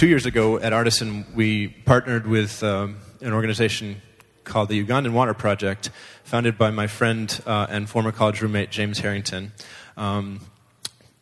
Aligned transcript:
Two 0.00 0.08
years 0.08 0.24
ago 0.24 0.58
at 0.58 0.72
Artisan, 0.72 1.26
we 1.34 1.68
partnered 1.68 2.26
with 2.26 2.62
um, 2.62 2.96
an 3.20 3.34
organization 3.34 4.00
called 4.44 4.70
the 4.70 4.82
Ugandan 4.82 5.12
Water 5.12 5.34
Project, 5.34 5.90
founded 6.24 6.56
by 6.56 6.70
my 6.70 6.86
friend 6.86 7.38
uh, 7.44 7.66
and 7.68 7.86
former 7.86 8.10
college 8.10 8.40
roommate 8.40 8.70
James 8.70 9.00
Harrington. 9.00 9.52
Um, 9.98 10.40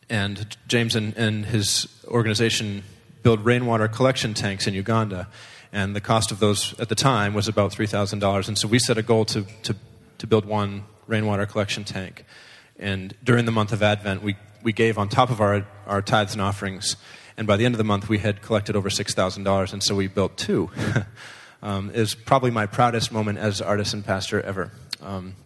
and 0.09 0.55
James 0.69 0.95
and, 0.95 1.13
and 1.17 1.45
his 1.45 1.89
organization 2.07 2.83
build 3.21 3.43
rainwater 3.43 3.89
collection 3.89 4.33
tanks 4.33 4.65
in 4.65 4.73
Uganda. 4.73 5.27
And 5.73 5.93
the 5.93 5.99
cost 5.99 6.31
of 6.31 6.39
those 6.39 6.73
at 6.79 6.87
the 6.87 6.95
time 6.95 7.33
was 7.33 7.49
about 7.49 7.73
$3,000. 7.73 8.47
And 8.47 8.57
so 8.57 8.65
we 8.69 8.79
set 8.79 8.97
a 8.97 9.03
goal 9.03 9.25
to, 9.25 9.45
to, 9.63 9.75
to 10.19 10.25
build 10.25 10.45
one 10.45 10.85
rainwater 11.05 11.45
collection 11.45 11.83
tank. 11.83 12.23
And 12.77 13.13
during 13.25 13.43
the 13.43 13.51
month 13.51 13.73
of 13.73 13.83
Advent, 13.83 14.23
we, 14.23 14.37
we 14.63 14.71
gave 14.71 14.97
on 14.97 15.09
top 15.09 15.31
of 15.31 15.41
our, 15.41 15.67
our 15.85 16.01
tithes 16.01 16.31
and 16.31 16.41
offerings. 16.41 16.95
And 17.39 17.47
by 17.47 17.55
the 17.55 17.63
end 17.63 17.73
of 17.73 17.77
the 17.77 17.85
month, 17.85 18.09
we 18.09 18.17
had 18.17 18.41
collected 18.41 18.75
over 18.75 18.89
$6,000. 18.89 19.71
And 19.71 19.81
so 19.81 19.95
we 19.95 20.07
built 20.07 20.35
two. 20.35 20.69
um, 21.63 21.89
is 21.91 22.13
probably 22.13 22.51
my 22.51 22.65
proudest 22.65 23.13
moment 23.13 23.37
as 23.37 23.61
Artisan 23.61 24.03
pastor 24.03 24.41
ever. 24.41 24.71
Um, 25.01 25.37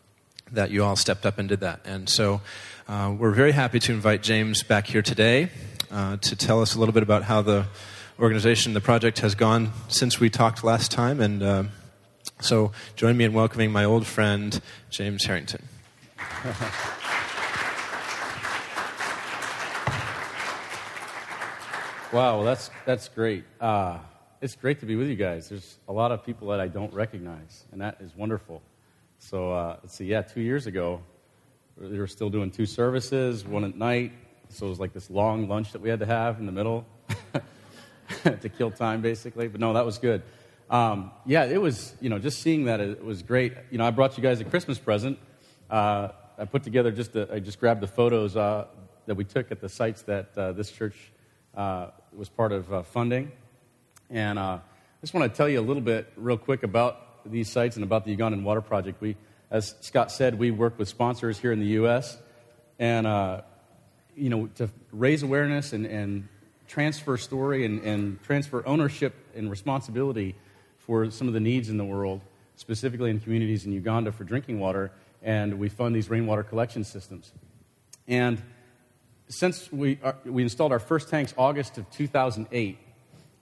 that 0.51 0.71
you 0.71 0.83
all 0.83 0.95
stepped 0.95 1.23
up 1.23 1.37
and 1.37 1.47
did 1.47 1.59
that. 1.59 1.81
And 1.85 2.09
so 2.09 2.41
uh, 2.87 3.13
we're 3.15 3.29
very 3.29 3.51
happy 3.51 3.79
to 3.79 3.93
invite 3.93 4.23
James 4.23 4.63
back 4.63 4.87
here 4.87 5.03
today 5.03 5.49
uh, 5.91 6.17
to 6.17 6.35
tell 6.35 6.63
us 6.63 6.73
a 6.73 6.79
little 6.79 6.93
bit 6.93 7.03
about 7.03 7.25
how 7.25 7.43
the 7.43 7.67
organization, 8.19 8.73
the 8.73 8.81
project 8.81 9.19
has 9.19 9.35
gone 9.35 9.71
since 9.87 10.19
we 10.19 10.31
talked 10.31 10.63
last 10.63 10.91
time. 10.91 11.21
And 11.21 11.43
uh, 11.43 11.63
so 12.41 12.71
join 12.95 13.15
me 13.17 13.25
in 13.25 13.33
welcoming 13.33 13.71
my 13.71 13.83
old 13.83 14.07
friend, 14.07 14.59
James 14.89 15.25
Harrington. 15.25 15.63
Wow, 22.13 22.35
well, 22.35 22.45
that's, 22.45 22.69
that's 22.85 23.07
great. 23.07 23.43
Uh, 23.59 23.97
it's 24.39 24.55
great 24.55 24.81
to 24.81 24.85
be 24.85 24.95
with 24.95 25.07
you 25.07 25.15
guys. 25.15 25.49
There's 25.49 25.79
a 25.87 25.91
lot 25.91 26.11
of 26.11 26.23
people 26.23 26.49
that 26.49 26.59
I 26.59 26.67
don't 26.67 26.93
recognize, 26.93 27.63
and 27.71 27.81
that 27.81 27.97
is 28.01 28.15
wonderful. 28.15 28.61
So, 29.17 29.51
uh, 29.51 29.77
let's 29.81 29.95
see, 29.95 30.05
yeah, 30.05 30.21
two 30.21 30.41
years 30.41 30.67
ago, 30.67 31.01
they 31.75 31.97
were 31.97 32.05
still 32.05 32.29
doing 32.29 32.51
two 32.51 32.67
services, 32.67 33.43
one 33.43 33.63
at 33.63 33.75
night. 33.75 34.11
So 34.49 34.67
it 34.67 34.69
was 34.69 34.79
like 34.79 34.93
this 34.93 35.09
long 35.09 35.49
lunch 35.49 35.71
that 35.71 35.81
we 35.81 35.89
had 35.89 36.01
to 36.01 36.05
have 36.05 36.37
in 36.37 36.45
the 36.45 36.51
middle 36.51 36.85
to 38.23 38.49
kill 38.49 38.69
time, 38.69 39.01
basically. 39.01 39.47
But 39.47 39.59
no, 39.59 39.73
that 39.73 39.83
was 39.83 39.97
good. 39.97 40.21
Um, 40.69 41.09
yeah, 41.25 41.45
it 41.45 41.59
was, 41.59 41.95
you 41.99 42.11
know, 42.11 42.19
just 42.19 42.43
seeing 42.43 42.65
that, 42.65 42.79
it 42.79 43.03
was 43.03 43.23
great. 43.23 43.53
You 43.71 43.79
know, 43.79 43.87
I 43.87 43.89
brought 43.89 44.17
you 44.17 44.21
guys 44.21 44.39
a 44.39 44.43
Christmas 44.43 44.77
present. 44.77 45.17
Uh, 45.67 46.09
I 46.37 46.45
put 46.45 46.61
together 46.61 46.91
just, 46.91 47.15
a, 47.15 47.27
I 47.33 47.39
just 47.39 47.59
grabbed 47.59 47.81
the 47.81 47.87
photos 47.87 48.37
uh, 48.37 48.67
that 49.07 49.15
we 49.15 49.23
took 49.23 49.51
at 49.51 49.61
the 49.61 49.69
sites 49.69 50.03
that 50.03 50.37
uh, 50.37 50.51
this 50.51 50.69
church 50.69 51.09
uh, 51.55 51.87
was 52.15 52.29
part 52.29 52.51
of 52.51 52.71
uh, 52.73 52.83
funding. 52.83 53.31
And 54.09 54.37
uh, 54.37 54.59
I 54.59 54.59
just 55.01 55.13
want 55.13 55.31
to 55.31 55.35
tell 55.35 55.49
you 55.49 55.59
a 55.59 55.61
little 55.61 55.81
bit, 55.81 56.11
real 56.15 56.37
quick, 56.37 56.63
about 56.63 56.99
these 57.25 57.49
sites 57.49 57.75
and 57.75 57.83
about 57.83 58.05
the 58.05 58.15
Ugandan 58.15 58.43
Water 58.43 58.61
Project. 58.61 59.01
We, 59.01 59.15
as 59.49 59.75
Scott 59.81 60.11
said, 60.11 60.37
we 60.37 60.51
work 60.51 60.77
with 60.77 60.87
sponsors 60.87 61.37
here 61.37 61.51
in 61.51 61.59
the 61.59 61.67
U.S. 61.67 62.17
and 62.79 63.07
uh, 63.07 63.41
you 64.15 64.29
know 64.29 64.47
to 64.55 64.69
raise 64.91 65.23
awareness 65.23 65.73
and, 65.73 65.85
and 65.85 66.27
transfer 66.67 67.17
story 67.17 67.65
and, 67.65 67.81
and 67.83 68.21
transfer 68.23 68.65
ownership 68.65 69.13
and 69.35 69.49
responsibility 69.49 70.35
for 70.79 71.09
some 71.11 71.27
of 71.27 71.33
the 71.33 71.39
needs 71.39 71.69
in 71.69 71.77
the 71.77 71.85
world, 71.85 72.21
specifically 72.55 73.09
in 73.09 73.19
communities 73.19 73.65
in 73.65 73.71
Uganda 73.71 74.11
for 74.11 74.23
drinking 74.23 74.59
water. 74.59 74.91
And 75.21 75.59
we 75.59 75.69
fund 75.69 75.95
these 75.95 76.09
rainwater 76.09 76.43
collection 76.43 76.83
systems. 76.83 77.31
And 78.07 78.41
since 79.33 79.71
we, 79.71 79.97
uh, 80.03 80.13
we 80.25 80.43
installed 80.43 80.71
our 80.71 80.79
first 80.79 81.09
tanks 81.09 81.33
August 81.37 81.77
of 81.77 81.89
2008, 81.91 82.77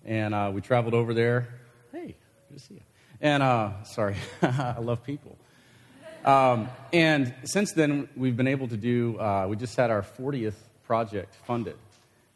and 0.05 0.33
uh, 0.33 0.51
we 0.53 0.61
traveled 0.61 0.93
over 0.93 1.13
there. 1.13 1.49
Hey, 1.91 2.15
good 2.49 2.57
to 2.57 2.59
see 2.59 2.75
you. 2.75 2.81
And 3.19 3.43
uh, 3.43 3.83
sorry, 3.83 4.15
I 4.41 4.79
love 4.79 5.03
people. 5.03 5.37
Um, 6.23 6.69
and 6.93 7.33
since 7.43 7.73
then, 7.73 8.07
we've 8.15 8.37
been 8.37 8.47
able 8.47 8.67
to 8.69 8.77
do, 8.77 9.19
uh, 9.19 9.47
we 9.49 9.57
just 9.57 9.75
had 9.75 9.91
our 9.91 10.01
40th 10.01 10.55
project 10.85 11.35
funded. 11.45 11.77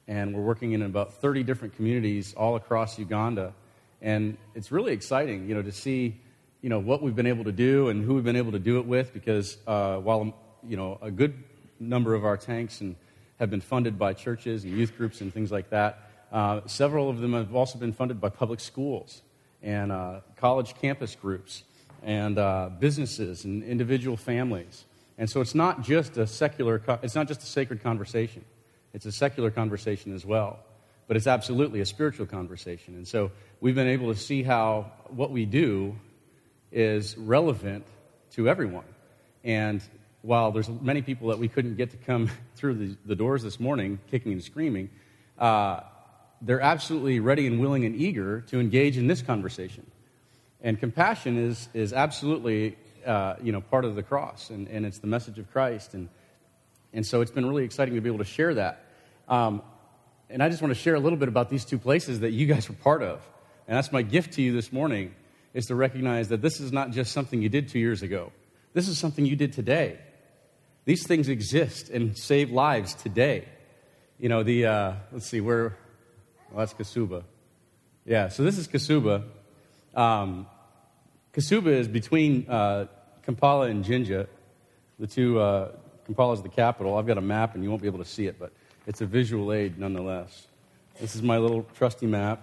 And 0.07 0.35
we're 0.35 0.43
working 0.43 0.73
in 0.73 0.81
about 0.81 1.13
30 1.13 1.43
different 1.43 1.75
communities 1.75 2.33
all 2.35 2.55
across 2.55 2.99
Uganda. 2.99 3.53
And 4.01 4.37
it's 4.53 4.71
really 4.71 4.91
exciting, 4.91 5.47
you 5.47 5.55
know, 5.55 5.61
to 5.61 5.71
see, 5.71 6.15
you 6.61 6.69
know, 6.69 6.79
what 6.79 7.01
we've 7.01 7.15
been 7.15 7.25
able 7.25 7.45
to 7.45 7.51
do 7.51 7.89
and 7.89 8.03
who 8.03 8.15
we've 8.15 8.23
been 8.23 8.35
able 8.35 8.51
to 8.51 8.59
do 8.59 8.79
it 8.79 8.85
with 8.85 9.13
because 9.13 9.57
uh, 9.65 9.97
while, 9.97 10.35
you 10.67 10.77
know, 10.77 10.99
a 11.01 11.09
good 11.09 11.33
number 11.79 12.13
of 12.13 12.25
our 12.25 12.37
tanks 12.37 12.81
and 12.81 12.95
have 13.39 13.49
been 13.49 13.61
funded 13.61 13.99
by 13.99 14.13
churches 14.13 14.63
and 14.63 14.77
youth 14.77 14.97
groups 14.97 15.21
and 15.21 15.33
things 15.33 15.51
like 15.51 15.69
that. 15.69 15.99
Uh, 16.31 16.61
several 16.65 17.09
of 17.09 17.19
them 17.19 17.33
have 17.33 17.53
also 17.55 17.77
been 17.77 17.93
funded 17.93 18.19
by 18.19 18.29
public 18.29 18.59
schools 18.59 19.21
and 19.61 19.91
uh, 19.91 20.21
college 20.37 20.75
campus 20.75 21.15
groups 21.15 21.63
and 22.03 22.37
uh, 22.37 22.69
businesses 22.79 23.45
and 23.45 23.63
individual 23.63 24.17
families. 24.17 24.85
And 25.17 25.29
so 25.29 25.41
it's 25.41 25.55
not 25.55 25.81
just 25.81 26.17
a 26.17 26.27
secular, 26.27 26.81
it's 27.01 27.15
not 27.15 27.27
just 27.27 27.41
a 27.41 27.45
sacred 27.45 27.81
conversation. 27.81 28.43
It's 28.93 29.05
a 29.05 29.11
secular 29.11 29.51
conversation 29.51 30.13
as 30.13 30.25
well. 30.25 30.59
But 31.07 31.17
it's 31.17 31.27
absolutely 31.27 31.81
a 31.81 31.85
spiritual 31.85 32.25
conversation. 32.25 32.95
And 32.95 33.07
so 33.07 33.31
we've 33.59 33.75
been 33.75 33.87
able 33.87 34.13
to 34.13 34.19
see 34.19 34.43
how 34.43 34.91
what 35.09 35.31
we 35.31 35.45
do 35.45 35.95
is 36.71 37.17
relevant 37.17 37.85
to 38.31 38.49
everyone. 38.49 38.85
And 39.43 39.81
while 40.25 40.51
there's 40.51 40.67
many 40.67 41.01
people 41.01 41.29
that 41.29 41.37
we 41.37 41.47
couldn't 41.47 41.75
get 41.75 41.91
to 41.91 41.97
come 41.97 42.29
through 42.55 42.73
the, 42.73 42.97
the 43.05 43.15
doors 43.15 43.43
this 43.43 43.59
morning, 43.59 43.99
kicking 44.09 44.31
and 44.31 44.43
screaming, 44.43 44.89
uh, 45.37 45.81
they're 46.41 46.61
absolutely 46.61 47.19
ready 47.19 47.47
and 47.47 47.59
willing 47.59 47.85
and 47.85 47.95
eager 47.95 48.41
to 48.41 48.59
engage 48.59 48.97
in 48.97 49.07
this 49.07 49.21
conversation. 49.21 49.85
And 50.61 50.79
compassion 50.79 51.37
is, 51.37 51.69
is 51.73 51.93
absolutely 51.93 52.75
uh, 53.05 53.35
you 53.41 53.51
know, 53.51 53.61
part 53.61 53.85
of 53.85 53.95
the 53.95 54.03
cross, 54.03 54.49
and, 54.49 54.67
and 54.67 54.85
it's 54.85 54.97
the 54.97 55.07
message 55.07 55.37
of 55.37 55.51
Christ. 55.51 55.93
And, 55.93 56.09
and 56.91 57.05
so 57.05 57.21
it's 57.21 57.31
been 57.31 57.45
really 57.45 57.63
exciting 57.63 57.93
to 57.95 58.01
be 58.01 58.09
able 58.09 58.19
to 58.19 58.25
share 58.25 58.55
that. 58.55 58.83
Um, 59.29 59.61
and 60.29 60.41
I 60.41 60.49
just 60.49 60.61
want 60.61 60.73
to 60.73 60.79
share 60.79 60.95
a 60.95 60.99
little 60.99 61.19
bit 61.19 61.27
about 61.27 61.49
these 61.49 61.65
two 61.65 61.77
places 61.77 62.21
that 62.21 62.31
you 62.31 62.47
guys 62.47 62.67
were 62.67 62.75
part 62.75 63.03
of. 63.03 63.21
And 63.67 63.77
that's 63.77 63.91
my 63.91 64.01
gift 64.01 64.33
to 64.33 64.41
you 64.41 64.53
this 64.53 64.73
morning, 64.73 65.13
is 65.53 65.67
to 65.67 65.75
recognize 65.75 66.29
that 66.29 66.41
this 66.41 66.59
is 66.59 66.71
not 66.71 66.91
just 66.91 67.11
something 67.11 67.41
you 67.41 67.49
did 67.49 67.69
two 67.69 67.79
years 67.79 68.01
ago. 68.01 68.31
This 68.73 68.87
is 68.87 68.97
something 68.97 69.25
you 69.25 69.35
did 69.35 69.53
today. 69.53 69.99
These 70.85 71.07
things 71.07 71.29
exist 71.29 71.89
and 71.89 72.15
save 72.15 72.51
lives 72.51 72.93
today. 72.93 73.45
You 74.19 74.29
know, 74.29 74.43
the, 74.43 74.67
uh, 74.67 74.93
let's 75.11 75.25
see, 75.25 75.41
where, 75.41 75.75
well, 76.51 76.59
that's 76.59 76.73
Kasuba. 76.73 77.23
Yeah, 78.05 78.29
so 78.29 78.43
this 78.43 78.59
is 78.59 78.67
Kasuba. 78.67 79.23
Um, 79.95 80.45
Kasuba 81.33 81.67
is 81.67 81.87
between 81.87 82.47
uh, 82.47 82.85
Kampala 83.23 83.65
and 83.67 83.83
Jinja. 83.83 84.27
The 84.99 85.07
two, 85.07 85.39
uh, 85.39 85.71
Kampala 86.05 86.33
is 86.33 86.43
the 86.43 86.49
capital. 86.49 86.97
I've 86.97 87.07
got 87.07 87.17
a 87.17 87.21
map 87.21 87.55
and 87.55 87.63
you 87.63 87.69
won't 87.69 87.81
be 87.81 87.87
able 87.87 87.99
to 87.99 88.05
see 88.05 88.27
it, 88.27 88.37
but 88.39 88.53
it's 88.85 89.01
a 89.01 89.07
visual 89.07 89.51
aid 89.51 89.79
nonetheless. 89.79 90.47
This 91.01 91.15
is 91.15 91.23
my 91.23 91.39
little 91.39 91.65
trusty 91.77 92.05
map. 92.05 92.41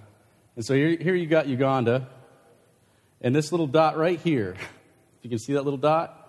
And 0.56 0.64
so 0.64 0.74
here, 0.74 0.96
here 0.96 1.14
you 1.14 1.26
got 1.26 1.46
Uganda. 1.46 2.08
And 3.20 3.36
this 3.36 3.52
little 3.52 3.68
dot 3.68 3.96
right 3.96 4.18
here, 4.18 4.56
if 4.58 5.20
you 5.22 5.30
can 5.30 5.38
see 5.38 5.52
that 5.52 5.62
little 5.62 5.78
dot, 5.78 6.21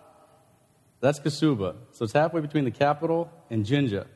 that's 1.03 1.19
Kasuba. 1.19 1.75
So 1.91 2.05
it's 2.05 2.13
halfway 2.13 2.39
between 2.39 2.63
the 2.63 2.71
capital 2.71 3.29
and 3.49 3.65
Jinja. 3.65 4.07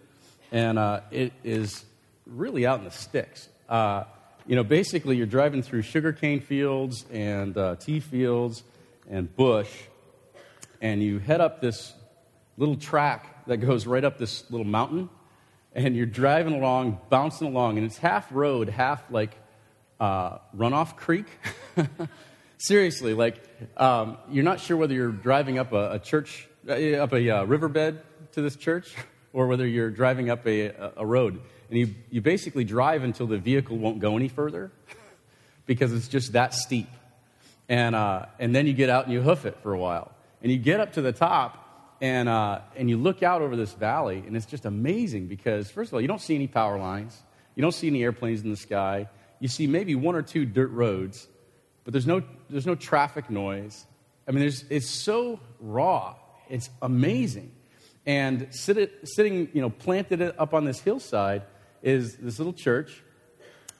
And 0.53 0.79
uh, 0.79 1.01
it 1.11 1.33
is 1.43 1.83
really 2.25 2.65
out 2.65 2.79
in 2.79 2.85
the 2.85 2.91
sticks. 2.91 3.49
Uh, 3.67 4.05
you 4.45 4.55
know, 4.55 4.63
basically, 4.63 5.17
you're 5.17 5.25
driving 5.25 5.61
through 5.61 5.81
sugarcane 5.81 6.39
fields 6.39 7.05
and 7.11 7.57
uh, 7.57 7.75
tea 7.75 7.99
fields 7.99 8.63
and 9.09 9.35
bush, 9.35 9.69
and 10.81 11.03
you 11.03 11.19
head 11.19 11.41
up 11.41 11.59
this 11.59 11.93
little 12.55 12.77
track 12.77 13.45
that 13.47 13.57
goes 13.57 13.85
right 13.85 14.05
up 14.05 14.17
this 14.17 14.49
little 14.49 14.65
mountain, 14.65 15.09
and 15.75 15.93
you're 15.93 16.05
driving 16.05 16.53
along, 16.53 17.01
bouncing 17.09 17.47
along, 17.47 17.77
and 17.77 17.85
it's 17.85 17.97
half 17.97 18.31
road, 18.31 18.69
half 18.69 19.11
like 19.11 19.35
uh, 19.99 20.37
runoff 20.55 20.95
creek. 20.95 21.25
Seriously, 22.57 23.13
like 23.13 23.43
um, 23.75 24.17
you're 24.31 24.45
not 24.45 24.61
sure 24.61 24.77
whether 24.77 24.93
you're 24.93 25.11
driving 25.11 25.59
up 25.59 25.73
a, 25.73 25.91
a 25.91 25.99
church 25.99 26.47
up 26.67 27.13
a 27.13 27.29
uh, 27.29 27.43
riverbed 27.45 28.01
to 28.33 28.41
this 28.41 28.55
church 28.55 28.93
or 29.33 29.47
whether 29.47 29.65
you're 29.65 29.89
driving 29.89 30.29
up 30.29 30.45
a, 30.45 30.91
a 30.97 31.05
road. 31.05 31.39
And 31.69 31.79
you, 31.79 31.95
you 32.09 32.21
basically 32.21 32.63
drive 32.63 33.03
until 33.03 33.27
the 33.27 33.37
vehicle 33.37 33.77
won't 33.77 33.99
go 33.99 34.15
any 34.15 34.27
further 34.27 34.71
because 35.65 35.93
it's 35.93 36.07
just 36.07 36.33
that 36.33 36.53
steep. 36.53 36.89
And, 37.69 37.95
uh, 37.95 38.27
and 38.39 38.55
then 38.55 38.67
you 38.67 38.73
get 38.73 38.89
out 38.89 39.05
and 39.05 39.13
you 39.13 39.21
hoof 39.21 39.45
it 39.45 39.57
for 39.61 39.73
a 39.73 39.79
while. 39.79 40.11
And 40.41 40.51
you 40.51 40.57
get 40.57 40.79
up 40.79 40.93
to 40.93 41.01
the 41.01 41.11
top 41.11 41.97
and, 41.99 42.29
uh, 42.29 42.59
and 42.75 42.89
you 42.89 42.97
look 42.97 43.23
out 43.23 43.41
over 43.41 43.55
this 43.55 43.73
valley, 43.73 44.23
and 44.25 44.37
it's 44.37 44.45
just 44.45 44.65
amazing 44.65 45.27
because, 45.27 45.71
first 45.71 45.89
of 45.89 45.95
all, 45.95 46.01
you 46.01 46.07
don't 46.07 46.21
see 46.21 46.35
any 46.35 46.47
power 46.47 46.77
lines, 46.77 47.19
you 47.55 47.61
don't 47.61 47.73
see 47.73 47.87
any 47.87 48.03
airplanes 48.03 48.43
in 48.43 48.51
the 48.51 48.57
sky. 48.57 49.09
You 49.39 49.47
see 49.47 49.65
maybe 49.67 49.95
one 49.95 50.15
or 50.15 50.21
two 50.21 50.45
dirt 50.45 50.69
roads, 50.71 51.27
but 51.83 51.91
there's 51.91 52.05
no, 52.05 52.21
there's 52.49 52.67
no 52.67 52.75
traffic 52.75 53.29
noise. 53.29 53.85
I 54.27 54.31
mean, 54.31 54.51
it's 54.69 54.89
so 54.89 55.39
raw. 55.59 56.15
It's 56.49 56.69
amazing. 56.81 57.51
And 58.05 58.47
sit 58.51 58.77
it, 58.77 58.99
sitting, 59.03 59.49
you 59.53 59.61
know, 59.61 59.69
planted 59.69 60.21
up 60.21 60.53
on 60.53 60.65
this 60.65 60.79
hillside 60.79 61.43
is 61.83 62.15
this 62.15 62.39
little 62.39 62.53
church 62.53 63.03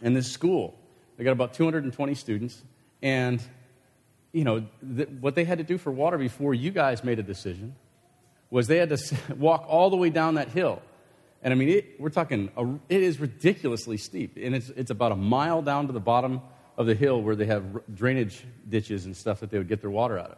and 0.01 0.15
this 0.15 0.31
school. 0.31 0.77
They 1.17 1.23
got 1.23 1.31
about 1.31 1.53
220 1.53 2.13
students. 2.15 2.61
And, 3.01 3.41
you 4.31 4.43
know, 4.43 4.65
th- 4.95 5.09
what 5.19 5.35
they 5.35 5.45
had 5.45 5.57
to 5.59 5.63
do 5.63 5.77
for 5.77 5.91
water 5.91 6.17
before 6.17 6.53
you 6.53 6.71
guys 6.71 7.03
made 7.03 7.19
a 7.19 7.23
decision 7.23 7.75
was 8.49 8.67
they 8.67 8.77
had 8.77 8.89
to 8.89 9.17
walk 9.37 9.65
all 9.67 9.89
the 9.89 9.97
way 9.97 10.09
down 10.09 10.35
that 10.35 10.49
hill. 10.49 10.81
And 11.41 11.53
I 11.53 11.55
mean, 11.55 11.69
it, 11.69 11.99
we're 11.99 12.09
talking, 12.09 12.51
a, 12.57 12.65
it 12.89 13.01
is 13.01 13.19
ridiculously 13.19 13.97
steep. 13.97 14.37
And 14.41 14.55
it's, 14.55 14.69
it's 14.69 14.91
about 14.91 15.11
a 15.11 15.15
mile 15.15 15.61
down 15.61 15.87
to 15.87 15.93
the 15.93 15.99
bottom 15.99 16.41
of 16.77 16.85
the 16.85 16.95
hill 16.95 17.21
where 17.21 17.35
they 17.35 17.45
have 17.45 17.63
drainage 17.93 18.43
ditches 18.67 19.05
and 19.05 19.15
stuff 19.15 19.39
that 19.39 19.49
they 19.49 19.57
would 19.57 19.67
get 19.67 19.81
their 19.81 19.89
water 19.89 20.19
out 20.19 20.31
of. 20.31 20.37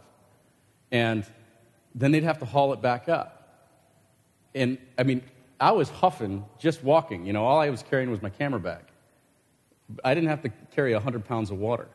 And 0.91 1.25
then 1.95 2.11
they'd 2.11 2.23
have 2.23 2.39
to 2.39 2.45
haul 2.45 2.73
it 2.73 2.81
back 2.81 3.09
up. 3.09 3.35
And 4.55 4.77
I 4.97 5.03
mean, 5.03 5.21
I 5.59 5.71
was 5.71 5.89
huffing 5.89 6.45
just 6.59 6.83
walking. 6.83 7.25
You 7.25 7.33
know, 7.33 7.45
all 7.45 7.59
I 7.59 7.69
was 7.69 7.83
carrying 7.83 8.09
was 8.09 8.21
my 8.21 8.29
camera 8.29 8.59
bag. 8.59 8.83
I 10.03 10.13
didn't 10.13 10.29
have 10.29 10.43
to 10.43 10.49
carry 10.75 10.93
100 10.93 11.25
pounds 11.25 11.51
of 11.51 11.57
water. 11.57 11.87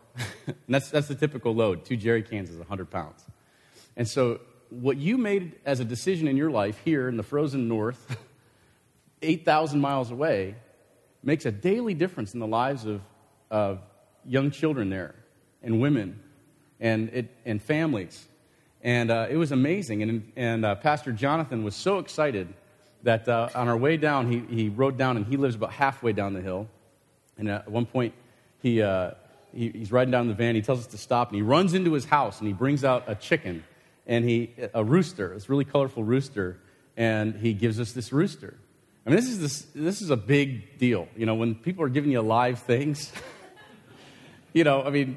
and 0.47 0.57
that's, 0.69 0.91
that's 0.91 1.09
the 1.09 1.15
typical 1.15 1.55
load. 1.55 1.85
Two 1.85 1.97
jerry 1.97 2.23
cans 2.23 2.51
is 2.51 2.59
100 2.59 2.91
pounds. 2.91 3.25
And 3.97 4.07
so, 4.07 4.41
what 4.71 4.97
you 4.97 5.17
made 5.17 5.53
as 5.65 5.79
a 5.79 5.85
decision 5.85 6.27
in 6.27 6.37
your 6.37 6.51
life 6.51 6.81
here 6.85 7.09
in 7.09 7.17
the 7.17 7.23
frozen 7.23 7.69
north, 7.69 8.17
8,000 9.23 9.81
miles 9.81 10.11
away, 10.11 10.57
makes 11.23 11.47
a 11.47 11.53
daily 11.53 11.95
difference 11.95 12.35
in 12.35 12.41
the 12.41 12.47
lives 12.47 12.85
of, 12.85 13.01
of 13.51 13.81
young 14.27 14.51
children 14.51 14.91
there, 14.91 15.15
and 15.63 15.81
women, 15.81 16.21
and, 16.81 17.09
it, 17.11 17.31
and 17.47 17.63
families. 17.63 18.27
And 18.85 19.11
uh, 19.11 19.27
it 19.31 19.37
was 19.37 19.51
amazing. 19.51 20.03
And, 20.03 20.33
and 20.37 20.65
uh, 20.65 20.75
Pastor 20.75 21.11
Jonathan 21.11 21.65
was 21.65 21.75
so 21.75 21.99
excited 21.99 22.53
that 23.03 23.27
uh, 23.27 23.49
on 23.55 23.67
our 23.67 23.77
way 23.77 23.97
down, 23.97 24.31
he, 24.31 24.41
he 24.55 24.69
rode 24.69 24.99
down, 24.99 25.17
and 25.17 25.27
he 25.27 25.39
lives 25.39 25.57
about 25.57 25.73
halfway 25.73 26.13
down 26.13 26.35
the 26.35 26.43
hill. 26.43 26.69
And 27.39 27.49
at 27.49 27.69
one 27.71 27.87
point, 27.87 28.13
he, 28.63 28.83
uh, 28.83 29.13
he, 29.55 29.71
he's 29.71 29.91
riding 29.91 30.13
down 30.13 30.29
the 30.29 30.35
van. 30.35 30.55
He 30.55 30.61
tells 30.61 30.81
us 30.81 30.87
to 30.89 30.99
stop, 30.99 31.29
and 31.29 31.37
he 31.37 31.43
runs 31.43 31.73
into 31.73 31.95
his 31.95 32.05
house, 32.05 32.39
and 32.41 32.47
he 32.47 32.53
brings 32.53 32.85
out 32.85 33.05
a 33.07 33.15
chicken, 33.15 33.65
and 34.07 34.23
he, 34.23 34.53
a 34.75 34.85
rooster, 34.85 35.33
this 35.33 35.49
really 35.49 35.65
colorful 35.65 36.05
rooster, 36.05 36.59
and 36.95 37.35
he 37.37 37.55
gives 37.55 37.81
us 37.81 37.93
this 37.93 38.13
rooster. 38.13 38.55
I 39.07 39.11
mean, 39.11 39.17
this 39.17 39.29
is, 39.29 39.41
this, 39.41 39.67
this 39.75 40.03
is 40.03 40.11
a 40.11 40.17
big 40.17 40.79
deal. 40.79 41.09
You 41.17 41.25
know, 41.25 41.35
when 41.35 41.55
people 41.55 41.85
are 41.85 41.91
giving 41.91 42.11
you 42.11 42.21
live 42.21 42.61
things, 42.61 43.13
you 44.53 44.65
know, 44.65 44.83
I 44.83 44.91
mean, 44.91 45.17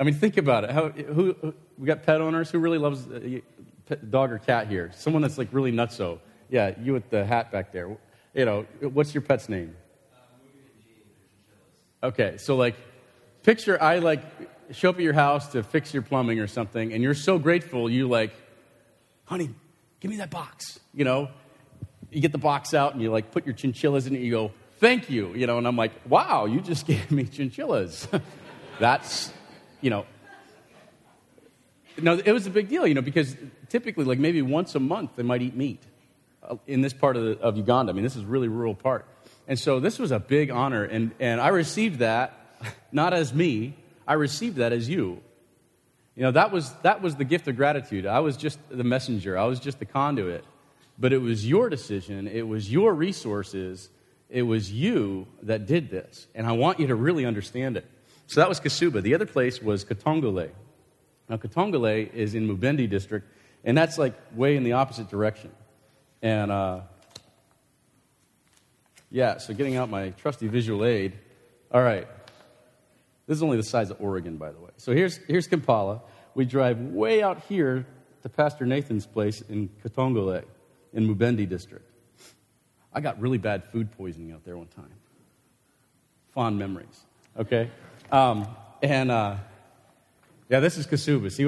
I 0.00 0.04
mean, 0.04 0.14
think 0.14 0.38
about 0.38 0.64
it. 0.64 0.70
How, 0.70 0.88
who, 0.88 1.34
who 1.40 1.54
we 1.78 1.86
got 1.86 2.02
pet 2.02 2.20
owners 2.20 2.50
who 2.50 2.58
really 2.58 2.78
loves 2.78 3.06
uh, 3.06 3.40
pet, 3.86 4.10
dog 4.10 4.32
or 4.32 4.38
cat 4.38 4.68
here? 4.68 4.90
Someone 4.94 5.22
that's 5.22 5.38
like 5.38 5.48
really 5.52 5.72
nutso. 5.72 6.18
Yeah, 6.50 6.72
you 6.80 6.92
with 6.92 7.10
the 7.10 7.24
hat 7.24 7.52
back 7.52 7.72
there. 7.72 7.96
You 8.34 8.44
know, 8.44 8.66
what's 8.80 9.14
your 9.14 9.22
pet's 9.22 9.48
name? 9.48 9.76
Okay, 12.02 12.36
so 12.38 12.56
like, 12.56 12.76
picture 13.42 13.82
I 13.82 13.98
like 13.98 14.22
show 14.70 14.90
up 14.90 14.96
at 14.96 15.02
your 15.02 15.12
house 15.12 15.48
to 15.52 15.62
fix 15.62 15.92
your 15.92 16.02
plumbing 16.02 16.40
or 16.40 16.46
something, 16.46 16.92
and 16.92 17.02
you're 17.02 17.14
so 17.14 17.38
grateful, 17.38 17.90
you 17.90 18.08
like, 18.08 18.32
honey, 19.24 19.50
give 20.00 20.10
me 20.10 20.18
that 20.18 20.30
box. 20.30 20.78
You 20.94 21.04
know, 21.04 21.28
you 22.10 22.20
get 22.20 22.32
the 22.32 22.38
box 22.38 22.74
out 22.74 22.92
and 22.92 23.02
you 23.02 23.10
like 23.10 23.30
put 23.30 23.46
your 23.46 23.54
chinchillas 23.54 24.06
in 24.06 24.14
it. 24.14 24.20
You 24.20 24.30
go, 24.30 24.52
thank 24.78 25.10
you. 25.10 25.34
You 25.34 25.46
know, 25.46 25.58
and 25.58 25.66
I'm 25.66 25.76
like, 25.76 25.92
wow, 26.08 26.46
you 26.46 26.60
just 26.60 26.86
gave 26.86 27.10
me 27.10 27.24
chinchillas. 27.24 28.08
That's, 28.80 29.32
you 29.80 29.90
know, 29.90 30.06
no, 32.00 32.18
it 32.18 32.32
was 32.32 32.46
a 32.46 32.50
big 32.50 32.68
deal, 32.68 32.86
you 32.86 32.94
know, 32.94 33.02
because 33.02 33.36
typically, 33.68 34.04
like 34.04 34.18
maybe 34.18 34.42
once 34.42 34.74
a 34.74 34.80
month, 34.80 35.16
they 35.16 35.22
might 35.22 35.42
eat 35.42 35.54
meat 35.54 35.82
uh, 36.42 36.56
in 36.66 36.80
this 36.80 36.92
part 36.92 37.16
of, 37.16 37.24
the, 37.24 37.38
of 37.40 37.56
Uganda. 37.56 37.92
I 37.92 37.94
mean, 37.94 38.04
this 38.04 38.16
is 38.16 38.24
really 38.24 38.48
rural 38.48 38.74
part. 38.74 39.06
And 39.46 39.58
so 39.58 39.80
this 39.80 39.98
was 39.98 40.10
a 40.10 40.18
big 40.18 40.50
honor, 40.50 40.84
and, 40.84 41.12
and 41.20 41.40
I 41.40 41.48
received 41.48 42.00
that 42.00 42.38
not 42.92 43.14
as 43.14 43.32
me, 43.32 43.74
I 44.06 44.14
received 44.14 44.56
that 44.56 44.72
as 44.72 44.88
you. 44.88 45.20
You 46.16 46.24
know, 46.24 46.30
that 46.32 46.50
was, 46.50 46.72
that 46.82 47.00
was 47.00 47.16
the 47.16 47.24
gift 47.24 47.46
of 47.48 47.56
gratitude. 47.56 48.06
I 48.06 48.20
was 48.20 48.36
just 48.36 48.58
the 48.70 48.84
messenger, 48.84 49.38
I 49.38 49.44
was 49.44 49.60
just 49.60 49.78
the 49.78 49.84
conduit. 49.84 50.44
But 50.98 51.12
it 51.12 51.18
was 51.18 51.48
your 51.48 51.68
decision, 51.68 52.26
it 52.26 52.46
was 52.46 52.70
your 52.72 52.92
resources, 52.92 53.88
it 54.28 54.42
was 54.42 54.72
you 54.72 55.26
that 55.42 55.66
did 55.66 55.90
this. 55.90 56.26
And 56.34 56.46
I 56.46 56.52
want 56.52 56.80
you 56.80 56.88
to 56.88 56.96
really 56.96 57.24
understand 57.24 57.76
it. 57.76 57.86
So 58.26 58.40
that 58.40 58.48
was 58.48 58.60
Kasuba. 58.60 59.00
The 59.00 59.14
other 59.14 59.24
place 59.26 59.62
was 59.62 59.84
Katongole. 59.84 60.50
Now, 61.28 61.36
Katongole 61.36 62.12
is 62.14 62.34
in 62.34 62.48
Mubende 62.48 62.88
district, 62.88 63.26
and 63.64 63.76
that's 63.76 63.98
like 63.98 64.14
way 64.34 64.56
in 64.56 64.64
the 64.64 64.72
opposite 64.72 65.10
direction. 65.10 65.50
And 66.22 66.50
uh, 66.50 66.80
yeah, 69.10 69.38
so 69.38 69.54
getting 69.54 69.76
out 69.76 69.90
my 69.90 70.10
trusty 70.10 70.48
visual 70.48 70.84
aid. 70.84 71.12
All 71.72 71.82
right. 71.82 72.06
This 73.26 73.36
is 73.36 73.42
only 73.42 73.58
the 73.58 73.62
size 73.62 73.90
of 73.90 74.00
Oregon, 74.00 74.36
by 74.36 74.50
the 74.50 74.58
way. 74.58 74.70
So 74.78 74.92
here's, 74.92 75.18
here's 75.18 75.46
Kampala. 75.46 76.00
We 76.34 76.46
drive 76.46 76.78
way 76.80 77.22
out 77.22 77.42
here 77.48 77.84
to 78.22 78.28
Pastor 78.28 78.64
Nathan's 78.64 79.06
place 79.06 79.42
in 79.42 79.68
Katongole 79.84 80.44
in 80.94 81.14
Mubende 81.14 81.46
district. 81.48 81.84
I 82.92 83.00
got 83.00 83.20
really 83.20 83.38
bad 83.38 83.64
food 83.64 83.92
poisoning 83.96 84.32
out 84.32 84.44
there 84.44 84.56
one 84.56 84.68
time. 84.68 84.90
Fond 86.32 86.58
memories, 86.58 87.00
okay? 87.38 87.70
Um, 88.10 88.46
and 88.82 89.10
uh, 89.10 89.36
yeah, 90.48 90.60
this 90.60 90.78
is 90.78 90.86
Kasuba. 90.86 91.30
See, 91.30 91.42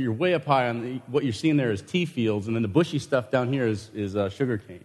you're 0.00 0.12
way 0.12 0.34
up 0.34 0.44
high 0.44 0.68
on 0.68 0.82
the, 0.82 1.00
what 1.06 1.24
you're 1.24 1.32
seeing 1.32 1.56
there 1.56 1.70
is 1.70 1.82
tea 1.82 2.06
fields, 2.06 2.46
and 2.46 2.56
then 2.56 2.62
the 2.62 2.68
bushy 2.68 2.98
stuff 2.98 3.30
down 3.30 3.52
here 3.52 3.66
is, 3.66 3.90
is 3.94 4.16
uh, 4.16 4.30
sugar 4.30 4.56
cane. 4.56 4.84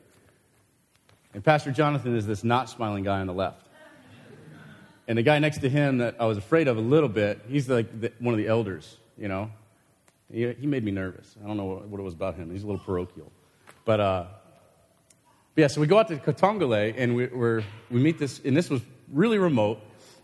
And 1.33 1.43
Pastor 1.43 1.71
Jonathan 1.71 2.15
is 2.15 2.27
this 2.27 2.43
not 2.43 2.69
smiling 2.69 3.03
guy 3.03 3.21
on 3.21 3.27
the 3.27 3.33
left. 3.33 3.61
And 5.07 5.17
the 5.17 5.23
guy 5.23 5.39
next 5.39 5.59
to 5.59 5.69
him 5.69 5.97
that 5.97 6.15
I 6.19 6.25
was 6.25 6.37
afraid 6.37 6.67
of 6.67 6.77
a 6.77 6.81
little 6.81 7.09
bit, 7.09 7.41
he's 7.47 7.69
like 7.69 7.99
the, 7.99 8.11
one 8.19 8.33
of 8.33 8.37
the 8.37 8.47
elders, 8.47 8.97
you 9.17 9.27
know. 9.27 9.51
He, 10.31 10.51
he, 10.53 10.67
made 10.67 10.83
me 10.83 10.91
nervous. 10.91 11.35
I 11.43 11.47
don't 11.47 11.57
know 11.57 11.65
what, 11.65 11.87
what, 11.87 11.99
it 11.99 12.03
was 12.03 12.13
about 12.13 12.35
him. 12.35 12.51
He's 12.51 12.63
a 12.63 12.65
little 12.65 12.81
parochial. 12.83 13.31
But, 13.85 13.99
uh, 13.99 14.25
but 15.55 15.61
yeah, 15.61 15.67
so 15.67 15.81
we 15.81 15.87
go 15.87 15.99
out 15.99 16.07
to 16.07 16.15
Katongole 16.15 16.95
and 16.97 17.15
we, 17.15 17.27
we 17.27 17.63
we 17.91 17.99
meet 17.99 18.17
this, 18.17 18.39
and 18.43 18.55
this 18.55 18.69
was 18.69 18.81
really 19.11 19.37
remote. 19.37 19.79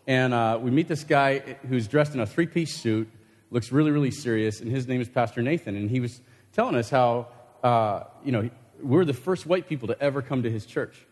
And 0.08 0.34
uh, 0.34 0.58
we 0.62 0.72
meet 0.72 0.88
this 0.88 1.04
guy 1.04 1.40
who's 1.68 1.88
dressed 1.88 2.14
in 2.16 2.22
a 2.22 2.26
three 2.26 2.48
piece 2.48 2.76
suit, 2.76 3.10
looks 3.52 3.72
really, 3.72 3.92
really 3.92 4.12
serious, 4.12 4.62
and 4.62 4.72
his 4.72 4.88
name 4.88 5.02
is 5.02 5.10
Pastor 5.10 5.42
Nathan. 5.42 5.76
And 5.76 5.90
he 5.90 6.00
was 6.00 6.22
telling 6.54 6.76
us 6.76 6.90
how, 6.90 7.28
uh, 7.64 8.04
you 8.24 8.32
know, 8.32 8.50
we're 8.82 9.06
the 9.06 9.14
first 9.14 9.46
white 9.46 9.68
people 9.68 9.88
to 9.88 10.02
ever 10.02 10.22
come 10.22 10.44
to 10.44 10.52
his 10.52 10.66
church. 10.66 11.06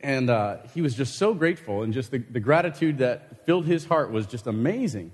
And 0.00 0.28
uh, 0.28 0.58
he 0.74 0.82
was 0.82 0.94
just 0.94 1.16
so 1.16 1.32
grateful, 1.32 1.82
and 1.82 1.92
just 1.92 2.10
the, 2.10 2.18
the 2.18 2.40
gratitude 2.40 2.98
that 2.98 3.46
filled 3.46 3.64
his 3.64 3.86
heart 3.86 4.10
was 4.10 4.26
just 4.26 4.46
amazing. 4.46 5.12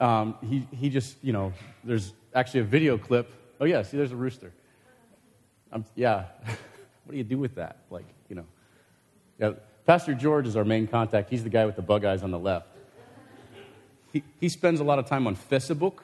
Um, 0.00 0.36
he, 0.48 0.66
he 0.76 0.90
just, 0.90 1.16
you 1.22 1.32
know, 1.32 1.52
there's 1.82 2.12
actually 2.34 2.60
a 2.60 2.64
video 2.64 2.98
clip. 2.98 3.32
Oh, 3.60 3.64
yeah, 3.64 3.82
see, 3.82 3.96
there's 3.96 4.12
a 4.12 4.16
rooster. 4.16 4.52
Um, 5.72 5.84
yeah. 5.96 6.26
what 7.04 7.12
do 7.12 7.16
you 7.16 7.24
do 7.24 7.38
with 7.38 7.56
that? 7.56 7.78
Like, 7.90 8.06
you 8.28 8.36
know. 8.36 8.44
Yeah, 9.40 9.52
Pastor 9.86 10.14
George 10.14 10.46
is 10.46 10.56
our 10.56 10.64
main 10.64 10.86
contact. 10.86 11.30
He's 11.30 11.42
the 11.42 11.50
guy 11.50 11.66
with 11.66 11.76
the 11.76 11.82
bug 11.82 12.04
eyes 12.04 12.22
on 12.22 12.30
the 12.30 12.38
left. 12.38 12.68
He, 14.12 14.48
spends 14.48 14.80
a 14.80 14.84
lot 14.84 14.98
of 14.98 15.06
time 15.06 15.26
on 15.26 15.36
Facebook. 15.36 15.98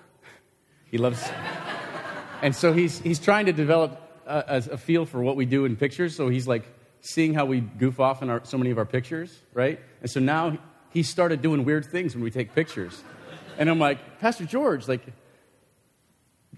He 0.91 0.99
loves. 0.99 1.23
and 2.43 2.55
so 2.55 2.73
he's, 2.73 2.99
he's 3.01 3.19
trying 3.19 3.47
to 3.47 3.53
develop 3.53 4.01
a, 4.27 4.63
a 4.73 4.77
feel 4.77 5.07
for 5.07 5.23
what 5.23 5.37
we 5.37 5.47
do 5.47 5.65
in 5.65 5.77
pictures. 5.77 6.15
So 6.15 6.29
he's 6.29 6.47
like 6.47 6.65
seeing 7.01 7.35
how 7.35 7.45
we 7.47 7.61
goof 7.61 8.01
off 8.01 8.23
in 8.23 8.31
our, 8.31 8.43
so 8.45 8.59
many 8.59 8.71
of 8.71 8.79
our 8.79 8.85
pictures, 8.85 9.39
right? 9.53 9.81
And 10.01 10.11
so 10.11 10.21
now 10.21 10.59
he 10.91 11.03
started 11.03 11.43
doing 11.43 11.65
weird 11.65 11.87
things 11.87 12.15
when 12.15 12.23
we 12.23 12.31
take 12.31 12.55
pictures. 12.55 13.03
And 13.59 13.69
I'm 13.69 13.79
like, 13.79 14.21
Pastor 14.21 14.45
George, 14.45 14.89
like, 14.89 15.03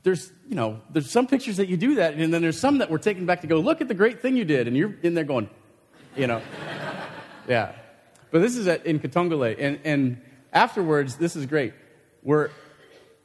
there's, 0.02 0.30
you 0.48 0.54
know, 0.54 0.80
there's 0.90 1.10
some 1.10 1.26
pictures 1.26 1.56
that 1.56 1.68
you 1.68 1.76
do 1.76 1.96
that, 1.96 2.14
and 2.14 2.32
then 2.32 2.42
there's 2.42 2.60
some 2.60 2.78
that 2.78 2.90
we're 2.90 2.98
taking 2.98 3.26
back 3.26 3.40
to 3.40 3.46
go, 3.46 3.58
look 3.58 3.80
at 3.80 3.88
the 3.88 3.94
great 3.94 4.20
thing 4.20 4.36
you 4.36 4.44
did, 4.44 4.68
and 4.68 4.76
you're 4.76 4.94
in 5.02 5.14
there 5.14 5.24
going, 5.24 5.50
you 6.16 6.26
know. 6.26 6.40
yeah. 7.48 7.72
But 8.30 8.40
this 8.40 8.56
is 8.56 8.68
at, 8.68 8.86
in 8.86 9.00
Katongole, 9.00 9.56
and, 9.58 9.80
and 9.84 10.20
afterwards, 10.56 11.16
this 11.16 11.36
is 11.36 11.44
great. 11.44 11.74
We're, 12.22 12.48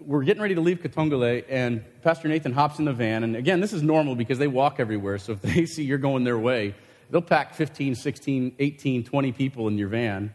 we're 0.01 0.23
getting 0.23 0.41
ready 0.41 0.55
to 0.55 0.61
leave 0.61 0.81
Katongole, 0.81 1.45
and 1.47 1.81
Pastor 2.01 2.27
Nathan 2.27 2.51
hops 2.51 2.77
in 2.77 2.83
the 2.83 2.91
van. 2.91 3.23
And 3.23 3.37
again, 3.37 3.61
this 3.61 3.71
is 3.71 3.81
normal 3.81 4.15
because 4.15 4.37
they 4.37 4.47
walk 4.47 4.81
everywhere. 4.81 5.17
So 5.17 5.31
if 5.31 5.41
they 5.41 5.65
see 5.73 5.83
you're 5.83 5.97
going 5.97 6.25
their 6.25 6.37
way, 6.37 6.75
they'll 7.09 7.21
pack 7.21 7.55
15, 7.55 7.95
16, 7.95 8.55
18, 8.59 9.03
20 9.05 9.31
people 9.31 9.69
in 9.69 9.77
your 9.77 9.87
van, 9.87 10.33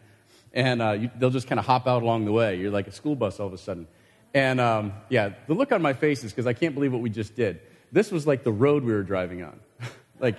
and 0.55 0.81
uh, 0.81 0.93
you, 0.93 1.11
they'll 1.19 1.29
just 1.29 1.47
kind 1.47 1.59
of 1.59 1.67
hop 1.67 1.87
out 1.87 2.03
along 2.03 2.25
the 2.25 2.33
way. 2.33 2.59
You're 2.59 2.71
like 2.71 2.87
a 2.87 2.93
school 2.93 3.15
bus 3.15 3.38
all 3.41 3.47
of 3.47 3.53
a 3.53 3.59
sudden. 3.59 3.87
And 4.33 4.59
um, 4.59 4.95
yeah, 5.11 5.35
the 5.47 5.55
look 5.55 5.73
on 5.73 5.83
my 5.83 5.93
face 5.93 6.25
is 6.25 6.33
because 6.33 6.47
I 6.47 6.55
can't 6.55 6.75
believe 6.75 6.95
what 6.95 7.03
we 7.03 7.11
just 7.11 7.37
did. 7.37 7.61
This 7.93 8.11
was 8.11 8.26
like 8.26 8.43
the 8.43 8.53
road 8.53 8.85
we 8.85 8.95
were 8.95 9.03
driving 9.03 9.43
on. 9.43 9.61
like, 10.19 10.37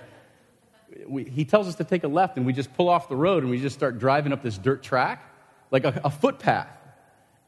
we, 1.06 1.22
he 1.22 1.44
tells 1.44 1.68
us 1.68 1.76
to 1.76 1.84
take 1.84 2.02
a 2.02 2.08
left, 2.08 2.36
and 2.36 2.44
we 2.44 2.52
just 2.52 2.74
pull 2.74 2.88
off 2.88 3.08
the 3.08 3.16
road 3.16 3.44
and 3.44 3.50
we 3.50 3.60
just 3.60 3.76
start 3.76 4.00
driving 4.00 4.32
up 4.32 4.42
this 4.42 4.58
dirt 4.58 4.82
track, 4.82 5.22
like 5.70 5.84
a, 5.84 6.00
a 6.04 6.10
footpath. 6.10 6.68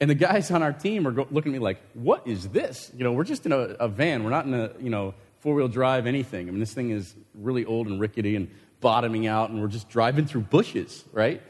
And 0.01 0.09
the 0.09 0.15
guys 0.15 0.51
on 0.51 0.63
our 0.63 0.73
team 0.73 1.07
are 1.07 1.13
go- 1.13 1.29
looking 1.31 1.53
at 1.53 1.55
me 1.55 1.59
like, 1.59 1.81
what 1.95 2.27
is 2.27 2.49
this? 2.49 2.91
You 2.97 3.05
know, 3.05 3.13
we're 3.13 3.25
just 3.25 3.45
in 3.45 3.53
a, 3.53 3.59
a 3.59 3.89
van. 3.89 4.25
We're 4.25 4.31
not 4.31 4.47
in 4.47 4.55
a, 4.55 4.71
you 4.81 4.91
know, 4.91 5.15
four 5.41 5.55
wheel 5.55 5.69
drive 5.69 6.07
anything. 6.07 6.49
I 6.49 6.51
mean, 6.51 6.61
this 6.61 6.73
thing 6.73 6.91
is 6.91 7.15
really 7.35 7.65
old 7.65 7.87
and 7.87 8.01
rickety 8.01 8.37
and 8.37 8.51
bottoming 8.81 9.27
out, 9.27 9.51
and 9.51 9.61
we're 9.61 9.69
just 9.69 9.89
driving 9.91 10.27
through 10.27 10.43
bushes, 10.43 11.05
right? 11.13 11.43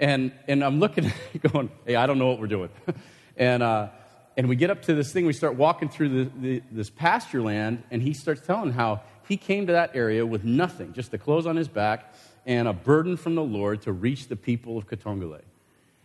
And, 0.00 0.32
and 0.46 0.64
I'm 0.64 0.80
looking 0.80 1.12
going, 1.52 1.70
hey, 1.84 1.96
I 1.96 2.06
don't 2.06 2.18
know 2.18 2.28
what 2.28 2.40
we're 2.40 2.46
doing. 2.46 2.70
and, 3.36 3.62
uh, 3.62 3.88
and 4.36 4.48
we 4.48 4.56
get 4.56 4.70
up 4.70 4.82
to 4.82 4.94
this 4.94 5.12
thing, 5.12 5.26
we 5.26 5.32
start 5.32 5.56
walking 5.56 5.88
through 5.88 6.08
the, 6.24 6.30
the, 6.40 6.62
this 6.70 6.88
pasture 6.88 7.42
land, 7.42 7.82
and 7.90 8.00
he 8.00 8.14
starts 8.14 8.40
telling 8.40 8.72
how 8.72 9.02
he 9.26 9.36
came 9.36 9.66
to 9.66 9.72
that 9.74 9.90
area 9.94 10.24
with 10.24 10.44
nothing, 10.44 10.94
just 10.94 11.10
the 11.10 11.18
clothes 11.18 11.46
on 11.46 11.56
his 11.56 11.68
back 11.68 12.14
and 12.46 12.66
a 12.66 12.72
burden 12.72 13.16
from 13.16 13.34
the 13.34 13.44
Lord 13.44 13.82
to 13.82 13.92
reach 13.92 14.28
the 14.28 14.36
people 14.36 14.78
of 14.78 14.86
Katongole 14.86 15.42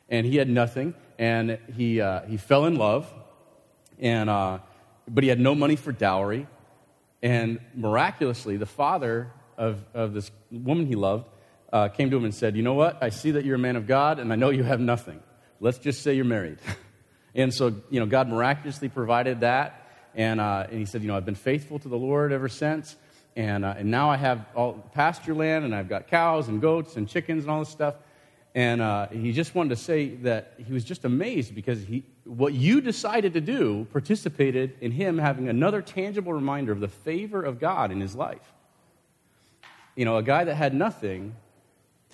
and 0.10 0.26
he 0.26 0.38
had 0.38 0.50
nothing, 0.50 0.94
and 1.18 1.58
he, 1.76 2.02
uh, 2.02 2.22
he 2.24 2.38
fell 2.38 2.66
in 2.66 2.76
love, 2.76 3.12
and, 4.00 4.30
uh, 4.30 4.60
but 5.08 5.24
he 5.24 5.30
had 5.30 5.40
no 5.40 5.56
money 5.56 5.76
for 5.76 5.92
dowry. 5.92 6.48
And 7.22 7.60
miraculously, 7.74 8.58
the 8.58 8.66
father 8.66 9.32
of, 9.58 9.84
of 9.94 10.14
this 10.14 10.30
woman 10.52 10.88
he 10.88 10.96
loved 10.96 11.26
uh, 11.72 11.88
came 11.88 12.12
to 12.12 12.18
him 12.18 12.26
and 12.26 12.36
said, 12.36 12.56
You 12.56 12.64
know 12.64 12.74
what? 12.74 13.02
I 13.02 13.10
see 13.10 13.32
that 13.32 13.46
you're 13.46 13.56
a 13.56 13.60
man 13.60 13.76
of 13.76 13.88
God, 13.88 14.20
and 14.20 14.32
I 14.32 14.36
know 14.36 14.50
you 14.50 14.64
have 14.64 14.80
nothing. 14.80 15.22
Let's 15.60 15.78
just 15.78 16.04
say 16.04 16.14
you're 16.16 16.26
married. 16.26 16.60
and 17.36 17.54
so, 17.54 17.74
you 17.90 18.00
know, 18.00 18.06
God 18.06 18.28
miraculously 18.28 18.90
provided 18.90 19.42
that. 19.42 19.80
And, 20.16 20.40
uh, 20.40 20.68
and 20.70 20.78
he 20.78 20.86
said, 20.86 21.02
You 21.02 21.08
know, 21.08 21.18
I've 21.18 21.26
been 21.26 21.36
faithful 21.36 21.80
to 21.80 21.88
the 21.88 21.98
Lord 21.98 22.32
ever 22.32 22.50
since. 22.50 22.96
And, 23.36 23.66
uh, 23.66 23.74
and 23.78 23.90
now 23.90 24.12
I 24.12 24.18
have 24.18 24.46
all 24.56 24.74
pasture 24.94 25.34
land, 25.34 25.66
and 25.66 25.74
I've 25.74 25.90
got 25.90 26.08
cows 26.08 26.50
and 26.50 26.62
goats 26.62 26.98
and 26.98 27.10
chickens 27.10 27.44
and 27.44 27.52
all 27.52 27.60
this 27.60 27.70
stuff. 27.70 27.96
And 28.56 28.82
uh, 28.82 29.08
he 29.08 29.32
just 29.32 29.56
wanted 29.56 29.70
to 29.70 29.76
say 29.76 30.10
that 30.18 30.54
he 30.66 30.74
was 30.74 30.84
just 30.84 31.06
amazed 31.06 31.56
because 31.56 31.84
he, 31.84 32.04
what 32.24 32.54
you 32.54 32.82
decided 32.82 33.34
to 33.34 33.42
do 33.42 33.88
participated 33.92 34.78
in 34.80 34.92
him 34.92 35.18
having 35.18 35.50
another 35.50 35.82
tangible 35.82 36.34
reminder 36.34 36.72
of 36.72 36.80
the 36.80 36.88
favor 36.88 37.42
of 37.42 37.60
God 37.60 37.92
in 37.92 38.00
his 38.00 38.16
life. 38.16 38.54
You 39.96 40.06
know, 40.06 40.18
a 40.18 40.24
guy 40.24 40.44
that 40.44 40.56
had 40.56 40.74
nothing 40.74 41.36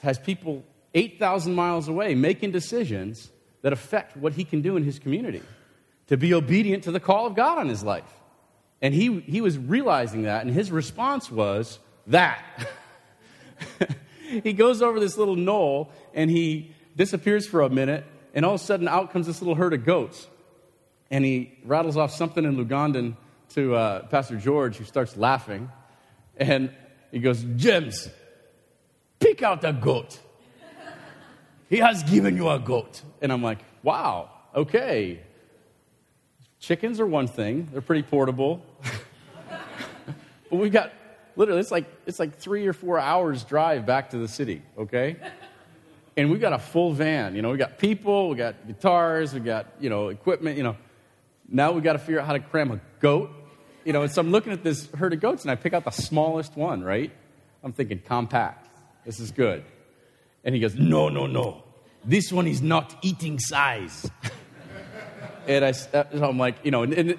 has 0.01 0.17
people 0.17 0.63
8,000 0.93 1.53
miles 1.53 1.87
away 1.89 2.15
making 2.15 2.51
decisions 2.51 3.29
that 3.61 3.73
affect 3.73 4.15
what 4.15 4.33
he 4.33 4.45
can 4.45 4.61
do 4.61 4.77
in 4.77 4.83
his 4.83 4.97
community 4.97 5.41
to 6.07 6.15
be 6.15 6.33
obedient 6.33 6.85
to 6.85 6.91
the 6.91 6.99
call 6.99 7.25
of 7.25 7.35
God 7.35 7.57
on 7.57 7.67
his 7.67 7.83
life. 7.83 8.11
And 8.81 8.93
he, 8.93 9.19
he 9.19 9.41
was 9.41 9.57
realizing 9.57 10.23
that, 10.23 10.45
and 10.45 10.53
his 10.53 10.71
response 10.71 11.29
was 11.29 11.79
that. 12.07 12.41
he 14.43 14.53
goes 14.53 14.81
over 14.81 14.99
this 14.99 15.17
little 15.17 15.35
knoll 15.35 15.89
and 16.13 16.29
he 16.29 16.71
disappears 16.95 17.47
for 17.47 17.61
a 17.61 17.69
minute, 17.69 18.03
and 18.33 18.45
all 18.45 18.55
of 18.55 18.61
a 18.61 18.63
sudden 18.63 18.87
out 18.87 19.11
comes 19.11 19.27
this 19.27 19.41
little 19.41 19.55
herd 19.55 19.73
of 19.73 19.85
goats. 19.85 20.27
And 21.11 21.25
he 21.25 21.57
rattles 21.63 21.97
off 21.97 22.11
something 22.11 22.43
in 22.45 22.55
Lugandan 22.55 23.15
to 23.55 23.75
uh, 23.75 24.07
Pastor 24.07 24.37
George, 24.37 24.77
who 24.77 24.83
starts 24.83 25.17
laughing. 25.17 25.71
And 26.37 26.71
he 27.11 27.19
goes, 27.19 27.43
James, 27.55 28.09
pick 29.19 29.41
out 29.41 29.63
a 29.63 29.73
goat. 29.73 30.19
He 31.69 31.77
has 31.77 32.03
given 32.03 32.35
you 32.35 32.49
a 32.49 32.59
goat. 32.59 33.01
And 33.21 33.31
I'm 33.31 33.41
like, 33.41 33.59
wow, 33.81 34.29
okay. 34.55 35.21
Chickens 36.59 36.99
are 36.99 37.07
one 37.07 37.27
thing, 37.27 37.69
they're 37.71 37.81
pretty 37.81 38.03
portable. 38.03 38.63
but 40.49 40.57
we've 40.57 40.71
got 40.71 40.91
literally, 41.39 41.61
it's 41.61 41.71
like, 41.71 41.85
it's 42.05 42.19
like 42.19 42.37
three 42.37 42.67
or 42.67 42.73
four 42.73 42.99
hours 42.99 43.43
drive 43.45 43.85
back 43.85 44.09
to 44.09 44.17
the 44.17 44.27
city, 44.27 44.61
okay? 44.77 45.15
And 46.17 46.29
we've 46.29 46.41
got 46.41 46.51
a 46.51 46.59
full 46.59 46.91
van. 46.91 47.33
You 47.33 47.41
know, 47.41 47.49
we 47.51 47.57
got 47.57 47.79
people, 47.79 48.29
we 48.29 48.35
got 48.35 48.67
guitars, 48.67 49.33
we 49.33 49.39
got, 49.39 49.67
you 49.79 49.89
know, 49.89 50.09
equipment, 50.09 50.57
you 50.57 50.63
know. 50.63 50.75
Now 51.47 51.71
we've 51.71 51.83
got 51.83 51.93
to 51.93 51.99
figure 51.99 52.19
out 52.19 52.27
how 52.27 52.33
to 52.33 52.41
cram 52.41 52.71
a 52.71 52.81
goat. 52.99 53.31
You 53.85 53.93
know, 53.93 54.01
and 54.01 54.11
so 54.11 54.19
I'm 54.19 54.31
looking 54.31 54.51
at 54.51 54.63
this 54.65 54.91
herd 54.91 55.13
of 55.13 55.21
goats 55.21 55.43
and 55.43 55.49
I 55.49 55.55
pick 55.55 55.73
out 55.73 55.85
the 55.85 55.91
smallest 55.91 56.57
one, 56.57 56.83
right? 56.83 57.11
I'm 57.63 57.71
thinking 57.71 58.01
compact. 58.05 58.67
This 59.05 59.21
is 59.21 59.31
good. 59.31 59.63
And 60.43 60.53
he 60.53 60.59
goes, 60.59 60.75
No, 60.75 61.07
no, 61.07 61.25
no. 61.25 61.63
This 62.03 62.33
one 62.33 62.47
is 62.47 62.61
not 62.61 62.97
eating 63.01 63.39
size. 63.39 64.11
and 65.47 65.63
I, 65.63 65.69
uh, 65.69 65.73
so 65.73 66.29
I'm 66.29 66.37
like, 66.37 66.57
you 66.63 66.71
know, 66.71 66.83
and, 66.83 66.93
and 66.93 67.09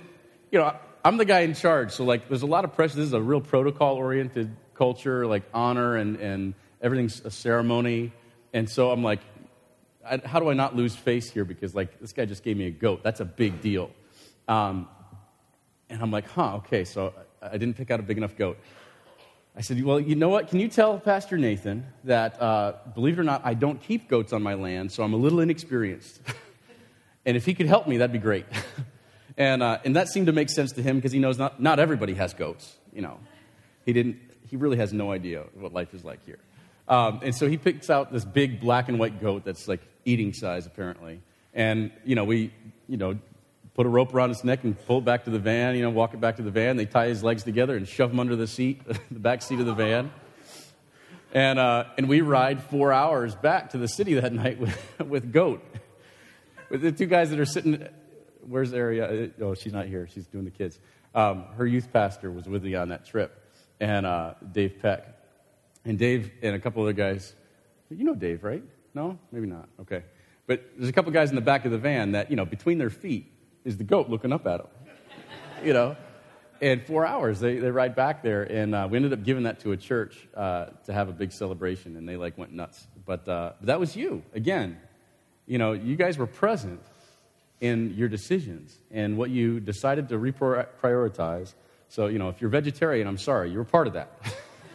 you 0.52 0.58
know, 0.58 0.74
I'm 1.02 1.16
the 1.16 1.24
guy 1.24 1.40
in 1.40 1.54
charge, 1.54 1.92
so 1.92 2.04
like 2.04 2.28
there's 2.28 2.42
a 2.42 2.46
lot 2.46 2.64
of 2.64 2.74
pressure. 2.74 2.96
This 2.96 3.06
is 3.06 3.12
a 3.14 3.22
real 3.22 3.40
protocol 3.40 3.96
oriented 3.96 4.54
culture, 4.74 5.26
like 5.26 5.44
honor 5.54 5.96
and, 5.96 6.16
and 6.16 6.54
everything's 6.82 7.24
a 7.24 7.30
ceremony. 7.30 8.12
And 8.52 8.68
so 8.68 8.90
I'm 8.90 9.02
like, 9.02 9.20
I, 10.04 10.20
how 10.24 10.40
do 10.40 10.50
I 10.50 10.54
not 10.54 10.76
lose 10.76 10.94
face 10.94 11.30
here? 11.30 11.44
Because 11.44 11.74
like 11.74 12.00
this 12.00 12.12
guy 12.12 12.26
just 12.26 12.42
gave 12.42 12.56
me 12.56 12.66
a 12.66 12.70
goat. 12.70 13.02
That's 13.02 13.20
a 13.20 13.24
big 13.24 13.62
deal. 13.62 13.90
Um, 14.46 14.88
and 15.88 16.02
I'm 16.02 16.10
like, 16.10 16.28
huh, 16.28 16.56
okay, 16.56 16.84
so 16.84 17.14
I, 17.40 17.48
I 17.48 17.58
didn't 17.58 17.74
pick 17.76 17.90
out 17.90 18.00
a 18.00 18.02
big 18.02 18.18
enough 18.18 18.36
goat. 18.36 18.58
I 19.56 19.62
said, 19.62 19.82
well, 19.82 19.98
you 19.98 20.16
know 20.16 20.28
what? 20.28 20.48
Can 20.48 20.60
you 20.60 20.68
tell 20.68 20.98
Pastor 20.98 21.36
Nathan 21.36 21.84
that, 22.04 22.40
uh, 22.40 22.74
believe 22.94 23.18
it 23.18 23.20
or 23.20 23.24
not, 23.24 23.42
I 23.44 23.54
don't 23.54 23.80
keep 23.82 24.08
goats 24.08 24.32
on 24.32 24.42
my 24.42 24.54
land, 24.54 24.92
so 24.92 25.02
I'm 25.02 25.12
a 25.12 25.16
little 25.16 25.40
inexperienced. 25.40 26.20
and 27.26 27.36
if 27.36 27.44
he 27.46 27.54
could 27.54 27.66
help 27.66 27.88
me, 27.88 27.96
that'd 27.96 28.12
be 28.12 28.18
great. 28.18 28.46
And, 29.40 29.62
uh, 29.62 29.78
and 29.86 29.96
that 29.96 30.10
seemed 30.10 30.26
to 30.26 30.32
make 30.32 30.50
sense 30.50 30.72
to 30.72 30.82
him 30.82 30.96
because 30.96 31.12
he 31.12 31.18
knows 31.18 31.38
not, 31.38 31.62
not 31.62 31.78
everybody 31.78 32.12
has 32.12 32.34
goats. 32.34 32.76
You 32.92 33.00
know, 33.00 33.18
he, 33.86 33.94
didn't, 33.94 34.18
he 34.50 34.56
really 34.58 34.76
has 34.76 34.92
no 34.92 35.10
idea 35.10 35.44
what 35.54 35.72
life 35.72 35.94
is 35.94 36.04
like 36.04 36.22
here. 36.26 36.38
Um, 36.86 37.20
and 37.22 37.34
so 37.34 37.48
he 37.48 37.56
picks 37.56 37.88
out 37.88 38.12
this 38.12 38.22
big 38.22 38.60
black 38.60 38.90
and 38.90 38.98
white 38.98 39.18
goat 39.18 39.46
that's 39.46 39.66
like 39.66 39.80
eating 40.04 40.34
size, 40.34 40.66
apparently. 40.66 41.22
And, 41.54 41.90
you 42.04 42.16
know, 42.16 42.24
we, 42.24 42.52
you 42.86 42.98
know, 42.98 43.18
put 43.72 43.86
a 43.86 43.88
rope 43.88 44.12
around 44.12 44.28
his 44.28 44.44
neck 44.44 44.62
and 44.62 44.76
pull 44.86 44.98
it 44.98 45.06
back 45.06 45.24
to 45.24 45.30
the 45.30 45.38
van, 45.38 45.74
you 45.74 45.84
know, 45.84 45.90
walk 45.90 46.12
it 46.12 46.20
back 46.20 46.36
to 46.36 46.42
the 46.42 46.50
van. 46.50 46.76
They 46.76 46.84
tie 46.84 47.08
his 47.08 47.24
legs 47.24 47.42
together 47.42 47.78
and 47.78 47.88
shove 47.88 48.10
him 48.10 48.20
under 48.20 48.36
the 48.36 48.46
seat, 48.46 48.82
the 49.10 49.20
back 49.20 49.40
seat 49.40 49.58
of 49.58 49.64
the 49.64 49.72
van. 49.72 50.12
And, 51.32 51.58
uh, 51.58 51.84
and 51.96 52.10
we 52.10 52.20
ride 52.20 52.62
four 52.64 52.92
hours 52.92 53.34
back 53.34 53.70
to 53.70 53.78
the 53.78 53.88
city 53.88 54.12
that 54.20 54.34
night 54.34 54.58
with, 54.58 55.00
with 55.08 55.32
goat. 55.32 55.64
With 56.68 56.82
the 56.82 56.92
two 56.92 57.06
guys 57.06 57.30
that 57.30 57.40
are 57.40 57.46
sitting 57.46 57.88
where's 58.46 58.72
Aria? 58.72 59.24
Uh, 59.24 59.44
oh, 59.44 59.54
she's 59.54 59.72
not 59.72 59.86
here. 59.86 60.08
She's 60.12 60.26
doing 60.26 60.44
the 60.44 60.50
kids. 60.50 60.78
Um, 61.14 61.44
her 61.56 61.66
youth 61.66 61.92
pastor 61.92 62.30
was 62.30 62.46
with 62.46 62.62
me 62.62 62.74
on 62.74 62.88
that 62.90 63.04
trip, 63.04 63.42
and 63.80 64.06
uh, 64.06 64.34
Dave 64.52 64.80
Peck. 64.80 65.16
And 65.84 65.98
Dave 65.98 66.30
and 66.42 66.54
a 66.54 66.58
couple 66.58 66.82
other 66.82 66.92
guys, 66.92 67.34
you 67.88 68.04
know 68.04 68.14
Dave, 68.14 68.44
right? 68.44 68.62
No? 68.94 69.18
Maybe 69.32 69.46
not. 69.46 69.68
Okay. 69.80 70.02
But 70.46 70.62
there's 70.76 70.88
a 70.88 70.92
couple 70.92 71.10
guys 71.12 71.30
in 71.30 71.36
the 71.36 71.40
back 71.40 71.64
of 71.64 71.70
the 71.70 71.78
van 71.78 72.12
that, 72.12 72.30
you 72.30 72.36
know, 72.36 72.44
between 72.44 72.78
their 72.78 72.90
feet 72.90 73.32
is 73.64 73.76
the 73.76 73.84
goat 73.84 74.08
looking 74.08 74.32
up 74.32 74.46
at 74.46 74.58
them. 74.58 74.66
you 75.64 75.72
know? 75.72 75.96
And 76.60 76.82
four 76.82 77.06
hours, 77.06 77.40
they, 77.40 77.56
they 77.56 77.70
ride 77.70 77.94
back 77.94 78.22
there, 78.22 78.42
and 78.42 78.74
uh, 78.74 78.86
we 78.90 78.96
ended 78.96 79.14
up 79.14 79.22
giving 79.22 79.44
that 79.44 79.60
to 79.60 79.72
a 79.72 79.76
church 79.78 80.28
uh, 80.36 80.66
to 80.84 80.92
have 80.92 81.08
a 81.08 81.12
big 81.12 81.32
celebration, 81.32 81.96
and 81.96 82.06
they 82.06 82.18
like 82.18 82.36
went 82.36 82.52
nuts. 82.52 82.86
But, 83.06 83.26
uh, 83.26 83.52
but 83.58 83.66
that 83.68 83.80
was 83.80 83.96
you. 83.96 84.22
Again, 84.34 84.78
you 85.46 85.56
know, 85.56 85.72
you 85.72 85.96
guys 85.96 86.18
were 86.18 86.26
present 86.26 86.82
in 87.60 87.94
your 87.94 88.08
decisions 88.08 88.76
and 88.90 89.16
what 89.16 89.30
you 89.30 89.60
decided 89.60 90.08
to 90.08 90.16
reprioritize. 90.16 91.52
So, 91.88 92.06
you 92.06 92.18
know, 92.18 92.28
if 92.28 92.40
you're 92.40 92.50
vegetarian, 92.50 93.06
I'm 93.06 93.18
sorry, 93.18 93.50
you 93.50 93.58
were 93.58 93.64
part 93.64 93.86
of 93.86 93.94
that. 93.94 94.10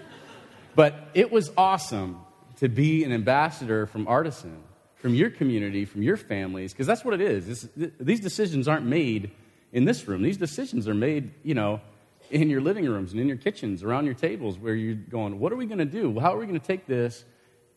but 0.76 0.96
it 1.14 1.32
was 1.32 1.52
awesome 1.58 2.20
to 2.58 2.70
be 2.70 3.04
an 3.04 3.12
ambassador 3.12 3.86
from 3.86 4.08
Artisan, 4.08 4.62
from 4.98 5.16
your 5.16 5.30
community, 5.30 5.86
from 5.86 6.04
your 6.04 6.18
families, 6.18 6.74
because 6.74 6.88
that's 6.88 7.04
what 7.04 7.14
it 7.14 7.22
is. 7.22 7.68
This, 7.76 7.92
these 8.00 8.20
decisions 8.20 8.68
aren't 8.68 8.86
made 8.86 9.32
in 9.74 9.86
this 9.86 10.08
room. 10.08 10.22
These 10.22 10.38
decisions 10.38 10.88
are 10.88 10.94
made, 10.94 11.32
you 11.44 11.54
know, 11.54 11.82
in 12.30 12.50
your 12.50 12.62
living 12.62 12.86
rooms 12.86 13.12
and 13.12 13.22
in 13.22 13.28
your 13.28 13.38
kitchens, 13.38 13.84
around 13.84 14.06
your 14.06 14.14
tables, 14.14 14.58
where 14.58 14.74
you're 14.74 14.96
going, 14.96 15.40
what 15.40 15.52
are 15.52 15.56
we 15.56 15.66
going 15.66 15.80
to 15.80 15.86
do? 15.86 16.20
How 16.20 16.34
are 16.34 16.38
we 16.38 16.46
going 16.46 16.60
to 16.60 16.66
take 16.66 16.88
this, 16.88 17.24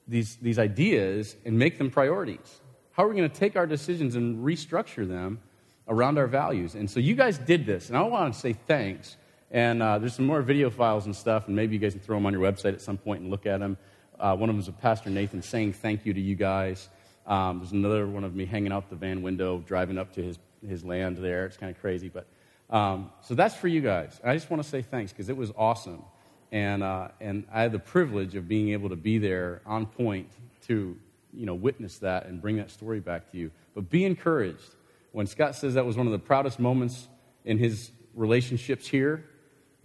these, 0.06 0.36
these 0.36 0.58
ideas 0.58 1.36
and 1.44 1.58
make 1.58 1.78
them 1.78 1.90
priorities? 1.90 2.60
How 2.98 3.04
are 3.04 3.08
we 3.08 3.14
going 3.14 3.30
to 3.30 3.36
take 3.36 3.54
our 3.54 3.64
decisions 3.64 4.16
and 4.16 4.44
restructure 4.44 5.06
them 5.06 5.38
around 5.86 6.18
our 6.18 6.26
values? 6.26 6.74
And 6.74 6.90
so 6.90 6.98
you 6.98 7.14
guys 7.14 7.38
did 7.38 7.64
this, 7.64 7.90
and 7.90 7.96
I 7.96 8.02
want 8.02 8.34
to 8.34 8.40
say 8.40 8.54
thanks. 8.54 9.16
And 9.52 9.80
uh, 9.80 10.00
there's 10.00 10.16
some 10.16 10.26
more 10.26 10.42
video 10.42 10.68
files 10.68 11.06
and 11.06 11.14
stuff, 11.14 11.46
and 11.46 11.54
maybe 11.54 11.74
you 11.74 11.78
guys 11.78 11.92
can 11.92 12.00
throw 12.00 12.16
them 12.16 12.26
on 12.26 12.32
your 12.32 12.42
website 12.42 12.72
at 12.72 12.80
some 12.80 12.98
point 12.98 13.20
and 13.20 13.30
look 13.30 13.46
at 13.46 13.60
them. 13.60 13.76
Uh, 14.18 14.34
one 14.34 14.50
of 14.50 14.56
them 14.56 14.60
is 14.60 14.66
a 14.66 14.72
Pastor 14.72 15.10
Nathan 15.10 15.42
saying 15.42 15.74
thank 15.74 16.06
you 16.06 16.12
to 16.12 16.20
you 16.20 16.34
guys. 16.34 16.88
Um, 17.24 17.60
there's 17.60 17.70
another 17.70 18.04
one 18.08 18.24
of 18.24 18.34
me 18.34 18.46
hanging 18.46 18.72
out 18.72 18.90
the 18.90 18.96
van 18.96 19.22
window, 19.22 19.62
driving 19.64 19.96
up 19.96 20.12
to 20.14 20.22
his 20.24 20.40
his 20.68 20.84
land 20.84 21.18
there. 21.18 21.46
It's 21.46 21.56
kind 21.56 21.72
of 21.72 21.80
crazy, 21.80 22.08
but 22.08 22.26
um, 22.68 23.12
so 23.22 23.36
that's 23.36 23.54
for 23.54 23.68
you 23.68 23.80
guys. 23.80 24.20
I 24.24 24.34
just 24.34 24.50
want 24.50 24.60
to 24.60 24.68
say 24.68 24.82
thanks 24.82 25.12
because 25.12 25.28
it 25.28 25.36
was 25.36 25.52
awesome, 25.56 26.02
and 26.50 26.82
uh, 26.82 27.10
and 27.20 27.46
I 27.52 27.62
had 27.62 27.70
the 27.70 27.78
privilege 27.78 28.34
of 28.34 28.48
being 28.48 28.70
able 28.70 28.88
to 28.88 28.96
be 28.96 29.18
there 29.18 29.62
on 29.66 29.86
point 29.86 30.28
to 30.66 30.96
you 31.38 31.46
know 31.46 31.54
witness 31.54 31.98
that 31.98 32.26
and 32.26 32.42
bring 32.42 32.56
that 32.56 32.70
story 32.70 33.00
back 33.00 33.30
to 33.30 33.38
you. 33.38 33.50
But 33.74 33.88
be 33.88 34.04
encouraged 34.04 34.74
when 35.12 35.26
Scott 35.26 35.54
says 35.54 35.74
that 35.74 35.86
was 35.86 35.96
one 35.96 36.06
of 36.06 36.12
the 36.12 36.18
proudest 36.18 36.58
moments 36.58 37.06
in 37.44 37.58
his 37.58 37.90
relationships 38.14 38.86
here. 38.86 39.24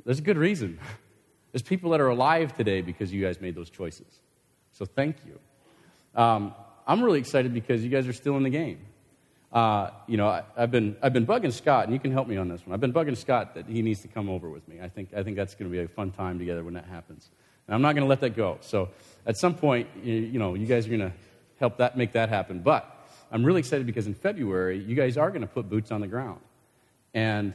There's 0.04 0.20
a 0.20 0.24
good 0.24 0.38
reason. 0.38 0.80
There's 1.52 1.62
people 1.62 1.92
that 1.92 2.02
are 2.02 2.10
alive 2.10 2.58
today 2.58 2.82
because 2.82 3.14
you 3.14 3.24
guys 3.24 3.40
made 3.40 3.54
those 3.54 3.70
choices. 3.70 4.08
So 4.72 4.86
thank 4.86 5.18
you. 5.26 5.40
Um, 6.20 6.56
I'm 6.88 7.04
really 7.04 7.20
excited 7.20 7.54
because 7.54 7.84
you 7.84 7.90
guys 7.90 8.08
are 8.08 8.14
still 8.14 8.36
in 8.38 8.44
the 8.44 8.50
game. 8.50 8.80
Uh, 9.52 9.92
you 10.08 10.18
know, 10.18 10.28
I, 10.28 10.44
have 10.58 10.72
been, 10.72 10.96
I've 11.00 11.14
been 11.14 11.28
bugging 11.28 11.54
Scott, 11.54 11.86
and 11.86 11.94
you 11.94 12.00
can 12.00 12.12
help 12.12 12.28
me 12.28 12.38
on 12.38 12.50
this 12.50 12.66
one. 12.66 12.74
I've 12.74 12.82
been 12.82 12.92
bugging 12.92 13.16
Scott 13.16 13.54
that 13.54 13.68
he 13.68 13.84
needs 13.84 14.02
to 14.02 14.08
come 14.08 14.28
over 14.28 14.50
with 14.50 14.68
me. 14.68 14.82
I 14.82 14.90
think, 14.90 15.14
I 15.16 15.22
think 15.22 15.36
that's 15.36 15.54
going 15.54 15.70
to 15.70 15.72
be 15.72 15.84
a 15.84 15.88
fun 15.88 16.10
time 16.10 16.40
together 16.40 16.64
when 16.64 16.74
that 16.74 16.86
happens. 16.86 17.30
And 17.68 17.76
I'm 17.76 17.84
not 17.84 17.94
going 17.94 18.04
to 18.04 18.10
let 18.10 18.20
that 18.22 18.36
go. 18.36 18.58
So 18.62 18.90
at 19.28 19.38
some 19.38 19.54
point, 19.54 19.88
you, 20.04 20.14
you 20.14 20.40
know, 20.40 20.56
you 20.56 20.66
guys 20.66 20.88
are 20.88 20.90
going 20.90 21.02
to 21.02 21.14
help 21.60 21.78
that, 21.78 21.98
make 21.98 22.14
that 22.14 22.30
happen. 22.30 22.60
But 22.60 22.90
I'm 23.32 23.44
really 23.44 23.60
excited 23.60 23.86
because 23.86 24.08
in 24.08 24.14
February, 24.14 24.80
you 24.80 24.96
guys 24.96 25.18
are 25.18 25.30
going 25.30 25.42
to 25.42 25.48
put 25.48 25.70
boots 25.70 25.92
on 25.92 26.02
the 26.02 26.08
ground. 26.08 26.40
And 27.14 27.54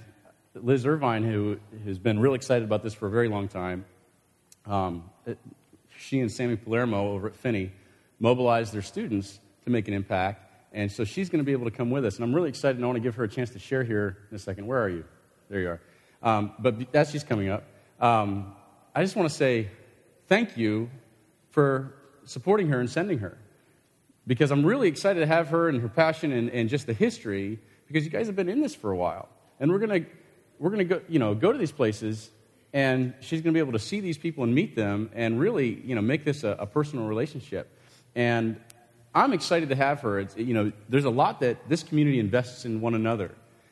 Liz 0.54 0.86
Irvine, 0.86 1.22
who 1.22 1.58
has 1.84 1.98
been 1.98 2.18
really 2.18 2.36
excited 2.36 2.64
about 2.64 2.82
this 2.82 2.94
for 2.94 3.06
a 3.06 3.10
very 3.10 3.28
long 3.28 3.48
time, 3.48 3.84
um, 4.66 5.04
she 5.98 6.20
and 6.20 6.30
Sammy 6.30 6.56
Palermo 6.56 7.12
over 7.12 7.28
at 7.28 7.36
Finney 7.36 7.70
mobilized 8.20 8.72
their 8.72 8.82
students 8.82 9.38
to 9.64 9.70
make 9.70 9.88
an 9.88 9.94
impact. 9.94 10.44
And 10.72 10.90
so 10.90 11.04
she's 11.04 11.28
going 11.28 11.38
to 11.38 11.44
be 11.44 11.52
able 11.52 11.64
to 11.64 11.70
come 11.70 11.90
with 11.90 12.04
us. 12.04 12.16
And 12.16 12.24
I'm 12.24 12.34
really 12.34 12.48
excited, 12.48 12.76
and 12.76 12.84
I 12.84 12.88
want 12.88 12.96
to 12.96 13.02
give 13.02 13.14
her 13.16 13.24
a 13.24 13.28
chance 13.28 13.50
to 13.50 13.58
share 13.58 13.84
here 13.84 14.18
in 14.30 14.36
a 14.36 14.38
second. 14.38 14.66
Where 14.66 14.82
are 14.82 14.88
you? 14.88 15.04
There 15.48 15.60
you 15.60 15.68
are. 15.70 15.80
Um, 16.22 16.52
but 16.58 16.94
as 16.94 17.10
she's 17.10 17.24
coming 17.24 17.48
up, 17.48 17.64
um, 18.00 18.54
I 18.94 19.02
just 19.02 19.16
want 19.16 19.28
to 19.28 19.34
say 19.34 19.68
thank 20.26 20.56
you 20.56 20.90
for 21.50 21.94
supporting 22.24 22.68
her 22.68 22.80
and 22.80 22.90
sending 22.90 23.18
her. 23.18 23.38
Because 24.28 24.52
I'm 24.52 24.64
really 24.64 24.86
excited 24.86 25.18
to 25.20 25.26
have 25.26 25.48
her 25.48 25.68
and 25.68 25.80
her 25.80 25.88
passion 25.88 26.30
and, 26.30 26.50
and 26.50 26.68
just 26.68 26.86
the 26.86 26.92
history, 26.92 27.58
because 27.88 28.04
you 28.04 28.10
guys 28.10 28.26
have 28.26 28.36
been 28.36 28.48
in 28.48 28.60
this 28.60 28.76
for 28.76 28.92
a 28.92 28.96
while. 28.96 29.28
And 29.58 29.72
we're 29.72 29.80
going 29.80 30.04
to 30.04 30.10
we're 30.60 30.70
going 30.70 30.86
to 30.88 30.96
go, 30.96 31.00
you 31.08 31.18
know, 31.18 31.34
go 31.34 31.52
to 31.52 31.58
these 31.58 31.72
places, 31.72 32.30
and 32.72 33.14
she's 33.20 33.40
going 33.40 33.54
to 33.54 33.56
be 33.56 33.60
able 33.60 33.72
to 33.72 33.78
see 33.78 34.00
these 34.00 34.18
people 34.18 34.44
and 34.44 34.54
meet 34.54 34.76
them 34.76 35.10
and 35.14 35.40
really, 35.40 35.80
you 35.84 35.94
know, 35.94 36.02
make 36.02 36.24
this 36.24 36.44
a, 36.44 36.50
a 36.60 36.66
personal 36.66 37.06
relationship. 37.06 37.68
And 38.14 38.60
I'm 39.14 39.32
excited 39.32 39.70
to 39.70 39.76
have 39.76 40.00
her. 40.00 40.20
It's, 40.20 40.36
you 40.36 40.54
know, 40.54 40.72
there's 40.88 41.04
a 41.04 41.10
lot 41.10 41.40
that 41.40 41.68
this 41.68 41.82
community 41.82 42.18
invests 42.18 42.64
in 42.64 42.80
one 42.80 42.94
another. 42.94 43.30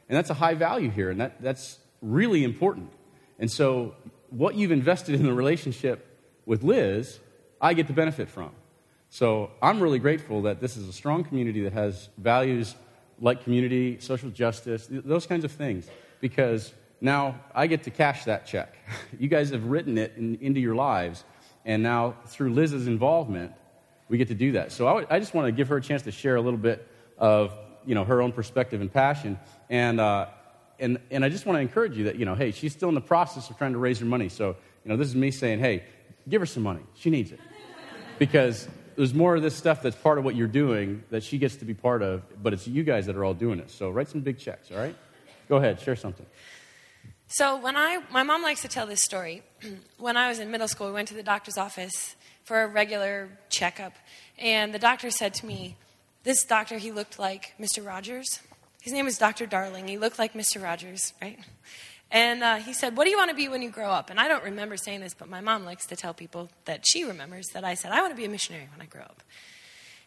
And 0.08 0.16
that's 0.16 0.30
a 0.30 0.34
high 0.34 0.54
value 0.54 0.90
here, 0.90 1.10
and 1.10 1.20
that, 1.20 1.42
that's 1.42 1.78
really 2.00 2.44
important. 2.44 2.92
And 3.38 3.50
so, 3.50 3.94
what 4.30 4.54
you've 4.54 4.72
invested 4.72 5.14
in 5.16 5.24
the 5.24 5.32
relationship 5.32 6.06
with 6.46 6.62
Liz, 6.62 7.18
I 7.60 7.74
get 7.74 7.88
to 7.88 7.92
benefit 7.92 8.28
from. 8.28 8.50
So, 9.16 9.50
I'm 9.62 9.82
really 9.82 9.98
grateful 9.98 10.42
that 10.42 10.60
this 10.60 10.76
is 10.76 10.90
a 10.90 10.92
strong 10.92 11.24
community 11.24 11.62
that 11.62 11.72
has 11.72 12.10
values 12.18 12.74
like 13.18 13.44
community, 13.44 13.98
social 13.98 14.28
justice, 14.28 14.86
those 14.90 15.24
kinds 15.24 15.42
of 15.42 15.52
things 15.52 15.88
because 16.20 16.74
now 17.00 17.40
I 17.54 17.66
get 17.66 17.84
to 17.84 17.90
cash 17.90 18.24
that 18.24 18.44
check. 18.44 18.76
You 19.18 19.28
guys 19.28 19.48
have 19.52 19.64
written 19.64 19.96
it 19.96 20.12
in, 20.18 20.36
into 20.42 20.60
your 20.60 20.74
lives, 20.74 21.24
and 21.64 21.82
now 21.82 22.16
through 22.26 22.52
Liz's 22.52 22.88
involvement, 22.88 23.52
we 24.10 24.18
get 24.18 24.28
to 24.28 24.34
do 24.34 24.52
that. 24.52 24.70
So 24.70 24.86
I, 25.08 25.18
just 25.18 25.32
want 25.32 25.46
to 25.46 25.52
give 25.52 25.68
her 25.68 25.78
a 25.78 25.82
chance 25.82 26.02
to 26.02 26.12
share 26.12 26.36
a 26.36 26.42
little 26.42 26.58
bit 26.58 26.86
of 27.16 27.54
you 27.86 27.94
know 27.94 28.04
her 28.04 28.20
own 28.20 28.32
perspective 28.32 28.82
and 28.82 28.92
passion, 28.92 29.38
and 29.70 29.98
uh, 29.98 30.26
and 30.78 31.00
and 31.10 31.24
I 31.24 31.30
just 31.30 31.46
want 31.46 31.56
to 31.56 31.62
encourage 31.62 31.96
you 31.96 32.04
that 32.04 32.16
you 32.16 32.26
know, 32.26 32.34
hey, 32.34 32.50
she's 32.50 32.74
still 32.74 32.90
in 32.90 32.94
the 32.94 33.00
process 33.00 33.48
of 33.48 33.56
trying 33.56 33.72
to 33.72 33.78
raise 33.78 33.98
her 33.98 34.04
money. 34.04 34.28
So 34.28 34.56
you 34.84 34.90
know, 34.90 34.98
this 34.98 35.08
is 35.08 35.16
me 35.16 35.30
saying, 35.30 35.60
hey, 35.60 35.84
give 36.28 36.42
her 36.42 36.46
some 36.46 36.64
money. 36.64 36.82
She 36.96 37.08
needs 37.08 37.32
it 37.32 37.40
because 38.18 38.68
there's 38.96 39.14
more 39.14 39.36
of 39.36 39.42
this 39.42 39.54
stuff 39.54 39.82
that's 39.82 39.96
part 39.96 40.18
of 40.18 40.24
what 40.24 40.34
you're 40.34 40.46
doing 40.48 41.02
that 41.10 41.22
she 41.22 41.38
gets 41.38 41.56
to 41.56 41.64
be 41.64 41.74
part 41.74 42.02
of, 42.02 42.22
but 42.42 42.52
it's 42.52 42.66
you 42.66 42.82
guys 42.82 43.06
that 43.06 43.16
are 43.16 43.24
all 43.24 43.34
doing 43.34 43.58
it. 43.58 43.70
So 43.70 43.90
write 43.90 44.08
some 44.08 44.20
big 44.20 44.38
checks, 44.38 44.70
all 44.70 44.78
right? 44.78 44.96
Go 45.48 45.56
ahead, 45.56 45.80
share 45.80 45.96
something. 45.96 46.26
So 47.28 47.56
when 47.56 47.76
I, 47.76 48.02
my 48.10 48.22
mom 48.22 48.42
likes 48.42 48.62
to 48.62 48.68
tell 48.68 48.86
this 48.86 49.02
story. 49.02 49.42
when 49.98 50.16
I 50.16 50.28
was 50.28 50.38
in 50.38 50.50
middle 50.50 50.68
school, 50.68 50.88
we 50.88 50.92
went 50.92 51.08
to 51.08 51.14
the 51.14 51.22
doctor's 51.22 51.58
office 51.58 52.16
for 52.44 52.62
a 52.62 52.68
regular 52.68 53.28
checkup, 53.48 53.94
and 54.38 54.72
the 54.72 54.78
doctor 54.78 55.10
said 55.10 55.34
to 55.34 55.46
me, 55.46 55.76
"This 56.22 56.44
doctor, 56.44 56.78
he 56.78 56.92
looked 56.92 57.18
like 57.18 57.54
Mr. 57.58 57.84
Rogers. 57.84 58.40
His 58.80 58.92
name 58.92 59.04
was 59.04 59.18
Dr. 59.18 59.46
Darling. 59.46 59.88
He 59.88 59.98
looked 59.98 60.18
like 60.18 60.34
Mr. 60.34 60.62
Rogers, 60.62 61.12
right?" 61.20 61.38
And 62.10 62.42
uh, 62.42 62.56
he 62.56 62.72
said, 62.72 62.96
What 62.96 63.04
do 63.04 63.10
you 63.10 63.16
want 63.16 63.30
to 63.30 63.36
be 63.36 63.48
when 63.48 63.62
you 63.62 63.70
grow 63.70 63.90
up? 63.90 64.10
And 64.10 64.20
I 64.20 64.28
don't 64.28 64.44
remember 64.44 64.76
saying 64.76 65.00
this, 65.00 65.14
but 65.14 65.28
my 65.28 65.40
mom 65.40 65.64
likes 65.64 65.86
to 65.86 65.96
tell 65.96 66.14
people 66.14 66.50
that 66.64 66.84
she 66.86 67.04
remembers 67.04 67.46
that 67.52 67.64
I 67.64 67.74
said, 67.74 67.92
I 67.92 68.00
want 68.00 68.12
to 68.12 68.16
be 68.16 68.24
a 68.24 68.28
missionary 68.28 68.68
when 68.72 68.80
I 68.80 68.86
grow 68.86 69.02
up. 69.02 69.22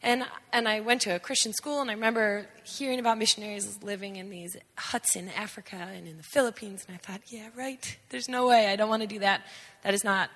And, 0.01 0.23
and 0.53 0.67
I 0.67 0.79
went 0.79 1.01
to 1.01 1.15
a 1.15 1.19
Christian 1.19 1.51
school, 1.51 1.81
and 1.81 1.91
I 1.91 1.93
remember 1.93 2.47
hearing 2.63 2.99
about 2.99 3.17
missionaries 3.17 3.79
living 3.83 4.15
in 4.15 4.29
these 4.29 4.55
huts 4.77 5.17
in 5.17 5.27
Africa 5.29 5.75
and 5.75 6.07
in 6.07 6.15
the 6.15 6.23
Philippines. 6.23 6.85
And 6.87 6.95
I 6.95 6.99
thought, 6.99 7.21
yeah, 7.27 7.49
right. 7.53 7.97
There's 8.09 8.29
no 8.29 8.47
way. 8.47 8.67
I 8.67 8.77
don't 8.77 8.87
want 8.87 9.01
to 9.01 9.07
do 9.07 9.19
that. 9.19 9.41
That 9.83 9.93
is 9.93 10.05
not 10.05 10.29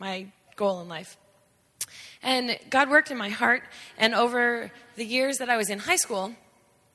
my 0.00 0.26
goal 0.56 0.80
in 0.80 0.88
life. 0.88 1.16
And 2.20 2.58
God 2.68 2.90
worked 2.90 3.12
in 3.12 3.16
my 3.16 3.28
heart. 3.28 3.62
And 3.96 4.12
over 4.12 4.72
the 4.96 5.04
years 5.04 5.38
that 5.38 5.48
I 5.48 5.56
was 5.56 5.70
in 5.70 5.78
high 5.78 5.96
school, 5.96 6.32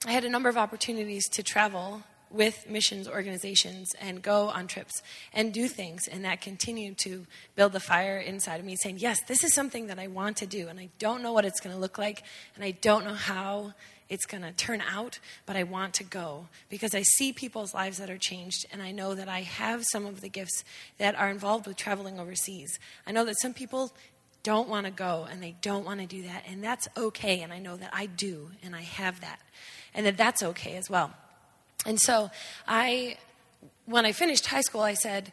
I 0.06 0.12
had 0.12 0.26
a 0.26 0.30
number 0.30 0.50
of 0.50 0.58
opportunities 0.58 1.28
to 1.30 1.44
travel 1.44 2.04
with 2.32 2.70
missions 2.70 3.08
organizations 3.08 3.90
and 4.00 4.22
go 4.22 4.50
on 4.50 4.68
trips 4.68 5.02
and 5.34 5.54
do 5.54 5.68
things. 5.68 6.08
And 6.08 6.26
that 6.26 6.42
continued 6.42 6.98
to 7.00 7.26
build 7.56 7.74
the 7.74 7.80
fire 7.80 8.18
inside 8.18 8.60
of 8.60 8.66
me, 8.66 8.76
saying, 8.76 8.98
Yes, 9.00 9.20
this 9.28 9.44
is 9.44 9.54
something 9.54 9.88
that 9.88 10.00
I 10.00 10.08
want 10.08 10.38
to 10.38 10.46
do. 10.46 10.68
And 10.68 10.80
I 10.80 10.90
don't 11.00 11.22
know 11.22 11.34
what 11.34 11.46
it's 11.46 11.60
going 11.60 11.76
to 11.76 11.80
look 11.80 11.98
like. 11.98 12.24
And 12.56 12.64
I 12.64 12.72
don't 12.72 13.06
know 13.06 13.14
how 13.14 13.74
it's 14.08 14.26
going 14.26 14.44
to 14.44 14.52
turn 14.52 14.82
out, 14.82 15.20
but 15.46 15.56
I 15.56 15.64
want 15.64 15.96
to 15.96 16.04
go 16.04 16.48
because 16.70 16.94
I 16.94 17.02
see 17.02 17.34
people's 17.34 17.74
lives 17.74 17.98
that 17.98 18.10
are 18.10 18.18
changed. 18.18 18.66
And 18.72 18.82
I 18.82 18.92
know 18.92 19.16
that 19.16 19.30
I 19.30 19.42
have 19.42 19.84
some 19.86 20.06
of 20.06 20.22
the 20.22 20.30
gifts 20.30 20.64
that 20.98 21.16
are 21.16 21.30
involved 21.30 21.66
with 21.66 21.78
traveling 21.78 22.20
overseas. 22.20 22.78
I 23.08 23.12
know 23.12 23.26
that 23.26 23.40
some 23.40 23.54
people 23.54 23.94
don't 24.44 24.70
want 24.70 24.86
to 24.86 24.92
go 24.92 25.28
and 25.30 25.42
they 25.42 25.56
don't 25.62 25.86
want 25.86 26.02
to 26.02 26.06
do 26.06 26.22
that. 26.24 26.44
And 26.48 26.64
that's 26.64 26.88
okay. 26.96 27.42
And 27.42 27.52
I 27.52 27.58
know 27.58 27.78
that 27.78 27.90
I 27.92 28.06
do 28.06 28.52
and 28.62 28.76
I 28.76 28.82
have 28.82 29.22
that. 29.22 29.40
And 29.94 30.06
that 30.06 30.18
that's 30.18 30.44
okay 30.44 30.76
as 30.76 30.90
well. 30.90 31.14
And 31.86 32.00
so 32.00 32.32
I, 32.68 33.18
when 33.86 34.06
I 34.06 34.12
finished 34.12 34.48
high 34.48 34.62
school, 34.62 34.82
I 34.82 34.96
said, 34.96 35.32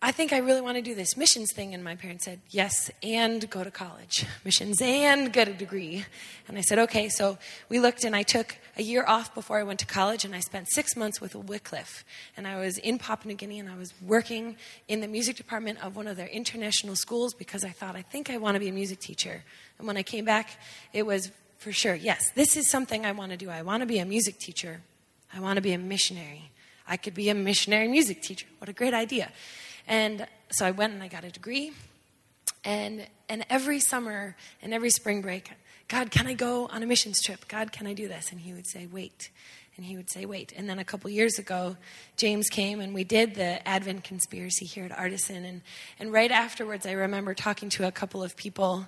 I 0.00 0.12
think 0.12 0.32
I 0.32 0.38
really 0.38 0.60
want 0.60 0.76
to 0.76 0.82
do 0.82 0.94
this 0.94 1.16
missions 1.16 1.52
thing. 1.52 1.74
And 1.74 1.82
my 1.82 1.96
parents 1.96 2.24
said, 2.24 2.40
Yes, 2.50 2.88
and 3.02 3.50
go 3.50 3.64
to 3.64 3.70
college, 3.70 4.24
missions, 4.44 4.80
and 4.80 5.32
get 5.32 5.48
a 5.48 5.52
degree. 5.52 6.04
And 6.46 6.56
I 6.56 6.60
said, 6.60 6.78
Okay. 6.78 7.08
So 7.08 7.36
we 7.68 7.80
looked, 7.80 8.04
and 8.04 8.14
I 8.14 8.22
took 8.22 8.56
a 8.76 8.82
year 8.82 9.04
off 9.08 9.34
before 9.34 9.58
I 9.58 9.64
went 9.64 9.80
to 9.80 9.86
college, 9.86 10.24
and 10.24 10.36
I 10.36 10.40
spent 10.40 10.68
six 10.70 10.94
months 10.94 11.20
with 11.20 11.34
Wycliffe. 11.34 12.04
And 12.36 12.46
I 12.46 12.60
was 12.60 12.78
in 12.78 12.98
Papua 12.98 13.32
New 13.32 13.36
Guinea, 13.36 13.58
and 13.58 13.68
I 13.68 13.76
was 13.76 13.92
working 14.00 14.56
in 14.86 15.00
the 15.00 15.08
music 15.08 15.36
department 15.36 15.84
of 15.84 15.96
one 15.96 16.06
of 16.06 16.16
their 16.16 16.28
international 16.28 16.94
schools 16.94 17.34
because 17.34 17.64
I 17.64 17.70
thought, 17.70 17.96
I 17.96 18.02
think 18.02 18.30
I 18.30 18.36
want 18.36 18.54
to 18.54 18.60
be 18.60 18.68
a 18.68 18.72
music 18.72 19.00
teacher. 19.00 19.42
And 19.78 19.86
when 19.88 19.96
I 19.96 20.04
came 20.04 20.24
back, 20.24 20.60
it 20.92 21.06
was 21.06 21.32
for 21.58 21.72
sure, 21.72 21.94
yes, 21.94 22.30
this 22.34 22.56
is 22.56 22.70
something 22.70 23.04
I 23.04 23.12
want 23.12 23.32
to 23.32 23.36
do. 23.36 23.50
I 23.50 23.62
want 23.62 23.82
to 23.82 23.86
be 23.86 23.98
a 23.98 24.04
music 24.04 24.38
teacher. 24.38 24.80
I 25.34 25.40
want 25.40 25.56
to 25.56 25.60
be 25.60 25.72
a 25.72 25.78
missionary. 25.78 26.50
I 26.86 26.96
could 26.96 27.14
be 27.14 27.28
a 27.28 27.34
missionary 27.34 27.88
music 27.88 28.22
teacher. 28.22 28.46
What 28.58 28.68
a 28.68 28.72
great 28.72 28.94
idea. 28.94 29.30
And 29.86 30.26
so 30.50 30.64
I 30.64 30.70
went 30.70 30.94
and 30.94 31.02
I 31.02 31.08
got 31.08 31.24
a 31.24 31.30
degree. 31.30 31.72
And, 32.64 33.06
and 33.28 33.44
every 33.50 33.80
summer 33.80 34.36
and 34.62 34.72
every 34.72 34.90
spring 34.90 35.20
break, 35.20 35.50
God, 35.88 36.10
can 36.10 36.26
I 36.26 36.34
go 36.34 36.66
on 36.66 36.82
a 36.82 36.86
missions 36.86 37.20
trip? 37.20 37.48
God, 37.48 37.72
can 37.72 37.86
I 37.86 37.92
do 37.92 38.08
this? 38.08 38.30
And 38.30 38.40
he 38.40 38.52
would 38.52 38.66
say, 38.66 38.86
wait. 38.86 39.30
And 39.76 39.86
he 39.86 39.96
would 39.96 40.10
say, 40.10 40.26
wait. 40.26 40.52
And 40.56 40.68
then 40.68 40.78
a 40.78 40.84
couple 40.84 41.08
years 41.10 41.38
ago, 41.38 41.76
James 42.16 42.48
came 42.48 42.80
and 42.80 42.94
we 42.94 43.04
did 43.04 43.34
the 43.34 43.66
Advent 43.66 44.04
conspiracy 44.04 44.64
here 44.64 44.84
at 44.84 44.96
Artisan. 44.96 45.44
And, 45.44 45.62
and 45.98 46.12
right 46.12 46.30
afterwards, 46.30 46.84
I 46.84 46.92
remember 46.92 47.32
talking 47.32 47.68
to 47.70 47.86
a 47.86 47.92
couple 47.92 48.22
of 48.22 48.36
people, 48.36 48.86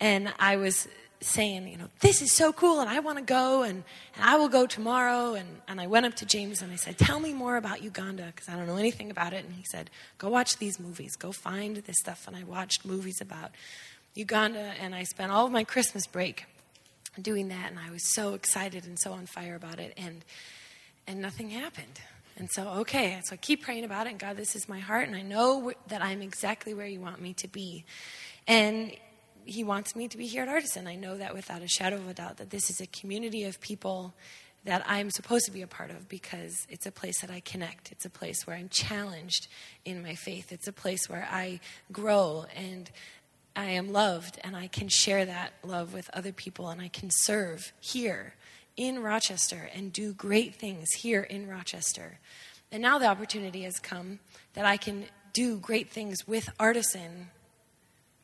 and 0.00 0.32
I 0.38 0.56
was 0.56 0.88
saying, 1.24 1.68
you 1.68 1.76
know, 1.76 1.88
this 2.00 2.22
is 2.22 2.32
so 2.32 2.52
cool 2.52 2.80
and 2.80 2.88
I 2.88 3.00
want 3.00 3.18
to 3.18 3.24
go 3.24 3.62
and, 3.62 3.84
and 4.14 4.24
I 4.24 4.36
will 4.36 4.48
go 4.48 4.66
tomorrow. 4.66 5.34
And, 5.34 5.48
and 5.68 5.80
I 5.80 5.86
went 5.86 6.06
up 6.06 6.14
to 6.16 6.26
James 6.26 6.62
and 6.62 6.72
I 6.72 6.76
said, 6.76 6.98
tell 6.98 7.20
me 7.20 7.32
more 7.32 7.56
about 7.56 7.82
Uganda 7.82 8.26
because 8.34 8.48
I 8.48 8.56
don't 8.56 8.66
know 8.66 8.76
anything 8.76 9.10
about 9.10 9.32
it. 9.32 9.44
And 9.44 9.54
he 9.54 9.64
said, 9.64 9.90
go 10.18 10.28
watch 10.28 10.58
these 10.58 10.78
movies, 10.78 11.16
go 11.16 11.32
find 11.32 11.76
this 11.76 11.98
stuff. 11.98 12.26
And 12.26 12.36
I 12.36 12.44
watched 12.44 12.84
movies 12.84 13.20
about 13.20 13.50
Uganda 14.14 14.74
and 14.80 14.94
I 14.94 15.04
spent 15.04 15.32
all 15.32 15.46
of 15.46 15.52
my 15.52 15.64
Christmas 15.64 16.06
break 16.06 16.46
doing 17.20 17.48
that. 17.48 17.70
And 17.70 17.78
I 17.78 17.90
was 17.90 18.14
so 18.14 18.34
excited 18.34 18.84
and 18.84 18.98
so 18.98 19.12
on 19.12 19.26
fire 19.26 19.54
about 19.54 19.78
it. 19.78 19.94
And, 19.96 20.24
and 21.06 21.20
nothing 21.20 21.50
happened. 21.50 22.00
And 22.36 22.48
so, 22.50 22.68
okay, 22.80 23.20
so 23.24 23.34
I 23.34 23.36
keep 23.36 23.62
praying 23.62 23.84
about 23.84 24.06
it. 24.06 24.10
And 24.10 24.18
God, 24.18 24.36
this 24.36 24.56
is 24.56 24.68
my 24.68 24.80
heart. 24.80 25.06
And 25.06 25.16
I 25.16 25.22
know 25.22 25.72
that 25.88 26.02
I'm 26.02 26.22
exactly 26.22 26.74
where 26.74 26.86
you 26.86 27.00
want 27.00 27.20
me 27.20 27.34
to 27.34 27.48
be. 27.48 27.84
And 28.46 28.92
he 29.44 29.64
wants 29.64 29.94
me 29.96 30.08
to 30.08 30.16
be 30.16 30.26
here 30.26 30.42
at 30.42 30.48
Artisan. 30.48 30.86
I 30.86 30.94
know 30.94 31.16
that 31.16 31.34
without 31.34 31.62
a 31.62 31.68
shadow 31.68 31.96
of 31.96 32.08
a 32.08 32.14
doubt, 32.14 32.38
that 32.38 32.50
this 32.50 32.70
is 32.70 32.80
a 32.80 32.86
community 32.86 33.44
of 33.44 33.60
people 33.60 34.14
that 34.64 34.84
I'm 34.86 35.10
supposed 35.10 35.44
to 35.46 35.50
be 35.50 35.62
a 35.62 35.66
part 35.66 35.90
of 35.90 36.08
because 36.08 36.66
it's 36.68 36.86
a 36.86 36.92
place 36.92 37.20
that 37.20 37.30
I 37.30 37.40
connect. 37.40 37.90
It's 37.90 38.04
a 38.04 38.10
place 38.10 38.46
where 38.46 38.56
I'm 38.56 38.68
challenged 38.68 39.48
in 39.84 40.02
my 40.02 40.14
faith. 40.14 40.52
It's 40.52 40.68
a 40.68 40.72
place 40.72 41.08
where 41.08 41.26
I 41.30 41.60
grow 41.90 42.46
and 42.54 42.90
I 43.56 43.66
am 43.66 43.92
loved 43.92 44.38
and 44.44 44.56
I 44.56 44.68
can 44.68 44.88
share 44.88 45.24
that 45.24 45.52
love 45.64 45.92
with 45.92 46.08
other 46.14 46.32
people 46.32 46.68
and 46.68 46.80
I 46.80 46.88
can 46.88 47.10
serve 47.10 47.72
here 47.80 48.34
in 48.76 49.02
Rochester 49.02 49.68
and 49.74 49.92
do 49.92 50.12
great 50.14 50.54
things 50.54 50.88
here 50.92 51.22
in 51.22 51.48
Rochester. 51.48 52.18
And 52.70 52.82
now 52.82 52.98
the 52.98 53.06
opportunity 53.06 53.62
has 53.62 53.78
come 53.78 54.20
that 54.54 54.64
I 54.64 54.76
can 54.76 55.06
do 55.32 55.58
great 55.58 55.90
things 55.90 56.26
with 56.26 56.48
Artisan 56.58 57.28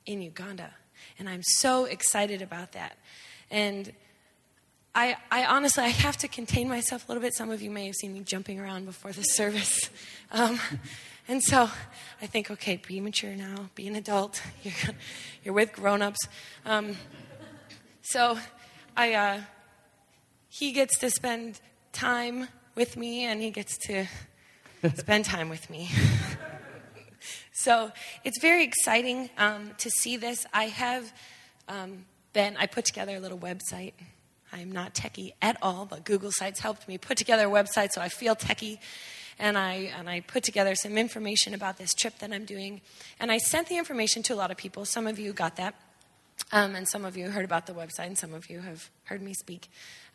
in 0.06 0.22
Uganda. 0.22 0.70
And 1.18 1.28
I'm 1.28 1.42
so 1.42 1.84
excited 1.84 2.42
about 2.42 2.72
that. 2.72 2.96
And 3.50 3.92
I, 4.94 5.16
I, 5.30 5.44
honestly, 5.44 5.84
I 5.84 5.88
have 5.88 6.16
to 6.18 6.28
contain 6.28 6.68
myself 6.68 7.08
a 7.08 7.12
little 7.12 7.22
bit. 7.22 7.34
Some 7.34 7.50
of 7.50 7.62
you 7.62 7.70
may 7.70 7.86
have 7.86 7.94
seen 7.94 8.12
me 8.12 8.20
jumping 8.20 8.58
around 8.58 8.84
before 8.84 9.12
the 9.12 9.22
service. 9.22 9.90
Um, 10.30 10.60
and 11.26 11.42
so 11.42 11.70
I 12.20 12.26
think, 12.26 12.50
okay, 12.50 12.82
be 12.86 13.00
mature 13.00 13.34
now, 13.34 13.70
be 13.74 13.88
an 13.88 13.96
adult. 13.96 14.42
You're, 14.62 14.94
you're 15.42 15.54
with 15.54 15.72
grown 15.72 16.02
ups. 16.02 16.18
Um, 16.66 16.96
so 18.02 18.38
I, 18.94 19.14
uh, 19.14 19.40
he 20.50 20.72
gets 20.72 20.98
to 20.98 21.08
spend 21.08 21.60
time 21.92 22.48
with 22.74 22.98
me 22.98 23.24
and 23.24 23.40
he 23.40 23.50
gets 23.50 23.78
to 23.86 24.06
spend 24.96 25.24
time 25.24 25.48
with 25.48 25.70
me. 25.70 25.90
so 27.58 27.90
it's 28.22 28.40
very 28.40 28.62
exciting 28.62 29.30
um, 29.36 29.72
to 29.78 29.90
see 29.90 30.16
this. 30.16 30.46
I 30.54 30.66
have 30.66 31.12
um, 31.66 32.04
been, 32.32 32.56
I 32.56 32.66
put 32.66 32.84
together 32.84 33.16
a 33.16 33.18
little 33.18 33.36
website. 33.36 33.94
I'm 34.52 34.70
not 34.70 34.94
techie 34.94 35.32
at 35.42 35.56
all, 35.60 35.84
but 35.84 36.04
Google 36.04 36.30
Sites 36.30 36.60
helped 36.60 36.86
me 36.86 36.98
put 36.98 37.18
together 37.18 37.48
a 37.48 37.50
website 37.50 37.90
so 37.90 38.00
I 38.00 38.10
feel 38.10 38.36
techie. 38.36 38.78
And 39.40 39.58
I, 39.58 39.92
and 39.98 40.08
I 40.08 40.20
put 40.20 40.44
together 40.44 40.76
some 40.76 40.96
information 40.96 41.52
about 41.52 41.78
this 41.78 41.94
trip 41.94 42.20
that 42.20 42.32
I'm 42.32 42.44
doing. 42.44 42.80
And 43.18 43.32
I 43.32 43.38
sent 43.38 43.68
the 43.68 43.76
information 43.76 44.22
to 44.24 44.34
a 44.34 44.36
lot 44.36 44.52
of 44.52 44.56
people. 44.56 44.84
Some 44.84 45.08
of 45.08 45.18
you 45.18 45.32
got 45.32 45.56
that. 45.56 45.74
Um, 46.52 46.76
and 46.76 46.88
some 46.88 47.04
of 47.04 47.16
you 47.16 47.28
heard 47.28 47.44
about 47.44 47.66
the 47.66 47.72
website, 47.72 48.06
and 48.06 48.16
some 48.16 48.34
of 48.34 48.48
you 48.48 48.60
have 48.60 48.88
heard 49.06 49.20
me 49.20 49.34
speak. 49.34 49.68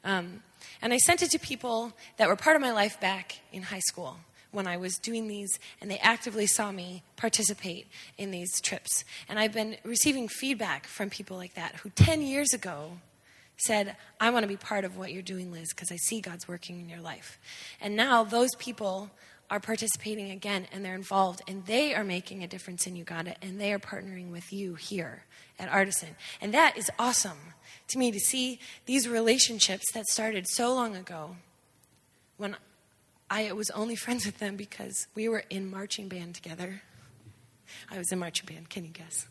Um, 0.05 0.43
and 0.81 0.93
I 0.93 0.97
sent 0.97 1.21
it 1.21 1.29
to 1.31 1.39
people 1.39 1.91
that 2.15 2.29
were 2.29 2.37
part 2.37 2.55
of 2.55 2.61
my 2.61 2.71
life 2.71 3.01
back 3.01 3.39
in 3.51 3.63
high 3.63 3.81
school 3.85 4.15
when 4.53 4.67
I 4.67 4.77
was 4.77 4.97
doing 4.97 5.27
these, 5.27 5.59
and 5.81 5.89
they 5.89 5.97
actively 5.97 6.47
saw 6.47 6.71
me 6.71 7.03
participate 7.17 7.87
in 8.17 8.31
these 8.31 8.61
trips. 8.61 9.03
And 9.27 9.39
I've 9.39 9.53
been 9.53 9.77
receiving 9.83 10.27
feedback 10.27 10.87
from 10.87 11.09
people 11.09 11.35
like 11.35 11.55
that 11.55 11.75
who 11.77 11.89
10 11.89 12.21
years 12.21 12.53
ago 12.53 12.99
said, 13.57 13.95
I 14.19 14.29
want 14.29 14.43
to 14.43 14.47
be 14.47 14.57
part 14.57 14.85
of 14.85 14.97
what 14.97 15.11
you're 15.11 15.21
doing, 15.21 15.51
Liz, 15.51 15.73
because 15.73 15.91
I 15.91 15.97
see 15.97 16.21
God's 16.21 16.47
working 16.47 16.79
in 16.79 16.89
your 16.89 17.01
life. 17.01 17.39
And 17.81 17.95
now 17.95 18.23
those 18.23 18.55
people 18.55 19.11
are 19.49 19.59
participating 19.59 20.31
again 20.31 20.67
and 20.71 20.83
they're 20.83 20.95
involved 20.95 21.41
and 21.47 21.65
they 21.65 21.93
are 21.93 22.03
making 22.03 22.43
a 22.43 22.47
difference 22.47 22.87
in 22.87 22.95
Uganda 22.95 23.35
and 23.41 23.59
they 23.59 23.71
are 23.73 23.79
partnering 23.79 24.31
with 24.31 24.51
you 24.51 24.75
here 24.75 25.25
at 25.59 25.69
Artisan. 25.69 26.09
And 26.41 26.53
that 26.53 26.77
is 26.77 26.89
awesome 26.97 27.53
to 27.89 27.99
me 27.99 28.11
to 28.11 28.19
see 28.19 28.59
these 28.85 29.07
relationships 29.07 29.91
that 29.93 30.07
started 30.07 30.47
so 30.47 30.73
long 30.73 30.95
ago 30.95 31.35
when 32.37 32.55
I 33.33 33.51
was 33.53 33.71
only 33.71 33.95
friends 34.05 34.25
with 34.25 34.37
them 34.37 34.55
because 34.55 35.07
we 35.15 35.27
were 35.27 35.43
in 35.49 35.69
marching 35.69 36.07
band 36.07 36.35
together. 36.35 36.83
I 37.89 37.97
was 37.97 38.11
in 38.11 38.19
marching 38.19 38.45
band, 38.45 38.69
can 38.69 38.85
you 38.85 38.91
guess? 38.91 39.25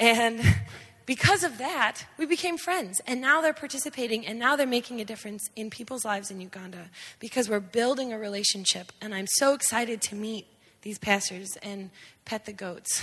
And 0.00 0.40
because 1.06 1.44
of 1.44 1.58
that, 1.58 2.06
we 2.16 2.24
became 2.24 2.56
friends. 2.56 3.02
And 3.06 3.20
now 3.20 3.42
they're 3.42 3.52
participating 3.52 4.26
and 4.26 4.38
now 4.38 4.56
they're 4.56 4.66
making 4.66 5.02
a 5.02 5.04
difference 5.04 5.50
in 5.54 5.68
people's 5.68 6.04
lives 6.04 6.30
in 6.30 6.40
Uganda 6.40 6.88
because 7.20 7.50
we're 7.50 7.60
building 7.60 8.12
a 8.12 8.18
relationship. 8.18 8.90
And 9.02 9.14
I'm 9.14 9.26
so 9.36 9.52
excited 9.52 10.00
to 10.02 10.14
meet 10.14 10.46
these 10.80 10.98
pastors 10.98 11.56
and 11.62 11.90
pet 12.24 12.46
the 12.46 12.54
goats 12.54 13.02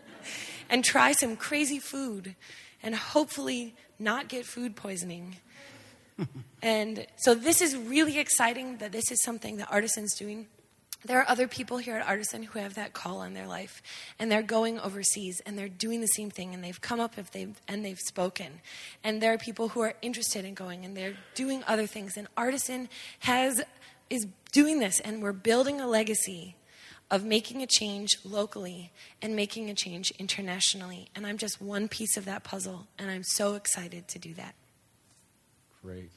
and 0.68 0.84
try 0.84 1.12
some 1.12 1.36
crazy 1.36 1.78
food 1.78 2.36
and 2.82 2.94
hopefully 2.94 3.74
not 3.98 4.28
get 4.28 4.44
food 4.44 4.76
poisoning. 4.76 5.36
and 6.62 7.06
so 7.16 7.34
this 7.34 7.60
is 7.60 7.76
really 7.76 8.18
exciting 8.18 8.78
that 8.78 8.92
this 8.92 9.10
is 9.10 9.22
something 9.22 9.56
that 9.56 9.70
Artisan's 9.70 10.14
doing. 10.14 10.46
There 11.04 11.18
are 11.18 11.28
other 11.28 11.46
people 11.46 11.78
here 11.78 11.96
at 11.96 12.06
Artisan 12.06 12.44
who 12.44 12.58
have 12.58 12.74
that 12.74 12.94
call 12.94 13.18
on 13.18 13.34
their 13.34 13.46
life, 13.46 13.82
and 14.18 14.32
they're 14.32 14.42
going 14.42 14.80
overseas 14.80 15.42
and 15.44 15.58
they're 15.58 15.68
doing 15.68 16.00
the 16.00 16.06
same 16.06 16.30
thing, 16.30 16.54
and 16.54 16.64
they've 16.64 16.80
come 16.80 16.98
up 16.98 17.18
if 17.18 17.30
they've, 17.30 17.60
and 17.68 17.84
they've 17.84 17.98
spoken. 17.98 18.60
And 19.02 19.20
there 19.20 19.32
are 19.34 19.38
people 19.38 19.68
who 19.68 19.80
are 19.80 19.94
interested 20.00 20.46
in 20.46 20.54
going 20.54 20.84
and 20.84 20.96
they're 20.96 21.16
doing 21.34 21.62
other 21.66 21.86
things. 21.86 22.16
And 22.16 22.26
Artisan 22.36 22.88
has 23.20 23.62
is 24.08 24.26
doing 24.52 24.78
this, 24.78 25.00
and 25.00 25.22
we're 25.22 25.32
building 25.32 25.80
a 25.80 25.86
legacy 25.86 26.56
of 27.10 27.24
making 27.24 27.62
a 27.62 27.66
change 27.66 28.10
locally 28.24 28.90
and 29.20 29.36
making 29.36 29.70
a 29.70 29.74
change 29.74 30.10
internationally. 30.18 31.08
And 31.14 31.26
I'm 31.26 31.38
just 31.38 31.60
one 31.60 31.88
piece 31.88 32.16
of 32.16 32.24
that 32.24 32.44
puzzle, 32.44 32.86
and 32.98 33.10
I'm 33.10 33.24
so 33.24 33.54
excited 33.54 34.08
to 34.08 34.18
do 34.18 34.34
that. 34.34 34.54
Great. 35.84 36.10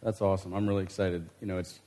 That's 0.00 0.22
awesome. 0.22 0.54
I'm 0.54 0.68
really 0.68 0.84
excited. 0.84 1.28
You 1.40 1.48
know, 1.48 1.58
it's 1.58 1.80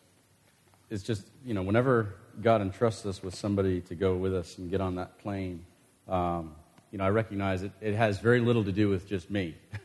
it's 0.89 1.03
just 1.03 1.25
you 1.45 1.53
know 1.53 1.61
whenever 1.61 2.15
God 2.41 2.61
entrusts 2.61 3.05
us 3.05 3.23
with 3.23 3.33
somebody 3.33 3.79
to 3.81 3.95
go 3.95 4.17
with 4.17 4.35
us 4.35 4.57
and 4.57 4.69
get 4.69 4.81
on 4.81 4.95
that 4.95 5.17
plane, 5.19 5.63
um, 6.09 6.53
you 6.91 6.97
know, 6.97 7.05
I 7.05 7.09
recognize 7.09 7.63
it. 7.63 7.71
It 7.79 7.95
has 7.95 8.19
very 8.19 8.41
little 8.41 8.65
to 8.65 8.73
do 8.73 8.89
with 8.89 9.07
just 9.07 9.31
me. 9.31 9.55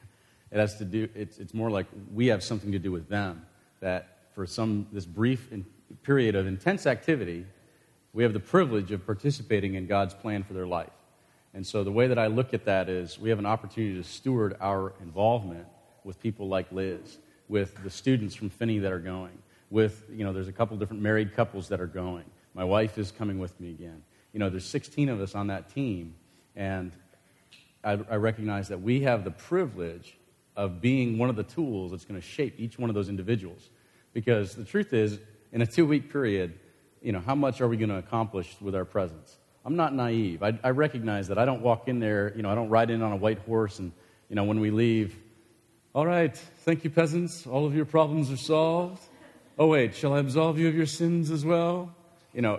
It 0.52 0.60
has 0.60 0.76
to 0.78 0.84
do, 0.84 1.08
it's, 1.14 1.38
it's 1.38 1.52
more 1.52 1.70
like 1.70 1.86
we 2.14 2.28
have 2.28 2.42
something 2.42 2.70
to 2.70 2.78
do 2.78 2.92
with 2.92 3.08
them. 3.08 3.44
That 3.80 4.28
for 4.32 4.46
some, 4.46 4.86
this 4.92 5.04
brief 5.04 5.52
in, 5.52 5.66
period 6.04 6.36
of 6.36 6.46
intense 6.46 6.86
activity, 6.86 7.44
we 8.16 8.22
have 8.22 8.32
the 8.32 8.40
privilege 8.40 8.92
of 8.92 9.04
participating 9.04 9.74
in 9.74 9.86
God's 9.86 10.14
plan 10.14 10.42
for 10.42 10.54
their 10.54 10.66
life. 10.66 10.88
And 11.52 11.66
so 11.66 11.84
the 11.84 11.92
way 11.92 12.06
that 12.06 12.18
I 12.18 12.28
look 12.28 12.54
at 12.54 12.64
that 12.64 12.88
is 12.88 13.18
we 13.18 13.28
have 13.28 13.38
an 13.38 13.44
opportunity 13.44 13.94
to 13.94 14.02
steward 14.02 14.56
our 14.58 14.94
involvement 15.02 15.66
with 16.02 16.18
people 16.22 16.48
like 16.48 16.72
Liz, 16.72 17.18
with 17.46 17.76
the 17.84 17.90
students 17.90 18.34
from 18.34 18.48
Finney 18.48 18.78
that 18.78 18.90
are 18.90 19.00
going, 19.00 19.36
with, 19.68 20.02
you 20.10 20.24
know, 20.24 20.32
there's 20.32 20.48
a 20.48 20.52
couple 20.52 20.78
different 20.78 21.02
married 21.02 21.36
couples 21.36 21.68
that 21.68 21.78
are 21.78 21.86
going. 21.86 22.24
My 22.54 22.64
wife 22.64 22.96
is 22.96 23.10
coming 23.10 23.38
with 23.38 23.60
me 23.60 23.68
again. 23.68 24.02
You 24.32 24.40
know, 24.40 24.48
there's 24.48 24.64
16 24.64 25.10
of 25.10 25.20
us 25.20 25.34
on 25.34 25.48
that 25.48 25.74
team, 25.74 26.14
and 26.56 26.92
I, 27.84 27.98
I 28.10 28.16
recognize 28.16 28.68
that 28.68 28.80
we 28.80 29.02
have 29.02 29.24
the 29.24 29.30
privilege 29.30 30.16
of 30.56 30.80
being 30.80 31.18
one 31.18 31.28
of 31.28 31.36
the 31.36 31.42
tools 31.42 31.90
that's 31.90 32.06
going 32.06 32.18
to 32.18 32.26
shape 32.26 32.54
each 32.56 32.78
one 32.78 32.88
of 32.88 32.94
those 32.94 33.10
individuals. 33.10 33.68
Because 34.14 34.54
the 34.54 34.64
truth 34.64 34.94
is, 34.94 35.18
in 35.52 35.60
a 35.60 35.66
two 35.66 35.84
week 35.84 36.10
period, 36.10 36.58
you 37.06 37.12
know, 37.12 37.20
how 37.20 37.36
much 37.36 37.60
are 37.60 37.68
we 37.68 37.76
going 37.76 37.90
to 37.90 37.98
accomplish 37.98 38.52
with 38.60 38.74
our 38.74 38.84
presence? 38.84 39.36
I'm 39.64 39.76
not 39.76 39.94
naive. 39.94 40.42
I, 40.42 40.58
I, 40.64 40.70
recognize 40.70 41.28
that 41.28 41.38
I 41.38 41.44
don't 41.44 41.62
walk 41.62 41.86
in 41.86 42.00
there, 42.00 42.32
you 42.34 42.42
know, 42.42 42.50
I 42.50 42.56
don't 42.56 42.68
ride 42.68 42.90
in 42.90 43.00
on 43.00 43.12
a 43.12 43.16
white 43.16 43.38
horse 43.38 43.78
and, 43.78 43.92
you 44.28 44.34
know, 44.34 44.42
when 44.42 44.58
we 44.58 44.72
leave, 44.72 45.16
all 45.94 46.04
right, 46.04 46.36
thank 46.64 46.82
you, 46.82 46.90
peasants, 46.90 47.46
all 47.46 47.64
of 47.64 47.76
your 47.76 47.84
problems 47.84 48.32
are 48.32 48.36
solved. 48.36 49.00
Oh, 49.56 49.68
wait, 49.68 49.94
shall 49.94 50.14
I 50.14 50.18
absolve 50.18 50.58
you 50.58 50.66
of 50.66 50.74
your 50.74 50.86
sins 50.86 51.30
as 51.30 51.44
well? 51.44 51.94
You 52.34 52.42
know, 52.42 52.58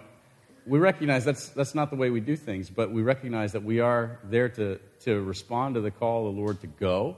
we 0.66 0.80
recognize 0.80 1.26
that's, 1.26 1.50
that's 1.50 1.76
not 1.76 1.90
the 1.90 1.98
way 1.98 2.10
we 2.10 2.22
do 2.22 2.38
things, 2.38 2.70
but 2.70 2.90
we 2.90 3.02
recognize 3.02 3.52
that 3.52 3.66
we 3.66 3.82
are 3.82 4.18
there 4.24 4.48
to, 4.48 4.80
to 5.02 5.22
respond 5.24 5.76
to 5.76 5.82
the 5.82 5.92
call 5.92 6.30
of 6.30 6.36
the 6.36 6.42
Lord 6.42 6.62
to 6.62 6.68
go 6.68 7.18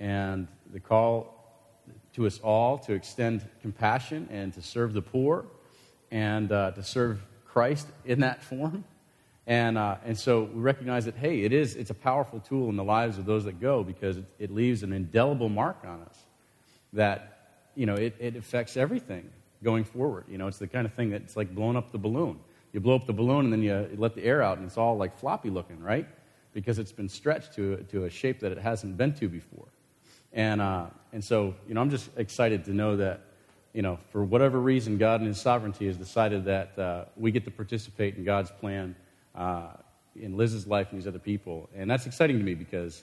and 0.00 0.48
the 0.72 0.80
call 0.80 1.38
to 2.16 2.26
us 2.26 2.40
all 2.40 2.78
to 2.78 2.94
extend 2.94 3.46
compassion 3.60 4.28
and 4.32 4.52
to 4.54 4.60
serve 4.60 4.92
the 4.92 5.02
poor 5.02 5.44
and 6.12 6.52
uh, 6.52 6.70
to 6.72 6.82
serve 6.84 7.20
Christ 7.46 7.88
in 8.04 8.20
that 8.20 8.44
form. 8.44 8.84
And, 9.46 9.76
uh, 9.76 9.96
and 10.04 10.16
so 10.16 10.44
we 10.44 10.60
recognize 10.60 11.06
that, 11.06 11.16
hey, 11.16 11.40
it 11.40 11.52
is, 11.52 11.74
it's 11.74 11.90
a 11.90 11.94
powerful 11.94 12.38
tool 12.38 12.68
in 12.68 12.76
the 12.76 12.84
lives 12.84 13.18
of 13.18 13.24
those 13.24 13.44
that 13.46 13.60
go 13.60 13.82
because 13.82 14.18
it, 14.18 14.24
it 14.38 14.54
leaves 14.54 14.84
an 14.84 14.92
indelible 14.92 15.48
mark 15.48 15.78
on 15.84 16.00
us 16.02 16.18
that, 16.92 17.48
you 17.74 17.86
know, 17.86 17.96
it, 17.96 18.14
it 18.20 18.36
affects 18.36 18.76
everything 18.76 19.28
going 19.64 19.82
forward. 19.82 20.26
You 20.28 20.38
know, 20.38 20.46
it's 20.46 20.58
the 20.58 20.68
kind 20.68 20.86
of 20.86 20.92
thing 20.92 21.10
that's 21.10 21.36
like 21.36 21.52
blowing 21.52 21.76
up 21.76 21.90
the 21.90 21.98
balloon. 21.98 22.38
You 22.72 22.80
blow 22.80 22.94
up 22.94 23.06
the 23.06 23.12
balloon 23.12 23.46
and 23.46 23.52
then 23.52 23.62
you 23.62 23.88
let 23.96 24.14
the 24.14 24.24
air 24.24 24.42
out 24.42 24.58
and 24.58 24.66
it's 24.66 24.78
all 24.78 24.96
like 24.96 25.18
floppy 25.18 25.50
looking, 25.50 25.80
right? 25.80 26.06
Because 26.52 26.78
it's 26.78 26.92
been 26.92 27.08
stretched 27.08 27.54
to, 27.54 27.78
to 27.90 28.04
a 28.04 28.10
shape 28.10 28.38
that 28.40 28.52
it 28.52 28.58
hasn't 28.58 28.96
been 28.96 29.14
to 29.14 29.28
before. 29.28 29.66
And, 30.32 30.60
uh, 30.60 30.86
and 31.12 31.24
so, 31.24 31.54
you 31.66 31.74
know, 31.74 31.80
I'm 31.80 31.90
just 31.90 32.10
excited 32.16 32.64
to 32.66 32.72
know 32.72 32.96
that, 32.96 33.20
you 33.72 33.82
know, 33.82 33.98
for 34.10 34.22
whatever 34.22 34.60
reason, 34.60 34.98
God 34.98 35.20
in 35.20 35.26
His 35.26 35.40
sovereignty 35.40 35.86
has 35.86 35.96
decided 35.96 36.44
that 36.44 36.78
uh, 36.78 37.04
we 37.16 37.30
get 37.30 37.44
to 37.46 37.50
participate 37.50 38.16
in 38.16 38.24
God's 38.24 38.50
plan 38.50 38.94
uh, 39.34 39.68
in 40.14 40.36
Liz's 40.36 40.66
life 40.66 40.88
and 40.90 41.00
these 41.00 41.06
other 41.06 41.18
people. 41.18 41.70
And 41.74 41.90
that's 41.90 42.06
exciting 42.06 42.38
to 42.38 42.44
me 42.44 42.54
because 42.54 43.02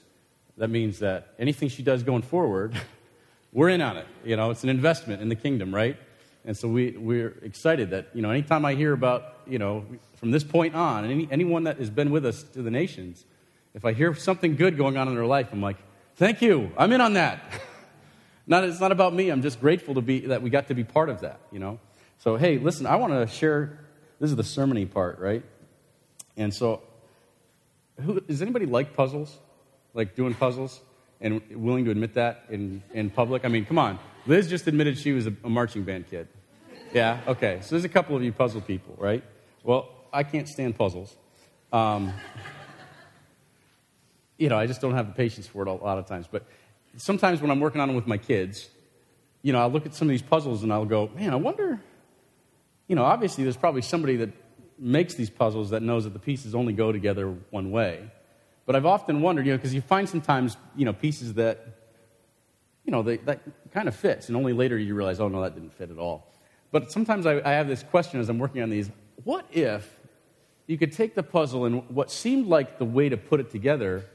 that 0.56 0.70
means 0.70 1.00
that 1.00 1.34
anything 1.38 1.68
she 1.68 1.82
does 1.82 2.02
going 2.02 2.22
forward, 2.22 2.74
we're 3.52 3.70
in 3.70 3.80
on 3.80 3.96
it. 3.96 4.06
You 4.24 4.36
know, 4.36 4.50
it's 4.50 4.62
an 4.62 4.68
investment 4.68 5.20
in 5.20 5.28
the 5.28 5.34
kingdom, 5.34 5.74
right? 5.74 5.96
And 6.44 6.56
so 6.56 6.68
we, 6.68 6.92
we're 6.92 7.36
excited 7.42 7.90
that, 7.90 8.08
you 8.14 8.22
know, 8.22 8.30
anytime 8.30 8.64
I 8.64 8.74
hear 8.74 8.92
about, 8.92 9.40
you 9.46 9.58
know, 9.58 9.84
from 10.16 10.30
this 10.30 10.44
point 10.44 10.74
on, 10.74 11.04
any, 11.04 11.28
anyone 11.30 11.64
that 11.64 11.78
has 11.78 11.90
been 11.90 12.10
with 12.10 12.24
us 12.24 12.42
to 12.54 12.62
the 12.62 12.70
nations, 12.70 13.24
if 13.74 13.84
I 13.84 13.92
hear 13.92 14.14
something 14.14 14.56
good 14.56 14.76
going 14.76 14.96
on 14.96 15.08
in 15.08 15.14
their 15.14 15.26
life, 15.26 15.48
I'm 15.52 15.60
like, 15.60 15.76
thank 16.16 16.40
you, 16.40 16.70
I'm 16.78 16.92
in 16.92 17.00
on 17.00 17.14
that. 17.14 17.42
not, 18.46 18.64
it's 18.64 18.80
not 18.80 18.92
about 18.92 19.14
me, 19.14 19.30
I'm 19.30 19.42
just 19.42 19.60
grateful 19.60 19.94
to 19.94 20.00
be, 20.00 20.20
that 20.26 20.42
we 20.42 20.50
got 20.50 20.68
to 20.68 20.74
be 20.74 20.84
part 20.84 21.08
of 21.08 21.20
that, 21.20 21.40
you 21.52 21.58
know. 21.58 21.78
So, 22.18 22.36
hey, 22.36 22.58
listen, 22.58 22.86
I 22.86 22.96
want 22.96 23.12
to 23.12 23.26
share, 23.26 23.78
this 24.18 24.30
is 24.30 24.36
the 24.36 24.42
sermony 24.42 24.90
part, 24.90 25.18
right? 25.18 25.42
And 26.36 26.52
so, 26.52 26.82
who, 28.00 28.20
does 28.20 28.42
anybody 28.42 28.66
like 28.66 28.94
puzzles? 28.94 29.36
Like 29.94 30.14
doing 30.14 30.34
puzzles? 30.34 30.80
And 31.20 31.42
willing 31.50 31.84
to 31.84 31.90
admit 31.90 32.14
that 32.14 32.44
in, 32.48 32.82
in 32.94 33.10
public? 33.10 33.44
I 33.44 33.48
mean, 33.48 33.66
come 33.66 33.78
on. 33.78 33.98
Liz 34.26 34.48
just 34.48 34.66
admitted 34.66 34.98
she 34.98 35.12
was 35.12 35.26
a, 35.26 35.34
a 35.44 35.50
marching 35.50 35.82
band 35.82 36.08
kid. 36.08 36.28
Yeah, 36.92 37.20
okay. 37.26 37.60
So 37.62 37.70
there's 37.70 37.84
a 37.84 37.90
couple 37.90 38.16
of 38.16 38.22
you 38.22 38.32
puzzle 38.32 38.60
people, 38.60 38.96
right? 38.98 39.22
Well, 39.62 39.88
I 40.12 40.22
can't 40.22 40.48
stand 40.48 40.76
puzzles. 40.76 41.14
Um, 41.72 42.12
you 44.38 44.48
know, 44.48 44.58
I 44.58 44.66
just 44.66 44.80
don't 44.80 44.94
have 44.94 45.06
the 45.06 45.12
patience 45.12 45.46
for 45.46 45.62
it 45.62 45.68
a 45.68 45.72
lot 45.72 45.98
of 45.98 46.06
times. 46.06 46.26
But 46.30 46.44
sometimes 46.96 47.40
when 47.40 47.50
I'm 47.50 47.60
working 47.60 47.80
on 47.80 47.88
them 47.88 47.96
with 47.96 48.06
my 48.06 48.18
kids, 48.18 48.68
you 49.42 49.52
know, 49.52 49.60
I'll 49.60 49.70
look 49.70 49.86
at 49.86 49.94
some 49.94 50.08
of 50.08 50.10
these 50.10 50.22
puzzles 50.22 50.62
and 50.62 50.72
I'll 50.72 50.84
go, 50.84 51.10
man, 51.14 51.32
I 51.32 51.36
wonder, 51.36 51.80
you 52.88 52.96
know, 52.96 53.04
obviously 53.04 53.44
there's 53.44 53.56
probably 53.56 53.82
somebody 53.82 54.16
that 54.16 54.30
makes 54.78 55.14
these 55.14 55.30
puzzles 55.30 55.70
that 55.70 55.82
knows 55.82 56.04
that 56.04 56.12
the 56.12 56.18
pieces 56.18 56.54
only 56.54 56.72
go 56.72 56.92
together 56.92 57.34
one 57.50 57.70
way. 57.70 58.10
But 58.66 58.76
I've 58.76 58.86
often 58.86 59.20
wondered, 59.20 59.46
you 59.46 59.52
know, 59.52 59.58
because 59.58 59.74
you 59.74 59.80
find 59.80 60.08
sometimes, 60.08 60.56
you 60.76 60.84
know, 60.84 60.92
pieces 60.92 61.34
that, 61.34 61.66
you 62.84 62.92
know, 62.92 63.02
they, 63.02 63.18
that 63.18 63.40
kind 63.72 63.88
of 63.88 63.96
fits, 63.96 64.28
and 64.28 64.36
only 64.36 64.52
later 64.52 64.78
you 64.78 64.94
realize, 64.94 65.20
oh, 65.20 65.28
no, 65.28 65.42
that 65.42 65.54
didn't 65.54 65.74
fit 65.74 65.90
at 65.90 65.98
all. 65.98 66.26
But 66.72 66.92
sometimes 66.92 67.26
I, 67.26 67.40
I 67.40 67.52
have 67.52 67.68
this 67.68 67.82
question 67.82 68.20
as 68.20 68.28
I'm 68.28 68.38
working 68.38 68.62
on 68.62 68.70
these 68.70 68.90
what 69.24 69.46
if 69.52 69.88
you 70.66 70.78
could 70.78 70.92
take 70.92 71.14
the 71.14 71.22
puzzle 71.22 71.66
and 71.66 71.88
what 71.90 72.10
seemed 72.10 72.46
like 72.46 72.78
the 72.78 72.84
way 72.84 73.08
to 73.08 73.16
put 73.16 73.40
it 73.40 73.50
together 73.50 74.06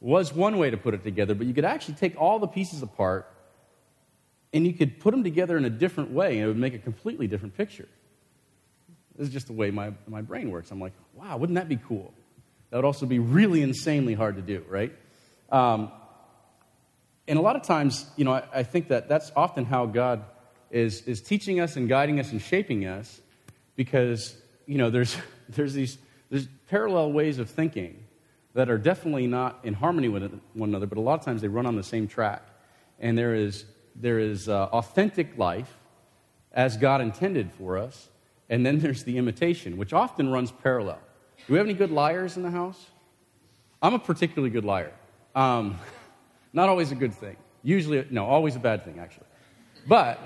was 0.00 0.32
one 0.32 0.58
way 0.58 0.70
to 0.70 0.76
put 0.76 0.94
it 0.94 1.02
together, 1.02 1.34
but 1.34 1.46
you 1.46 1.54
could 1.54 1.64
actually 1.64 1.94
take 1.94 2.20
all 2.20 2.38
the 2.38 2.46
pieces 2.46 2.82
apart 2.82 3.30
and 4.52 4.66
you 4.66 4.72
could 4.72 5.00
put 5.00 5.10
them 5.10 5.24
together 5.24 5.58
in 5.58 5.64
a 5.64 5.70
different 5.70 6.10
way, 6.10 6.38
and 6.38 6.44
it 6.44 6.46
would 6.46 6.56
make 6.56 6.74
a 6.74 6.78
completely 6.78 7.26
different 7.26 7.56
picture. 7.56 7.86
This 9.16 9.28
is 9.28 9.32
just 9.32 9.46
the 9.48 9.52
way 9.52 9.70
my, 9.70 9.92
my 10.06 10.22
brain 10.22 10.50
works. 10.50 10.70
I'm 10.70 10.80
like, 10.80 10.94
wow, 11.14 11.36
wouldn't 11.36 11.56
that 11.56 11.68
be 11.68 11.76
cool? 11.76 12.14
That 12.70 12.78
would 12.78 12.86
also 12.86 13.04
be 13.04 13.18
really 13.18 13.62
insanely 13.62 14.14
hard 14.14 14.36
to 14.36 14.42
do, 14.42 14.64
right? 14.68 14.92
Um, 15.50 15.90
and 17.26 17.38
a 17.38 17.42
lot 17.42 17.56
of 17.56 17.62
times, 17.62 18.06
you 18.16 18.24
know, 18.24 18.32
I, 18.32 18.44
I, 18.54 18.62
think 18.62 18.88
that 18.88 19.08
that's 19.08 19.30
often 19.36 19.64
how 19.66 19.86
God 19.86 20.24
is, 20.70 21.02
is 21.02 21.20
teaching 21.20 21.60
us 21.60 21.76
and 21.76 21.88
guiding 21.88 22.20
us 22.20 22.32
and 22.32 22.40
shaping 22.40 22.86
us 22.86 23.20
because, 23.76 24.34
you 24.66 24.78
know, 24.78 24.88
there's, 24.88 25.16
there's 25.50 25.74
these 25.74 25.98
there's 26.30 26.46
parallel 26.68 27.12
ways 27.12 27.38
of 27.38 27.50
thinking 27.50 28.02
that 28.54 28.70
are 28.70 28.78
definitely 28.78 29.26
not 29.26 29.60
in 29.62 29.74
harmony 29.74 30.08
with 30.08 30.40
one 30.54 30.70
another, 30.70 30.86
but 30.86 30.98
a 30.98 31.00
lot 31.00 31.18
of 31.18 31.24
times 31.24 31.42
they 31.42 31.48
run 31.48 31.66
on 31.66 31.76
the 31.76 31.82
same 31.82 32.08
track. 32.08 32.42
And 32.98 33.16
there 33.16 33.34
is, 33.34 33.64
there 33.94 34.18
is 34.18 34.48
uh, 34.48 34.64
authentic 34.72 35.38
life 35.38 35.76
as 36.52 36.76
God 36.76 37.00
intended 37.00 37.52
for 37.52 37.78
us, 37.78 38.08
and 38.48 38.64
then 38.64 38.78
there's 38.78 39.04
the 39.04 39.18
imitation, 39.18 39.76
which 39.76 39.92
often 39.92 40.30
runs 40.30 40.50
parallel. 40.50 40.98
Do 41.46 41.52
we 41.52 41.58
have 41.58 41.66
any 41.66 41.74
good 41.74 41.90
liars 41.90 42.36
in 42.36 42.42
the 42.42 42.50
house? 42.50 42.86
I'm 43.80 43.94
a 43.94 43.98
particularly 43.98 44.50
good 44.50 44.64
liar. 44.64 44.92
Um, 45.34 45.78
not 46.52 46.68
always 46.68 46.90
a 46.90 46.94
good 46.94 47.14
thing. 47.14 47.36
Usually, 47.62 48.04
no, 48.10 48.24
always 48.26 48.56
a 48.56 48.58
bad 48.58 48.84
thing, 48.84 48.98
actually. 48.98 49.26
But 49.86 50.18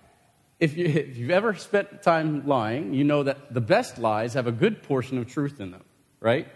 if, 0.60 0.76
you, 0.76 0.86
if 0.86 1.16
you've 1.16 1.30
ever 1.30 1.54
spent 1.54 2.02
time 2.02 2.46
lying, 2.46 2.94
you 2.94 3.04
know 3.04 3.22
that 3.22 3.52
the 3.52 3.60
best 3.60 3.98
lies 3.98 4.34
have 4.34 4.46
a 4.46 4.52
good 4.52 4.82
portion 4.82 5.18
of 5.18 5.26
truth 5.26 5.60
in 5.60 5.72
them, 5.72 5.84
right? 6.20 6.48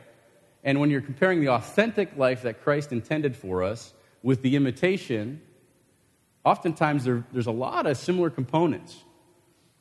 And 0.62 0.80
when 0.80 0.90
you're 0.90 1.00
comparing 1.00 1.40
the 1.40 1.48
authentic 1.48 2.16
life 2.16 2.42
that 2.42 2.62
Christ 2.62 2.92
intended 2.92 3.36
for 3.36 3.62
us 3.62 3.92
with 4.22 4.42
the 4.42 4.56
imitation, 4.56 5.40
oftentimes 6.44 7.04
there, 7.04 7.24
there's 7.32 7.46
a 7.46 7.52
lot 7.52 7.86
of 7.86 7.96
similar 7.96 8.30
components. 8.30 8.98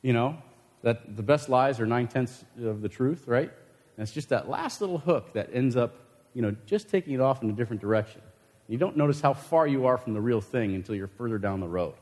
You 0.02 0.14
know, 0.14 0.38
that 0.82 1.16
the 1.16 1.22
best 1.22 1.48
lies 1.48 1.78
are 1.78 1.86
nine 1.86 2.08
tenths 2.08 2.42
of 2.62 2.80
the 2.80 2.88
truth, 2.88 3.24
right? 3.26 3.50
And 3.50 4.02
it's 4.02 4.12
just 4.12 4.30
that 4.30 4.48
last 4.48 4.80
little 4.80 4.98
hook 4.98 5.34
that 5.34 5.50
ends 5.52 5.76
up, 5.76 5.94
you 6.32 6.40
know, 6.40 6.56
just 6.66 6.88
taking 6.88 7.12
it 7.12 7.20
off 7.20 7.42
in 7.42 7.50
a 7.50 7.52
different 7.52 7.82
direction. 7.82 8.22
You 8.66 8.78
don't 8.78 8.96
notice 8.96 9.20
how 9.20 9.34
far 9.34 9.66
you 9.66 9.86
are 9.86 9.98
from 9.98 10.14
the 10.14 10.20
real 10.20 10.40
thing 10.40 10.74
until 10.74 10.94
you're 10.94 11.08
further 11.08 11.38
down 11.38 11.60
the 11.60 11.68
road. 11.68 11.94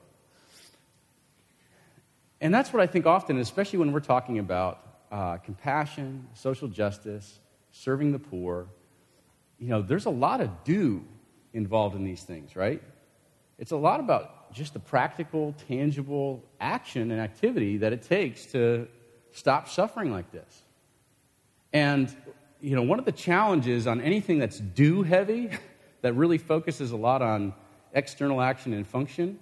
And 2.41 2.55
that's 2.55 2.73
what 2.73 2.81
I 2.81 2.87
think 2.87 3.07
often, 3.07 3.39
especially 3.39 3.81
when 3.81 3.91
we're 3.91 4.01
talking 4.01 4.39
about 4.39 4.81
uh, 5.11 5.39
compassion, 5.39 6.29
social 6.35 6.69
justice, 6.69 7.39
serving 7.73 8.13
the 8.13 8.19
poor. 8.19 8.67
You 9.59 9.69
know, 9.69 9.83
there's 9.83 10.07
a 10.07 10.11
lot 10.11 10.41
of 10.41 10.65
do 10.65 11.05
involved 11.53 11.97
in 11.97 12.05
these 12.05 12.23
things, 12.23 12.57
right? 12.57 12.83
It's 13.59 13.73
a 13.73 13.77
lot 13.77 14.01
about 14.01 14.53
just 14.53 14.73
the 14.73 14.79
practical, 14.79 15.55
tangible 15.69 16.43
action 16.61 17.11
and 17.11 17.21
activity 17.21 17.79
that 17.79 17.93
it 17.93 18.03
takes 18.03 18.47
to 18.47 18.89
stop 19.33 19.69
suffering 19.69 20.11
like 20.13 20.31
this. 20.33 20.63
And, 21.73 22.15
you 22.61 22.75
know, 22.75 22.83
one 22.83 22.99
of 22.99 23.05
the 23.05 23.13
challenges 23.13 23.87
on 23.87 24.01
anything 24.01 24.39
that's 24.39 24.59
do 24.59 25.03
heavy, 25.03 25.51
that 26.03 26.15
really 26.15 26.39
focuses 26.39 26.93
a 26.93 26.97
lot 26.97 27.23
on 27.23 27.53
external 27.93 28.41
action 28.41 28.73
and 28.73 28.87
function, 28.87 29.39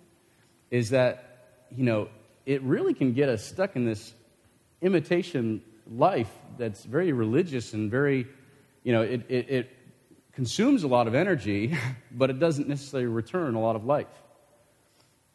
is 0.70 0.90
that, 0.90 1.66
you 1.74 1.84
know, 1.84 2.08
it 2.46 2.62
really 2.62 2.94
can 2.94 3.12
get 3.12 3.28
us 3.28 3.44
stuck 3.44 3.76
in 3.76 3.84
this 3.84 4.12
imitation 4.80 5.62
life 5.90 6.30
that's 6.58 6.84
very 6.84 7.12
religious 7.12 7.72
and 7.72 7.90
very, 7.90 8.26
you 8.82 8.92
know, 8.92 9.02
it, 9.02 9.22
it, 9.28 9.50
it 9.50 9.70
consumes 10.32 10.82
a 10.82 10.88
lot 10.88 11.06
of 11.06 11.14
energy, 11.14 11.76
but 12.12 12.30
it 12.30 12.38
doesn't 12.38 12.68
necessarily 12.68 13.06
return 13.06 13.54
a 13.54 13.60
lot 13.60 13.76
of 13.76 13.84
life. 13.84 14.06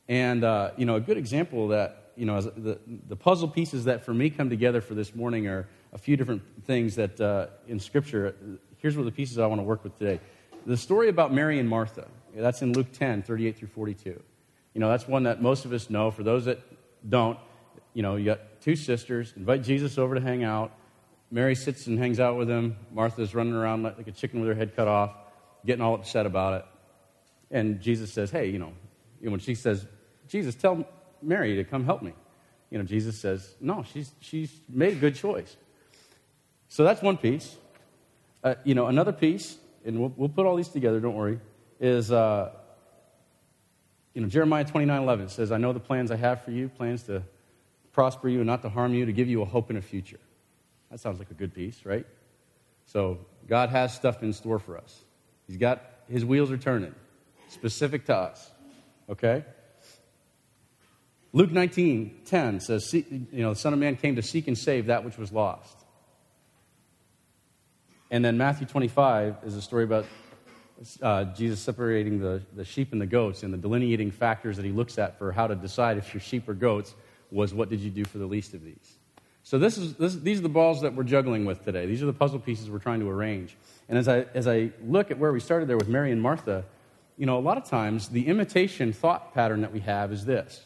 And, 0.08 0.44
uh, 0.44 0.72
you 0.78 0.86
know, 0.86 0.96
a 0.96 1.00
good 1.00 1.18
example 1.18 1.66
of 1.66 1.70
that, 1.70 2.12
you 2.16 2.26
know, 2.26 2.42
the, 2.42 2.78
the 3.08 3.16
puzzle 3.16 3.48
pieces 3.48 3.86
that 3.86 4.04
for 4.04 4.14
me 4.14 4.30
come 4.30 4.50
together 4.50 4.82
for 4.82 4.94
this 4.94 5.16
morning 5.16 5.48
are 5.48 5.68
a 5.94 5.98
few 5.98 6.18
different 6.18 6.42
things 6.66 6.96
that 6.96 7.20
uh, 7.20 7.48
in 7.68 7.80
Scripture, 7.80 8.36
here's 8.78 8.98
what 8.98 9.06
the 9.06 9.12
pieces 9.12 9.38
I 9.40 9.46
want 9.48 9.60
to 9.60 9.64
work 9.64 9.84
with 9.84 9.98
today. 9.98 10.20
The 10.66 10.78
story 10.78 11.10
about 11.10 11.34
Mary 11.34 11.60
and 11.60 11.68
Martha, 11.68 12.08
that's 12.36 12.62
in 12.62 12.74
Luke 12.74 12.92
10, 12.92 13.24
38 13.24 13.58
through 13.58 13.68
42. 13.70 14.22
You 14.74 14.80
know, 14.80 14.90
that's 14.90 15.08
one 15.08 15.24
that 15.24 15.42
most 15.42 15.66
of 15.66 15.74
us 15.74 15.90
know. 15.90 16.12
For 16.12 16.24
those 16.24 16.46
that 16.46 16.60
don't, 17.10 17.38
you 17.94 18.02
know, 18.02 18.16
you 18.16 18.26
got 18.26 18.40
two 18.62 18.76
sisters, 18.76 19.34
invite 19.36 19.64
Jesus 19.64 19.98
over 19.98 20.16
to 20.16 20.22
hang 20.22 20.44
out. 20.44 20.72
Mary 21.30 21.56
sits 21.56 21.88
and 21.88 21.98
hangs 21.98 22.20
out 22.20 22.38
with 22.38 22.50
him. 22.50 22.76
Martha's 22.92 23.34
running 23.34 23.54
around 23.54 23.84
like 23.84 24.08
a 24.08 24.12
chicken 24.12 24.42
with 24.42 24.50
her 24.50 24.56
head 24.56 24.76
cut 24.76 24.88
off, 24.88 25.12
getting 25.66 25.82
all 25.82 25.96
upset 25.96 26.26
about 26.26 26.54
it. 26.54 26.66
And 27.52 27.82
Jesus 27.82 28.12
says, 28.12 28.32
hey, 28.32 28.50
you 28.50 28.60
know, 28.60 28.74
when 29.22 29.40
she 29.40 29.56
says, 29.56 29.86
Jesus, 30.28 30.56
tell 30.56 30.86
Mary 31.22 31.56
to 31.58 31.64
come 31.64 31.86
help 31.86 32.02
me. 32.02 32.14
You 32.70 32.78
know, 32.78 32.84
Jesus 32.86 33.20
says, 33.20 33.54
no, 33.60 33.84
she's, 33.94 34.12
she's 34.22 34.52
made 34.70 34.94
a 34.94 34.96
good 34.96 35.16
choice. 35.16 35.56
So 36.70 36.84
that's 36.84 37.02
one 37.02 37.18
piece. 37.18 37.56
Uh, 38.44 38.56
you 38.64 38.74
know, 38.74 38.88
another 38.88 39.12
piece, 39.12 39.58
and 39.86 40.00
we'll, 40.00 40.14
we'll 40.16 40.30
put 40.30 40.46
all 40.46 40.56
these 40.56 40.70
together, 40.70 41.00
don't 41.00 41.16
worry, 41.16 41.40
is, 41.80 42.12
uh, 42.12 42.52
you 44.14 44.22
know, 44.22 44.28
Jeremiah 44.28 44.64
29 44.64 45.02
11 45.02 45.30
says, 45.30 45.52
I 45.52 45.58
know 45.58 45.74
the 45.74 45.80
plans 45.80 46.12
I 46.12 46.16
have 46.16 46.44
for 46.44 46.52
you, 46.52 46.70
plans 46.70 47.04
to 47.04 47.24
prosper 47.94 48.30
you 48.30 48.40
and 48.40 48.48
not 48.48 48.62
to 48.62 48.70
harm 48.70 48.94
you, 48.94 49.06
to 49.06 49.14
give 49.14 49.28
you 49.28 49.42
a 49.42 49.46
hope 49.46 49.70
in 49.70 49.78
a 49.78 49.82
future. 49.82 50.20
That 50.90 51.00
sounds 51.00 51.20
like 51.20 51.32
a 51.32 51.34
good 51.34 51.54
piece, 51.54 51.86
right? 51.86 52.06
So 52.88 53.20
God 53.48 53.70
has 53.70 53.94
stuff 53.94 54.22
in 54.24 54.34
store 54.34 54.60
for 54.60 54.78
us. 54.78 55.02
He's 55.48 55.58
got, 55.58 55.82
his 56.10 56.26
wheels 56.26 56.52
are 56.52 56.58
turning, 56.58 56.94
specific 57.50 58.06
to 58.06 58.16
us. 58.16 58.52
Okay? 59.10 59.44
Luke 61.34 61.52
19, 61.52 62.22
10 62.26 62.60
says, 62.60 62.94
you 62.94 63.26
know, 63.32 63.54
the 63.54 63.60
Son 63.60 63.74
of 63.74 63.80
Man 63.80 63.96
came 63.96 64.18
to 64.18 64.22
seek 64.22 64.48
and 64.48 64.58
save 64.58 64.88
that 64.88 65.06
which 65.06 65.18
was 65.18 65.32
lost. 65.32 65.78
And 68.10 68.24
then 68.26 68.38
Matthew 68.38 68.68
25 68.68 69.38
is 69.46 69.56
a 69.56 69.62
story 69.62 69.86
about 69.86 70.06
uh, 71.02 71.26
Jesus 71.26 71.62
separating 71.62 72.20
the, 72.20 72.42
the 72.54 72.66
sheep 72.66 72.92
and 72.92 73.00
the 73.00 73.06
goats 73.06 73.44
and 73.44 73.54
the 73.54 73.58
delineating 73.58 74.12
factors 74.12 74.58
that 74.58 74.66
he 74.66 74.72
looks 74.72 74.98
at 74.98 75.18
for 75.18 75.32
how 75.32 75.48
to 75.48 75.56
decide 75.56 75.98
if 75.98 76.14
you're 76.14 76.22
sheep 76.22 76.50
or 76.50 76.54
goats 76.54 76.94
was 77.32 77.54
what 77.54 77.70
did 77.70 77.80
you 77.80 77.90
do 77.90 78.06
for 78.06 78.18
the 78.18 78.26
least 78.26 78.54
of 78.54 78.64
these. 78.64 78.98
So 79.44 79.58
this 79.58 79.78
is, 79.78 79.96
this, 79.96 80.16
these 80.16 80.40
are 80.40 80.44
the 80.44 80.50
balls 80.50 80.82
that 80.82 80.94
we're 80.94 81.04
juggling 81.04 81.46
with 81.46 81.64
today. 81.66 81.86
These 81.86 82.04
are 82.04 82.06
the 82.06 82.14
puzzle 82.14 82.40
pieces 82.40 82.70
we're 82.70 82.80
trying 82.80 83.00
to 83.00 83.10
arrange. 83.10 83.58
And 83.90 83.98
as 83.98 84.08
I, 84.08 84.26
as 84.34 84.48
I 84.48 84.72
look 84.86 85.10
at 85.10 85.18
where 85.18 85.32
we 85.32 85.40
started 85.40 85.68
there 85.68 85.78
with 85.78 85.88
Mary 85.88 86.12
and 86.12 86.22
Martha, 86.22 86.64
you 87.18 87.26
know, 87.26 87.38
a 87.38 87.42
lot 87.42 87.58
of 87.58 87.66
times 87.66 88.10
the 88.10 88.28
imitation 88.28 88.94
thought 88.94 89.34
pattern 89.34 89.62
that 89.62 89.72
we 89.72 89.80
have 89.80 90.12
is 90.12 90.26
this. 90.26 90.64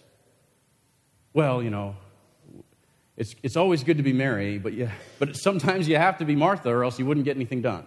Well, 1.33 1.63
you 1.63 1.69
know, 1.69 1.95
it's, 3.17 3.35
it's 3.43 3.55
always 3.55 3.83
good 3.83 3.97
to 3.97 4.03
be 4.03 4.13
Mary, 4.13 4.57
but, 4.57 4.73
yeah, 4.73 4.91
but 5.19 5.35
sometimes 5.35 5.87
you 5.87 5.95
have 5.95 6.17
to 6.17 6.25
be 6.25 6.35
Martha 6.35 6.69
or 6.69 6.83
else 6.83 6.99
you 6.99 7.05
wouldn't 7.05 7.25
get 7.25 7.37
anything 7.37 7.61
done. 7.61 7.85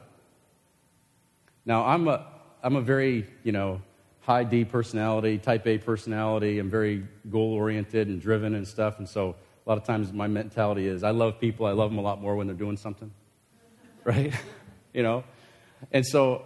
Now, 1.67 1.85
I'm 1.85 2.09
a, 2.09 2.27
I'm 2.63 2.77
a 2.77 2.81
very, 2.81 3.27
you 3.45 3.53
know, 3.53 3.83
high 4.29 4.45
D 4.45 4.63
personality, 4.63 5.39
type 5.39 5.67
A 5.67 5.79
personality. 5.79 6.59
I'm 6.59 6.69
very 6.69 7.03
goal 7.31 7.55
oriented 7.55 8.09
and 8.09 8.21
driven 8.21 8.55
and 8.55 8.69
stuff. 8.69 8.99
And 8.99 9.09
so 9.09 9.35
a 9.65 9.69
lot 9.69 9.79
of 9.79 9.85
times 9.85 10.13
my 10.13 10.27
mentality 10.27 10.87
is 10.87 11.03
I 11.03 11.13
love 11.13 11.41
people, 11.41 11.65
I 11.65 11.73
love 11.73 11.91
them 11.91 11.99
a 11.99 12.03
lot 12.03 12.21
more 12.21 12.37
when 12.37 12.47
they're 12.47 12.55
doing 12.55 12.77
something, 12.77 13.11
right? 14.05 14.35
you 14.93 15.03
know? 15.03 15.25
And 15.93 16.05
so, 16.05 16.43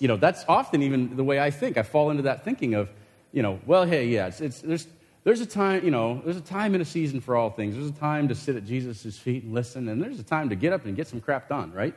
you 0.00 0.08
know, 0.08 0.16
that's 0.16 0.44
often 0.48 0.82
even 0.82 1.16
the 1.16 1.22
way 1.22 1.38
I 1.38 1.52
think. 1.52 1.78
I 1.78 1.84
fall 1.84 2.10
into 2.10 2.24
that 2.24 2.44
thinking 2.44 2.74
of, 2.74 2.90
you 3.30 3.42
know, 3.42 3.60
well, 3.64 3.84
hey, 3.84 4.08
yeah, 4.08 4.26
it's, 4.26 4.40
it's, 4.40 4.60
there's, 4.62 4.88
there's 5.22 5.40
a 5.40 5.46
time, 5.46 5.84
you 5.84 5.92
know, 5.92 6.20
there's 6.24 6.36
a 6.36 6.40
time 6.40 6.74
and 6.74 6.82
a 6.82 6.84
season 6.84 7.20
for 7.20 7.36
all 7.36 7.50
things. 7.50 7.76
There's 7.76 7.90
a 7.90 8.00
time 8.00 8.26
to 8.26 8.34
sit 8.34 8.56
at 8.56 8.66
Jesus' 8.66 9.16
feet 9.16 9.44
and 9.44 9.54
listen, 9.54 9.88
and 9.88 10.02
there's 10.02 10.18
a 10.18 10.24
time 10.24 10.48
to 10.48 10.56
get 10.56 10.72
up 10.72 10.84
and 10.84 10.96
get 10.96 11.06
some 11.06 11.20
crap 11.20 11.48
done, 11.48 11.72
right? 11.72 11.94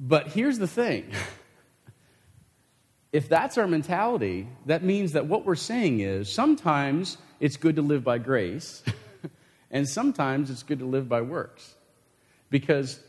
But 0.00 0.26
here's 0.26 0.58
the 0.58 0.66
thing 0.66 1.12
if 3.12 3.28
that's 3.28 3.56
our 3.56 3.66
mentality, 3.66 4.48
that 4.66 4.82
means 4.82 5.12
that 5.12 5.26
what 5.26 5.44
we're 5.44 5.54
saying 5.54 6.00
is 6.00 6.32
sometimes 6.32 7.16
it's 7.40 7.56
good 7.56 7.76
to 7.76 7.82
live 7.82 8.04
by 8.04 8.18
grace, 8.18 8.82
and 9.70 9.88
sometimes 9.88 10.50
it's 10.50 10.62
good 10.62 10.80
to 10.80 10.84
live 10.84 11.08
by 11.08 11.22
works. 11.22 11.74
Because, 12.50 13.00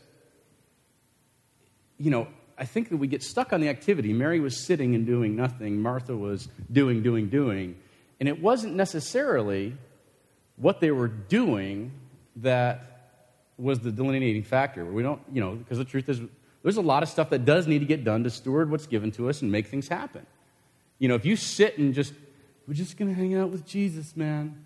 you 1.98 2.10
know, 2.10 2.28
I 2.58 2.64
think 2.64 2.90
that 2.90 2.98
we 2.98 3.06
get 3.06 3.22
stuck 3.22 3.52
on 3.52 3.60
the 3.60 3.68
activity. 3.68 4.12
Mary 4.12 4.40
was 4.40 4.66
sitting 4.66 4.94
and 4.94 5.06
doing 5.06 5.36
nothing, 5.36 5.80
Martha 5.80 6.16
was 6.16 6.48
doing, 6.70 7.02
doing, 7.02 7.28
doing. 7.28 7.76
And 8.18 8.28
it 8.28 8.40
wasn't 8.40 8.74
necessarily 8.74 9.74
what 10.56 10.80
they 10.80 10.90
were 10.90 11.08
doing 11.08 11.90
that 12.36 12.86
was 13.56 13.80
the 13.80 13.90
delineating 13.90 14.42
factor. 14.42 14.84
We 14.84 15.02
don't, 15.02 15.20
you 15.32 15.40
know, 15.40 15.54
because 15.54 15.78
the 15.78 15.84
truth 15.84 16.08
is, 16.08 16.20
there's 16.62 16.76
a 16.76 16.82
lot 16.82 17.02
of 17.02 17.08
stuff 17.08 17.30
that 17.30 17.44
does 17.44 17.66
need 17.66 17.78
to 17.78 17.86
get 17.86 18.04
done 18.04 18.24
to 18.24 18.30
steward 18.30 18.70
what's 18.70 18.86
given 18.86 19.10
to 19.12 19.28
us 19.30 19.42
and 19.42 19.50
make 19.50 19.66
things 19.66 19.88
happen. 19.88 20.26
You 20.98 21.08
know, 21.08 21.14
if 21.14 21.24
you 21.24 21.36
sit 21.36 21.78
and 21.78 21.94
just, 21.94 22.12
we're 22.68 22.74
just 22.74 22.96
going 22.98 23.08
to 23.12 23.18
hang 23.18 23.34
out 23.34 23.50
with 23.50 23.66
Jesus, 23.66 24.16
man. 24.16 24.62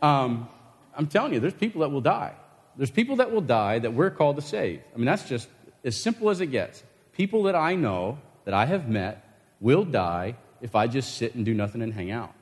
Um, 0.00 0.48
I'm 0.94 1.06
telling 1.06 1.34
you, 1.34 1.40
there's 1.40 1.54
people 1.54 1.82
that 1.82 1.90
will 1.90 2.00
die. 2.00 2.32
There's 2.76 2.90
people 2.90 3.16
that 3.16 3.30
will 3.30 3.42
die 3.42 3.78
that 3.80 3.92
we're 3.92 4.10
called 4.10 4.36
to 4.36 4.42
save. 4.42 4.80
I 4.94 4.96
mean, 4.96 5.06
that's 5.06 5.28
just 5.28 5.48
as 5.84 5.96
simple 5.96 6.30
as 6.30 6.40
it 6.40 6.46
gets. 6.46 6.82
People 7.12 7.42
that 7.44 7.54
I 7.54 7.74
know, 7.74 8.18
that 8.44 8.54
I 8.54 8.66
have 8.66 8.88
met, 8.88 9.24
will 9.60 9.84
die 9.84 10.36
if 10.62 10.74
I 10.74 10.86
just 10.86 11.18
sit 11.18 11.34
and 11.34 11.44
do 11.44 11.52
nothing 11.52 11.82
and 11.82 11.92
hang 11.92 12.10
out. 12.10 12.32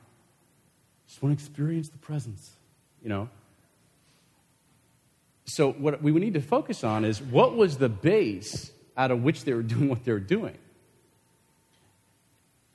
Just 1.07 1.21
want 1.21 1.37
to 1.37 1.43
experience 1.43 1.89
the 1.89 1.97
presence, 1.97 2.51
you 3.01 3.09
know? 3.09 3.29
So, 5.45 5.71
what 5.71 6.01
we 6.01 6.11
need 6.11 6.33
to 6.33 6.41
focus 6.41 6.83
on 6.83 7.05
is 7.05 7.21
what 7.21 7.55
was 7.55 7.77
the 7.77 7.89
base 7.89 8.71
out 8.97 9.11
of 9.11 9.23
which 9.23 9.45
they 9.45 9.53
were 9.53 9.61
doing 9.75 9.87
what 9.87 10.03
they 10.03 10.11
were 10.11 10.19
doing? 10.19 10.57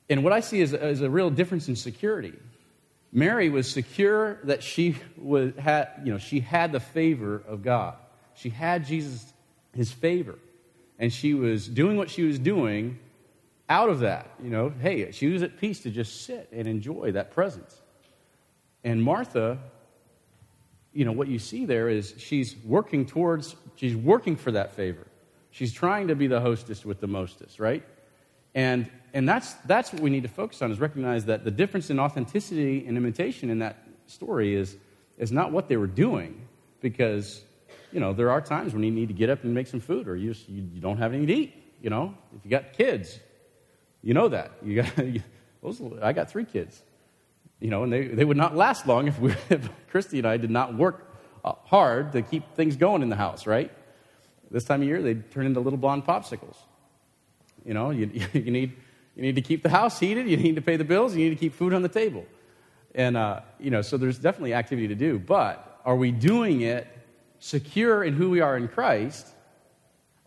And 0.09 0.23
what 0.23 0.33
I 0.33 0.41
see 0.41 0.61
is, 0.61 0.73
is 0.73 1.01
a 1.01 1.09
real 1.09 1.29
difference 1.29 1.67
in 1.67 1.75
security. 1.75 2.33
Mary 3.11 3.49
was 3.49 3.69
secure 3.69 4.39
that 4.43 4.63
she 4.63 4.95
was, 5.17 5.53
had, 5.55 5.89
you 6.03 6.11
know, 6.11 6.17
she 6.17 6.39
had 6.39 6.71
the 6.71 6.79
favor 6.79 7.41
of 7.47 7.63
God. 7.63 7.95
She 8.35 8.49
had 8.49 8.85
Jesus, 8.85 9.31
his 9.75 9.91
favor. 9.91 10.35
And 10.97 11.13
she 11.13 11.33
was 11.33 11.67
doing 11.67 11.95
what 11.95 12.09
she 12.09 12.23
was 12.23 12.39
doing 12.39 12.97
out 13.69 13.89
of 13.89 13.99
that. 13.99 14.29
You 14.41 14.49
know, 14.49 14.73
hey, 14.81 15.11
she 15.11 15.27
was 15.27 15.43
at 15.43 15.59
peace 15.59 15.81
to 15.81 15.91
just 15.91 16.25
sit 16.25 16.49
and 16.51 16.67
enjoy 16.67 17.11
that 17.11 17.31
presence. 17.31 17.75
And 18.83 19.01
Martha, 19.01 19.59
you 20.93 21.05
know, 21.05 21.11
what 21.11 21.27
you 21.27 21.39
see 21.39 21.65
there 21.65 21.89
is 21.89 22.13
she's 22.17 22.55
working 22.65 23.05
towards, 23.05 23.55
she's 23.75 23.95
working 23.95 24.35
for 24.35 24.51
that 24.51 24.73
favor. 24.75 25.05
She's 25.53 25.71
trying 25.71 26.09
to 26.09 26.15
be 26.15 26.27
the 26.27 26.41
hostess 26.41 26.83
with 26.83 26.99
the 26.99 27.07
mostest, 27.07 27.59
right? 27.59 27.81
And, 28.53 28.89
and 29.13 29.27
that's, 29.29 29.53
that's 29.65 29.93
what 29.93 30.01
we 30.01 30.09
need 30.09 30.23
to 30.23 30.29
focus 30.29 30.61
on 30.61 30.71
is 30.71 30.79
recognize 30.79 31.25
that 31.25 31.45
the 31.45 31.51
difference 31.51 31.89
in 31.89 31.99
authenticity 31.99 32.85
and 32.85 32.97
imitation 32.97 33.49
in 33.49 33.59
that 33.59 33.77
story 34.07 34.53
is, 34.53 34.75
is 35.17 35.31
not 35.31 35.51
what 35.51 35.69
they 35.69 35.77
were 35.77 35.87
doing 35.87 36.45
because, 36.81 37.41
you 37.93 38.01
know, 38.01 38.11
there 38.11 38.29
are 38.31 38.41
times 38.41 38.73
when 38.73 38.83
you 38.83 38.91
need 38.91 39.07
to 39.07 39.13
get 39.13 39.29
up 39.29 39.45
and 39.45 39.53
make 39.53 39.67
some 39.67 39.79
food 39.79 40.09
or 40.09 40.17
you, 40.17 40.33
just, 40.33 40.49
you, 40.49 40.67
you 40.73 40.81
don't 40.81 40.97
have 40.97 41.13
anything 41.13 41.27
to 41.27 41.33
eat, 41.33 41.63
you 41.81 41.89
know? 41.89 42.13
If 42.35 42.43
you 42.43 42.51
got 42.51 42.73
kids, 42.73 43.17
you 44.01 44.13
know 44.13 44.27
that. 44.27 44.51
You 44.61 44.81
got, 44.81 44.91
those, 45.63 45.81
I 46.01 46.11
got 46.11 46.29
three 46.29 46.45
kids 46.45 46.81
you 47.63 47.69
know, 47.69 47.83
and 47.83 47.93
they, 47.93 48.07
they 48.07 48.25
would 48.25 48.35
not 48.35 48.57
last 48.57 48.85
long 48.87 49.07
if, 49.07 49.17
we, 49.19 49.31
if 49.49 49.69
Christy 49.89 50.17
and 50.17 50.27
I 50.27 50.35
did 50.35 50.51
not 50.51 50.75
work 50.75 51.09
uh, 51.45 51.53
hard 51.63 52.11
to 52.11 52.21
keep 52.21 52.55
things 52.55 52.75
going 52.75 53.01
in 53.01 53.09
the 53.09 53.15
house, 53.15 53.47
right? 53.47 53.71
This 54.53 54.63
time 54.63 54.83
of 54.83 54.87
year, 54.87 55.01
they 55.01 55.15
turn 55.15 55.47
into 55.47 55.59
little 55.59 55.77
blonde 55.77 56.05
popsicles. 56.05 56.55
You 57.65 57.73
know, 57.73 57.89
you, 57.89 58.09
you, 58.33 58.51
need, 58.51 58.73
you 59.15 59.23
need 59.23 59.35
to 59.35 59.41
keep 59.41 59.63
the 59.63 59.69
house 59.69 59.99
heated, 59.99 60.29
you 60.29 60.37
need 60.37 60.55
to 60.55 60.61
pay 60.61 60.77
the 60.77 60.83
bills, 60.83 61.15
you 61.15 61.23
need 61.23 61.31
to 61.31 61.35
keep 61.35 61.55
food 61.55 61.73
on 61.73 61.81
the 61.81 61.89
table. 61.89 62.23
And, 62.93 63.17
uh, 63.17 63.41
you 63.59 63.71
know, 63.71 63.81
so 63.81 63.97
there's 63.97 64.19
definitely 64.19 64.53
activity 64.53 64.87
to 64.89 64.95
do. 64.95 65.17
But 65.17 65.81
are 65.83 65.95
we 65.95 66.11
doing 66.11 66.61
it 66.61 66.87
secure 67.39 68.03
in 68.03 68.13
who 68.13 68.29
we 68.29 68.41
are 68.41 68.55
in 68.55 68.67
Christ? 68.67 69.27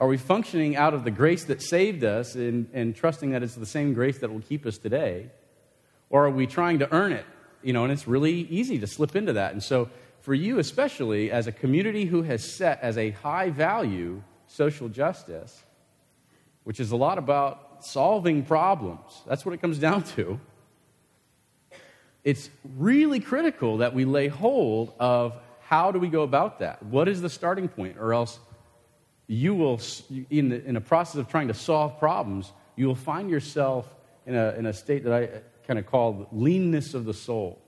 Are 0.01 0.09
we 0.09 0.17
functioning 0.17 0.77
out 0.77 0.93
of 0.93 1.05
the 1.05 1.13
grace 1.13 1.45
that 1.45 1.63
saved 1.63 2.03
us 2.03 2.35
and, 2.35 2.69
and 2.75 2.97
trusting 2.97 3.31
that 3.31 3.45
it's 3.45 3.55
the 3.55 3.65
same 3.65 3.95
grace 3.95 4.19
that 4.19 4.33
will 4.33 4.43
keep 4.43 4.67
us 4.67 4.77
today? 4.77 5.31
Or 6.11 6.27
are 6.27 6.31
we 6.31 6.49
trying 6.49 6.81
to 6.81 6.93
earn 6.93 7.13
it? 7.13 7.25
You 7.63 7.73
know, 7.73 7.85
and 7.85 7.93
it's 7.93 8.09
really 8.09 8.33
easy 8.33 8.79
to 8.81 8.89
slip 8.89 9.15
into 9.15 9.35
that. 9.35 9.53
And 9.53 9.63
so, 9.63 9.89
for 10.27 10.35
you 10.35 10.59
especially, 10.59 11.31
as 11.31 11.47
a 11.47 11.53
community 11.53 12.05
who 12.05 12.23
has 12.23 12.43
set 12.43 12.83
as 12.83 12.99
a 12.99 13.11
high 13.11 13.49
value 13.49 14.21
social 14.49 14.89
justice, 14.89 15.63
which 16.65 16.81
is 16.81 16.91
a 16.91 16.97
lot 16.97 17.17
about 17.17 17.85
solving 17.85 18.43
problems, 18.43 19.23
that's 19.29 19.47
what 19.47 19.55
it 19.55 19.61
comes 19.61 19.79
down 19.79 20.03
to. 20.03 20.41
It's 22.25 22.51
really 22.77 23.21
critical 23.21 23.77
that 23.77 23.95
we 23.95 24.05
lay 24.05 24.27
hold 24.27 24.93
of 24.99 25.39
how 25.61 25.93
do 25.93 26.01
we 26.01 26.09
go 26.09 26.23
about 26.23 26.59
that? 26.59 26.83
What 26.83 27.07
is 27.07 27.23
the 27.23 27.31
starting 27.31 27.69
point? 27.69 27.97
Or 27.97 28.13
else 28.13 28.41
you 29.29 29.55
will, 29.55 29.81
in, 30.29 30.49
the, 30.49 30.65
in 30.65 30.75
a 30.75 30.81
process 30.81 31.21
of 31.21 31.29
trying 31.29 31.47
to 31.47 31.55
solve 31.55 32.01
problems, 32.01 32.51
you 32.75 32.89
will 32.89 32.97
find 32.97 33.31
yourself 33.31 33.87
in 34.27 34.35
a, 34.35 34.55
in 34.59 34.67
a 34.67 34.73
state 34.73 35.05
that 35.05 35.13
I 35.13 35.25
uh, 35.27 35.39
kind 35.69 35.79
of 35.79 35.87
called 35.87 36.27
leanness 36.33 36.95
of 36.95 37.05
the 37.05 37.15
soul, 37.15 37.61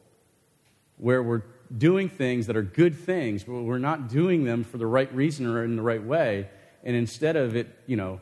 where 0.96 1.22
we're 1.22 1.42
doing 1.76 2.08
things 2.08 2.46
that 2.46 2.56
are 2.56 2.62
good 2.62 2.94
things, 2.94 3.44
but 3.44 3.62
we're 3.62 3.78
not 3.78 4.08
doing 4.08 4.44
them 4.44 4.64
for 4.64 4.78
the 4.78 4.86
right 4.86 5.12
reason 5.14 5.46
or 5.46 5.64
in 5.64 5.76
the 5.76 5.82
right 5.82 6.02
way. 6.02 6.48
And 6.84 6.96
instead 6.96 7.36
of 7.36 7.56
it, 7.56 7.68
you 7.86 7.96
know, 7.96 8.20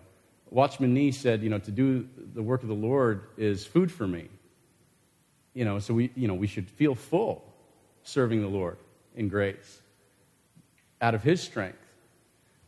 Watchman 0.51 0.95
Nee 0.95 1.13
said, 1.13 1.43
you 1.43 1.51
know, 1.51 1.59
to 1.59 1.71
do 1.71 2.09
the 2.35 2.43
work 2.43 2.63
of 2.63 2.69
the 2.69 2.75
Lord 2.75 3.23
is 3.37 3.67
food 3.67 3.91
for 3.93 4.07
me. 4.07 4.29
You 5.55 5.65
know, 5.65 5.79
so 5.79 5.95
we, 5.95 6.11
you 6.15 6.29
know, 6.29 6.35
we 6.35 6.47
should 6.47 6.69
feel 6.69 6.95
full 6.95 7.45
serving 8.05 8.41
the 8.41 8.49
Lord 8.49 8.77
in 9.17 9.29
grace 9.29 9.81
out 11.01 11.15
of 11.15 11.23
His 11.23 11.41
strength. 11.41 11.79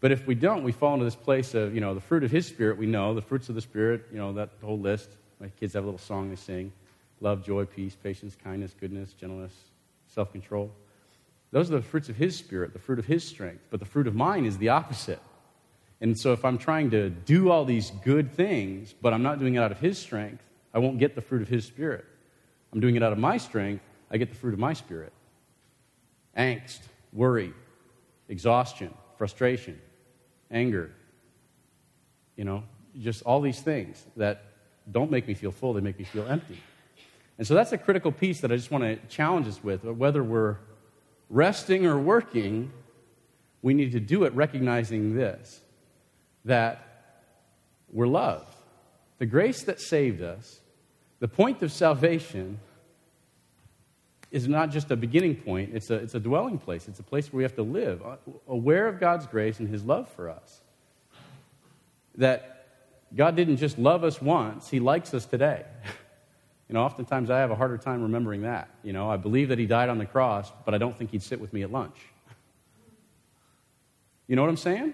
But 0.00 0.12
if 0.12 0.26
we 0.26 0.34
don't, 0.34 0.62
we 0.62 0.72
fall 0.72 0.94
into 0.94 1.04
this 1.04 1.16
place 1.16 1.54
of, 1.54 1.74
you 1.74 1.80
know, 1.80 1.94
the 1.94 2.00
fruit 2.00 2.22
of 2.24 2.30
His 2.30 2.46
Spirit, 2.46 2.78
we 2.78 2.86
know, 2.86 3.14
the 3.14 3.22
fruits 3.22 3.48
of 3.48 3.54
the 3.54 3.60
Spirit, 3.60 4.06
you 4.12 4.18
know, 4.18 4.32
that 4.34 4.50
whole 4.62 4.78
list. 4.78 5.08
My 5.40 5.48
kids 5.60 5.74
have 5.74 5.84
a 5.84 5.86
little 5.86 5.98
song 5.98 6.30
they 6.30 6.36
sing 6.36 6.72
love, 7.20 7.44
joy, 7.44 7.64
peace, 7.64 7.96
patience, 8.00 8.36
kindness, 8.42 8.74
goodness, 8.80 9.12
gentleness, 9.12 9.52
self 10.08 10.32
control. 10.32 10.70
Those 11.50 11.70
are 11.70 11.76
the 11.76 11.82
fruits 11.82 12.08
of 12.08 12.16
His 12.16 12.36
Spirit, 12.36 12.72
the 12.72 12.78
fruit 12.78 12.98
of 12.98 13.06
His 13.06 13.24
strength. 13.24 13.64
But 13.70 13.80
the 13.80 13.86
fruit 13.86 14.06
of 14.06 14.14
mine 14.14 14.44
is 14.44 14.58
the 14.58 14.68
opposite. 14.68 15.20
And 16.00 16.18
so 16.18 16.32
if 16.32 16.44
I'm 16.44 16.58
trying 16.58 16.90
to 16.90 17.10
do 17.10 17.50
all 17.50 17.64
these 17.64 17.90
good 18.04 18.32
things, 18.32 18.94
but 19.00 19.12
I'm 19.12 19.22
not 19.22 19.38
doing 19.38 19.54
it 19.54 19.58
out 19.58 19.72
of 19.72 19.80
His 19.80 19.98
strength, 19.98 20.42
I 20.72 20.78
won't 20.78 20.98
get 20.98 21.14
the 21.14 21.20
fruit 21.20 21.42
of 21.42 21.48
His 21.48 21.64
Spirit. 21.64 22.04
I'm 22.72 22.80
doing 22.80 22.96
it 22.96 23.02
out 23.02 23.12
of 23.12 23.18
my 23.18 23.38
strength, 23.38 23.82
I 24.10 24.18
get 24.18 24.28
the 24.28 24.36
fruit 24.36 24.52
of 24.52 24.60
my 24.60 24.74
Spirit. 24.74 25.12
Angst, 26.36 26.80
worry, 27.12 27.52
exhaustion, 28.28 28.94
frustration, 29.16 29.80
anger. 30.50 30.92
You 32.36 32.44
know, 32.44 32.62
just 33.00 33.22
all 33.22 33.40
these 33.40 33.60
things 33.60 34.04
that 34.16 34.44
don't 34.90 35.10
make 35.10 35.26
me 35.26 35.34
feel 35.34 35.50
full, 35.50 35.72
they 35.72 35.80
make 35.80 35.98
me 35.98 36.04
feel 36.04 36.26
empty. 36.28 36.58
And 37.38 37.46
so 37.46 37.54
that's 37.54 37.72
a 37.72 37.78
critical 37.78 38.10
piece 38.10 38.40
that 38.40 38.50
I 38.50 38.56
just 38.56 38.70
want 38.70 38.84
to 38.84 38.96
challenge 39.06 39.46
us 39.46 39.62
with. 39.62 39.84
Whether 39.84 40.24
we're 40.24 40.56
resting 41.30 41.86
or 41.86 41.96
working, 41.98 42.72
we 43.62 43.74
need 43.74 43.92
to 43.92 44.00
do 44.00 44.24
it 44.24 44.32
recognizing 44.34 45.14
this 45.14 45.60
that 46.44 46.84
we're 47.92 48.08
loved. 48.08 48.54
The 49.18 49.26
grace 49.26 49.62
that 49.64 49.80
saved 49.80 50.22
us, 50.22 50.60
the 51.20 51.28
point 51.28 51.62
of 51.62 51.72
salvation, 51.72 52.58
is 54.30 54.46
not 54.46 54.70
just 54.70 54.90
a 54.90 54.96
beginning 54.96 55.36
point, 55.36 55.70
it's 55.74 55.90
a, 55.90 55.94
it's 55.94 56.14
a 56.14 56.20
dwelling 56.20 56.58
place. 56.58 56.86
It's 56.86 57.00
a 57.00 57.04
place 57.04 57.32
where 57.32 57.38
we 57.38 57.42
have 57.44 57.54
to 57.56 57.62
live, 57.62 58.02
uh, 58.04 58.16
aware 58.46 58.86
of 58.88 59.00
God's 59.00 59.26
grace 59.26 59.58
and 59.58 59.68
His 59.68 59.84
love 59.84 60.08
for 60.10 60.28
us. 60.28 60.60
That 62.16 62.66
God 63.16 63.36
didn't 63.36 63.56
just 63.56 63.78
love 63.78 64.04
us 64.04 64.20
once, 64.20 64.68
He 64.68 64.80
likes 64.80 65.14
us 65.14 65.24
today. 65.24 65.64
You 66.68 66.74
know, 66.74 66.82
oftentimes 66.82 67.30
I 67.30 67.38
have 67.38 67.50
a 67.50 67.54
harder 67.54 67.78
time 67.78 68.02
remembering 68.02 68.42
that. 68.42 68.68
You 68.82 68.92
know, 68.92 69.10
I 69.10 69.16
believe 69.16 69.48
that 69.48 69.58
he 69.58 69.66
died 69.66 69.88
on 69.88 69.98
the 69.98 70.04
cross, 70.04 70.52
but 70.64 70.74
I 70.74 70.78
don't 70.78 70.96
think 70.96 71.10
he'd 71.10 71.22
sit 71.22 71.40
with 71.40 71.52
me 71.52 71.62
at 71.62 71.72
lunch. 71.72 71.96
You 74.26 74.36
know 74.36 74.42
what 74.42 74.50
I'm 74.50 74.58
saying? 74.58 74.92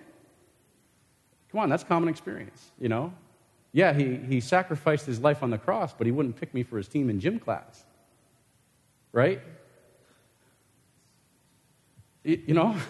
Come 1.50 1.60
on, 1.60 1.68
that's 1.68 1.82
common 1.82 2.08
experience, 2.08 2.70
you 2.80 2.88
know? 2.88 3.12
Yeah, 3.72 3.92
he, 3.92 4.16
he 4.16 4.40
sacrificed 4.40 5.06
his 5.06 5.18
life 5.18 5.42
on 5.42 5.50
the 5.50 5.58
cross, 5.58 5.92
but 5.92 6.06
he 6.06 6.12
wouldn't 6.12 6.38
pick 6.38 6.54
me 6.54 6.62
for 6.62 6.76
his 6.76 6.86
team 6.86 7.10
in 7.10 7.18
gym 7.18 7.40
class. 7.40 7.82
Right? 9.12 9.40
You, 12.22 12.40
you 12.46 12.54
know? 12.54 12.76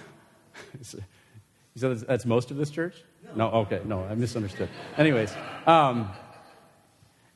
You 1.75 1.81
said 1.81 1.99
that's 2.07 2.25
most 2.25 2.53
of 2.53 2.57
this 2.57 2.71
church? 2.71 3.03
No, 3.35 3.49
okay, 3.51 3.81
no, 3.85 4.05
I 4.05 4.15
misunderstood. 4.15 4.69
Anyways, 4.97 5.35
um, 5.67 6.09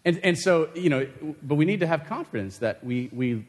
and, 0.08 0.20
and 0.24 0.38
so, 0.38 0.70
you 0.74 0.88
know, 0.88 1.06
but 1.42 1.56
we 1.56 1.66
need 1.66 1.80
to 1.80 1.86
have 1.86 2.06
confidence 2.06 2.56
that 2.58 2.82
we, 2.82 3.10
we 3.12 3.44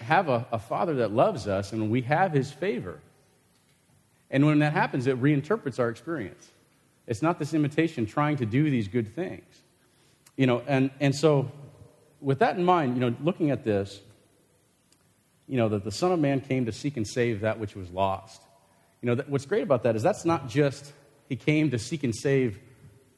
have 0.00 0.28
a, 0.28 0.44
a 0.50 0.58
father 0.58 0.94
that 0.94 1.12
loves 1.12 1.46
us 1.46 1.72
and 1.72 1.88
we 1.88 2.00
have 2.00 2.32
his 2.32 2.50
favor. 2.50 2.98
And 4.28 4.44
when 4.44 4.58
that 4.58 4.72
happens, 4.72 5.06
it 5.06 5.22
reinterprets 5.22 5.78
our 5.78 5.90
experience. 5.90 6.50
It's 7.06 7.22
not 7.22 7.38
this 7.38 7.54
imitation 7.54 8.06
trying 8.06 8.38
to 8.38 8.46
do 8.46 8.68
these 8.70 8.88
good 8.88 9.14
things. 9.14 9.44
You 10.36 10.48
know, 10.48 10.62
and, 10.66 10.90
and 10.98 11.14
so 11.14 11.52
with 12.20 12.40
that 12.40 12.56
in 12.56 12.64
mind, 12.64 12.96
you 12.96 13.00
know, 13.00 13.14
looking 13.22 13.52
at 13.52 13.62
this, 13.62 14.00
you 15.46 15.58
know, 15.58 15.68
that 15.68 15.84
the 15.84 15.92
Son 15.92 16.10
of 16.10 16.18
Man 16.18 16.40
came 16.40 16.66
to 16.66 16.72
seek 16.72 16.96
and 16.96 17.06
save 17.06 17.42
that 17.42 17.60
which 17.60 17.76
was 17.76 17.88
lost. 17.92 18.42
You 19.00 19.10
know, 19.10 19.14
that, 19.14 19.28
what's 19.28 19.46
great 19.46 19.62
about 19.62 19.84
that 19.84 19.94
is 19.94 20.02
that's 20.02 20.24
not 20.24 20.48
just 20.48 20.92
he 21.28 21.36
came 21.36 21.70
to 21.70 21.78
seek 21.78 22.02
and 22.02 22.12
save 22.12 22.58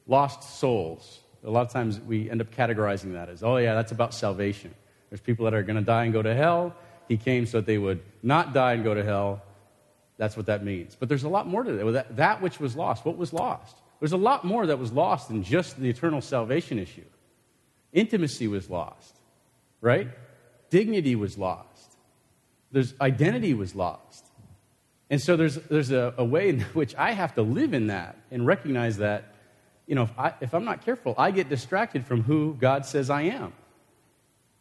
lost 0.05 0.59
souls. 0.59 1.21
A 1.43 1.49
lot 1.49 1.65
of 1.65 1.71
times 1.71 1.99
we 1.99 2.29
end 2.29 2.41
up 2.41 2.51
categorizing 2.51 3.13
that 3.13 3.29
as, 3.29 3.43
oh, 3.43 3.57
yeah, 3.57 3.73
that's 3.75 3.91
about 3.91 4.13
salvation. 4.13 4.73
There's 5.09 5.21
people 5.21 5.45
that 5.45 5.53
are 5.53 5.63
going 5.63 5.77
to 5.77 5.81
die 5.81 6.03
and 6.05 6.13
go 6.13 6.21
to 6.21 6.33
hell. 6.33 6.75
He 7.07 7.17
came 7.17 7.45
so 7.45 7.59
that 7.59 7.65
they 7.65 7.77
would 7.77 8.01
not 8.21 8.53
die 8.53 8.73
and 8.73 8.83
go 8.83 8.93
to 8.93 9.03
hell. 9.03 9.41
That's 10.17 10.35
what 10.35 10.47
that 10.47 10.63
means. 10.63 10.95
But 10.95 11.09
there's 11.09 11.23
a 11.23 11.29
lot 11.29 11.47
more 11.47 11.63
to 11.63 11.71
that. 11.71 11.91
That, 11.91 12.15
that 12.17 12.41
which 12.41 12.59
was 12.59 12.75
lost, 12.75 13.05
what 13.05 13.17
was 13.17 13.31
lost? 13.31 13.77
There's 13.99 14.11
a 14.11 14.17
lot 14.17 14.43
more 14.43 14.65
that 14.67 14.77
was 14.77 14.91
lost 14.91 15.29
than 15.29 15.43
just 15.43 15.79
the 15.79 15.89
eternal 15.89 16.21
salvation 16.21 16.79
issue. 16.79 17.05
Intimacy 17.93 18.47
was 18.47 18.69
lost, 18.69 19.15
right? 19.81 20.07
Dignity 20.69 21.15
was 21.15 21.37
lost. 21.37 21.95
There's 22.71 22.93
identity 22.99 23.53
was 23.53 23.73
lost. 23.73 24.25
And 25.09 25.21
so 25.21 25.37
there's, 25.37 25.55
there's 25.55 25.91
a, 25.91 26.13
a, 26.17 26.25
way 26.25 26.49
in 26.49 26.59
which 26.73 26.93
I 26.95 27.11
have 27.11 27.35
to 27.35 27.41
live 27.41 27.73
in 27.73 27.87
that 27.87 28.17
and 28.29 28.45
recognize 28.45 28.97
that, 28.97 29.33
you 29.87 29.95
know, 29.95 30.03
if, 30.03 30.19
I, 30.19 30.33
if 30.41 30.53
I'm 30.53 30.65
not 30.65 30.83
careful, 30.83 31.15
I 31.17 31.31
get 31.31 31.49
distracted 31.49 32.05
from 32.05 32.23
who 32.23 32.55
God 32.59 32.85
says 32.85 33.09
I 33.09 33.23
am. 33.23 33.53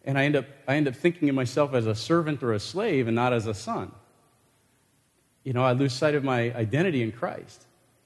And 0.05 0.17
I 0.17 0.25
end, 0.25 0.37
up, 0.37 0.47
I 0.69 0.77
end 0.77 0.87
up 0.87 0.95
thinking 0.95 1.29
of 1.29 1.35
myself 1.35 1.75
as 1.75 1.87
a 1.87 1.95
servant 1.95 2.43
or 2.43 2.53
a 2.53 2.61
slave 2.61 3.09
and 3.09 3.17
not 3.17 3.33
as 3.33 3.47
a 3.47 3.55
son. 3.55 3.91
You 5.43 5.53
know, 5.53 5.65
I 5.65 5.73
lose 5.73 5.93
sight 5.93 6.15
of 6.15 6.23
my 6.23 6.55
identity 6.55 7.03
in 7.03 7.11
Christ. 7.11 7.65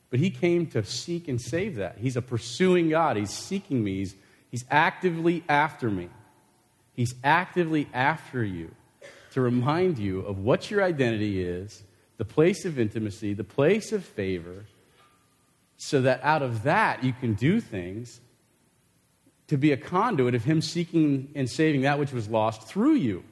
But 0.08 0.18
he 0.18 0.30
came 0.30 0.66
to 0.68 0.82
seek 0.82 1.28
and 1.28 1.40
save 1.40 1.76
that. 1.76 1.98
He's 1.98 2.16
a 2.16 2.22
pursuing 2.22 2.88
God. 2.88 3.16
He's 3.16 3.30
seeking 3.30 3.84
me. 3.84 3.98
He's, 3.98 4.14
he's 4.50 4.64
actively 4.70 5.44
after 5.48 5.90
me. 5.90 6.08
He's 6.96 7.14
actively 7.22 7.88
after 7.92 8.42
you 8.42 8.70
to 9.32 9.40
remind 9.40 9.98
you 9.98 10.20
of 10.20 10.38
what 10.38 10.70
your 10.70 10.82
identity 10.82 11.42
is 11.42 11.82
the 12.18 12.24
place 12.26 12.66
of 12.66 12.78
intimacy, 12.78 13.32
the 13.32 13.44
place 13.44 13.92
of 13.92 14.04
favor, 14.04 14.66
so 15.82 16.02
that 16.02 16.20
out 16.22 16.42
of 16.42 16.64
that 16.64 17.02
you 17.02 17.10
can 17.10 17.32
do 17.32 17.58
things 17.58 18.20
to 19.48 19.56
be 19.56 19.72
a 19.72 19.78
conduit 19.78 20.34
of 20.34 20.44
Him 20.44 20.60
seeking 20.60 21.28
and 21.34 21.48
saving 21.48 21.80
that 21.82 21.98
which 21.98 22.12
was 22.12 22.28
lost 22.28 22.64
through 22.68 22.96
you. 22.96 23.24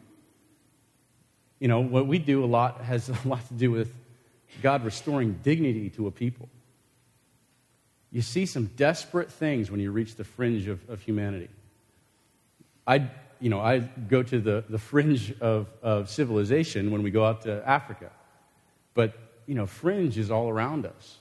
You 1.60 1.68
know, 1.68 1.80
what 1.80 2.06
we 2.06 2.18
do 2.18 2.42
a 2.42 2.46
lot 2.46 2.80
has 2.80 3.10
a 3.10 3.28
lot 3.28 3.46
to 3.48 3.54
do 3.54 3.70
with 3.70 3.92
God 4.62 4.82
restoring 4.82 5.38
dignity 5.44 5.90
to 5.90 6.06
a 6.06 6.10
people. 6.10 6.48
You 8.10 8.22
see 8.22 8.46
some 8.46 8.70
desperate 8.76 9.30
things 9.30 9.70
when 9.70 9.78
you 9.78 9.90
reach 9.90 10.14
the 10.14 10.24
fringe 10.24 10.68
of, 10.68 10.88
of 10.88 11.02
humanity. 11.02 11.50
I, 12.86 13.10
you 13.40 13.50
know, 13.50 13.60
I 13.60 13.80
go 13.80 14.22
to 14.22 14.40
the, 14.40 14.64
the 14.70 14.78
fringe 14.78 15.38
of, 15.42 15.68
of 15.82 16.08
civilization 16.08 16.92
when 16.92 17.02
we 17.02 17.10
go 17.10 17.26
out 17.26 17.42
to 17.42 17.62
Africa. 17.68 18.10
But, 18.94 19.12
you 19.46 19.54
know, 19.54 19.66
fringe 19.66 20.16
is 20.16 20.30
all 20.30 20.48
around 20.48 20.86
us. 20.86 21.18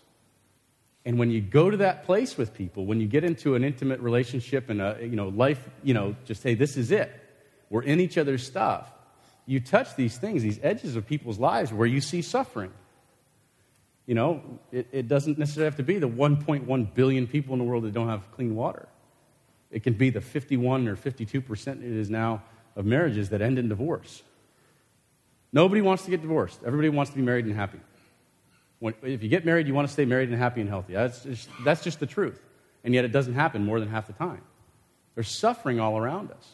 And 1.07 1.17
when 1.17 1.31
you 1.31 1.39
go 1.39 1.69
to 1.69 1.77
that 1.77 2.03
place 2.03 2.37
with 2.37 2.53
people, 2.53 2.85
when 2.85 2.99
you 2.99 3.07
get 3.07 3.23
into 3.23 3.55
an 3.55 3.63
intimate 3.63 4.01
relationship 4.01 4.69
and 4.69 4.81
a, 4.81 4.97
you 4.99 5.15
know, 5.15 5.29
life, 5.29 5.69
you 5.81 5.93
know, 5.93 6.17
just, 6.25 6.43
hey, 6.43 6.53
this 6.53 6.75
is 6.75 6.91
it. 6.91 7.09
We're 7.69 7.83
in 7.83 8.01
each 8.01 8.17
other's 8.17 8.45
stuff. 8.45 8.91
You 9.45 9.61
touch 9.61 9.95
these 9.95 10.17
things, 10.17 10.43
these 10.43 10.59
edges 10.61 10.97
of 10.97 11.07
people's 11.07 11.39
lives 11.39 11.71
where 11.71 11.87
you 11.87 12.01
see 12.01 12.21
suffering. 12.21 12.73
You 14.05 14.15
know, 14.15 14.41
it, 14.73 14.89
it 14.91 15.07
doesn't 15.07 15.37
necessarily 15.37 15.67
have 15.67 15.77
to 15.77 15.83
be 15.83 15.97
the 15.97 16.09
1.1 16.09 16.93
billion 16.93 17.25
people 17.25 17.53
in 17.53 17.59
the 17.59 17.65
world 17.65 17.85
that 17.85 17.93
don't 17.93 18.09
have 18.09 18.29
clean 18.33 18.53
water. 18.53 18.89
It 19.71 19.83
can 19.83 19.93
be 19.93 20.09
the 20.09 20.19
51 20.19 20.89
or 20.89 20.97
52% 20.97 21.67
it 21.67 21.83
is 21.83 22.09
now 22.09 22.43
of 22.75 22.85
marriages 22.85 23.29
that 23.29 23.41
end 23.41 23.57
in 23.57 23.69
divorce. 23.69 24.23
Nobody 25.53 25.79
wants 25.79 26.03
to 26.03 26.11
get 26.11 26.21
divorced. 26.21 26.59
Everybody 26.65 26.89
wants 26.89 27.11
to 27.11 27.15
be 27.15 27.23
married 27.23 27.45
and 27.45 27.55
happy. 27.55 27.79
When, 28.79 28.93
if 29.01 29.23
you 29.23 29.29
get 29.29 29.45
married, 29.45 29.67
you 29.67 29.73
want 29.73 29.87
to 29.87 29.91
stay 29.91 30.05
married 30.05 30.29
and 30.29 30.37
happy 30.37 30.61
and 30.61 30.69
healthy. 30.69 30.93
That's 30.93 31.23
just, 31.23 31.49
that's 31.63 31.83
just 31.83 31.99
the 31.99 32.05
truth. 32.05 32.39
And 32.83 32.93
yet 32.93 33.05
it 33.05 33.11
doesn't 33.11 33.33
happen 33.33 33.65
more 33.65 33.79
than 33.79 33.89
half 33.89 34.07
the 34.07 34.13
time. 34.13 34.41
There's 35.15 35.29
suffering 35.29 35.79
all 35.79 35.97
around 35.97 36.31
us. 36.31 36.53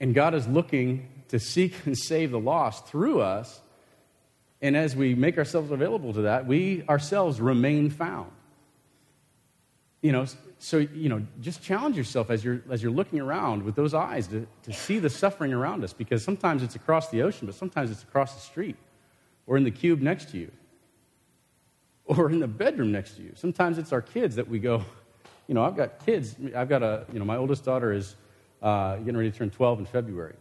And 0.00 0.14
God 0.14 0.34
is 0.34 0.46
looking 0.46 1.08
to 1.28 1.38
seek 1.38 1.74
and 1.86 1.96
save 1.96 2.30
the 2.30 2.38
lost 2.38 2.86
through 2.86 3.20
us. 3.20 3.60
And 4.62 4.76
as 4.76 4.94
we 4.94 5.14
make 5.14 5.38
ourselves 5.38 5.70
available 5.70 6.12
to 6.12 6.22
that, 6.22 6.46
we 6.46 6.84
ourselves 6.88 7.40
remain 7.40 7.88
found. 7.90 8.30
You 10.02 10.12
know, 10.12 10.26
so, 10.58 10.78
you 10.78 11.08
know, 11.08 11.26
just 11.40 11.62
challenge 11.62 11.96
yourself 11.96 12.30
as 12.30 12.44
you're, 12.44 12.62
as 12.70 12.82
you're 12.82 12.92
looking 12.92 13.20
around 13.20 13.62
with 13.62 13.74
those 13.74 13.94
eyes 13.94 14.26
to, 14.28 14.46
to 14.64 14.72
see 14.72 14.98
the 14.98 15.10
suffering 15.10 15.54
around 15.54 15.84
us 15.84 15.94
because 15.94 16.22
sometimes 16.22 16.62
it's 16.62 16.74
across 16.74 17.10
the 17.10 17.22
ocean, 17.22 17.46
but 17.46 17.54
sometimes 17.54 17.90
it's 17.90 18.02
across 18.02 18.34
the 18.34 18.40
street 18.40 18.76
or 19.50 19.56
in 19.56 19.64
the 19.64 19.70
cube 19.72 20.00
next 20.00 20.30
to 20.30 20.38
you 20.38 20.48
or 22.04 22.30
in 22.30 22.38
the 22.38 22.46
bedroom 22.46 22.92
next 22.92 23.16
to 23.16 23.22
you. 23.22 23.32
Sometimes 23.34 23.78
it's 23.78 23.92
our 23.92 24.00
kids 24.00 24.36
that 24.36 24.46
we 24.46 24.60
go, 24.60 24.84
you 25.48 25.56
know, 25.56 25.64
I've 25.64 25.76
got 25.76 26.06
kids. 26.06 26.36
I've 26.54 26.68
got 26.68 26.84
a, 26.84 27.04
you 27.12 27.18
know, 27.18 27.24
my 27.24 27.36
oldest 27.36 27.64
daughter 27.64 27.92
is 27.92 28.14
uh, 28.62 28.98
getting 28.98 29.16
ready 29.16 29.32
to 29.32 29.36
turn 29.36 29.50
12 29.50 29.80
in 29.80 29.86
February. 29.86 30.36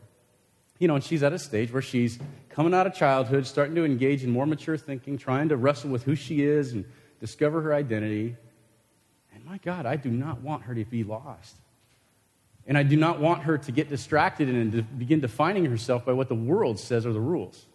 You 0.78 0.88
know, 0.88 0.94
and 0.94 1.04
she's 1.04 1.24
at 1.24 1.34
a 1.34 1.40
stage 1.40 1.74
where 1.74 1.82
she's 1.82 2.20
coming 2.52 2.76
out 2.76 2.86
of 2.86 2.94
childhood, 2.94 3.48
starting 3.48 3.74
to 3.76 3.84
engage 3.84 4.24
in 4.24 4.30
more 4.30 4.46
mature 4.46 4.78
thinking, 4.78 5.18
trying 5.18 5.50
to 5.50 5.58
wrestle 5.58 5.90
with 5.90 6.04
who 6.04 6.14
she 6.14 6.44
is 6.44 6.74
and 6.74 6.86
discover 7.20 7.62
her 7.62 7.74
identity 7.74 8.36
And 9.34 9.44
my 9.44 9.58
God, 9.58 9.88
I 9.88 9.96
do 9.96 10.12
not 10.12 10.42
want 10.42 10.64
her 10.64 10.76
to 10.76 10.86
be 10.86 11.04
lost. 11.04 11.56
And 12.68 12.78
I 12.78 12.84
do 12.84 12.96
not 12.96 13.20
want 13.20 13.42
her 13.42 13.58
to 13.58 13.72
get 13.72 13.90
distracted 13.90 14.50
and 14.50 15.00
begin 15.00 15.20
defining 15.20 15.66
herself 15.66 16.06
by 16.06 16.14
what 16.14 16.30
the 16.30 16.36
world 16.36 16.80
says 16.80 17.08
are 17.08 17.14
the 17.14 17.20
rules 17.20 17.66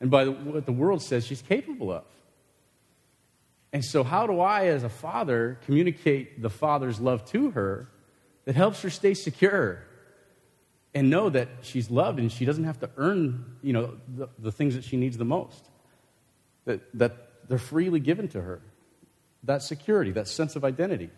and 0.00 0.10
by 0.10 0.26
what 0.26 0.66
the 0.66 0.72
world 0.72 1.02
says 1.02 1.26
she's 1.26 1.42
capable 1.42 1.92
of. 1.92 2.04
And 3.72 3.84
so, 3.84 4.02
how 4.02 4.26
do 4.26 4.40
I, 4.40 4.66
as 4.66 4.82
a 4.82 4.88
father, 4.88 5.58
communicate 5.66 6.42
the 6.42 6.50
Father's 6.50 6.98
love 6.98 7.24
to 7.26 7.50
her 7.50 7.88
that 8.44 8.56
helps 8.56 8.82
her 8.82 8.90
stay 8.90 9.14
secure 9.14 9.84
and 10.92 11.08
know 11.08 11.30
that 11.30 11.48
she's 11.62 11.88
loved 11.90 12.18
and 12.18 12.32
she 12.32 12.44
doesn't 12.44 12.64
have 12.64 12.80
to 12.80 12.90
earn 12.96 13.44
you 13.62 13.72
know, 13.72 13.94
the, 14.08 14.28
the 14.38 14.50
things 14.50 14.74
that 14.74 14.82
she 14.82 14.96
needs 14.96 15.16
the 15.16 15.24
most? 15.24 15.64
That, 16.64 16.80
that 16.98 17.48
they're 17.48 17.58
freely 17.58 18.00
given 18.00 18.28
to 18.28 18.40
her 18.40 18.60
that 19.44 19.62
security, 19.62 20.10
that 20.12 20.28
sense 20.28 20.56
of 20.56 20.64
identity, 20.64 21.10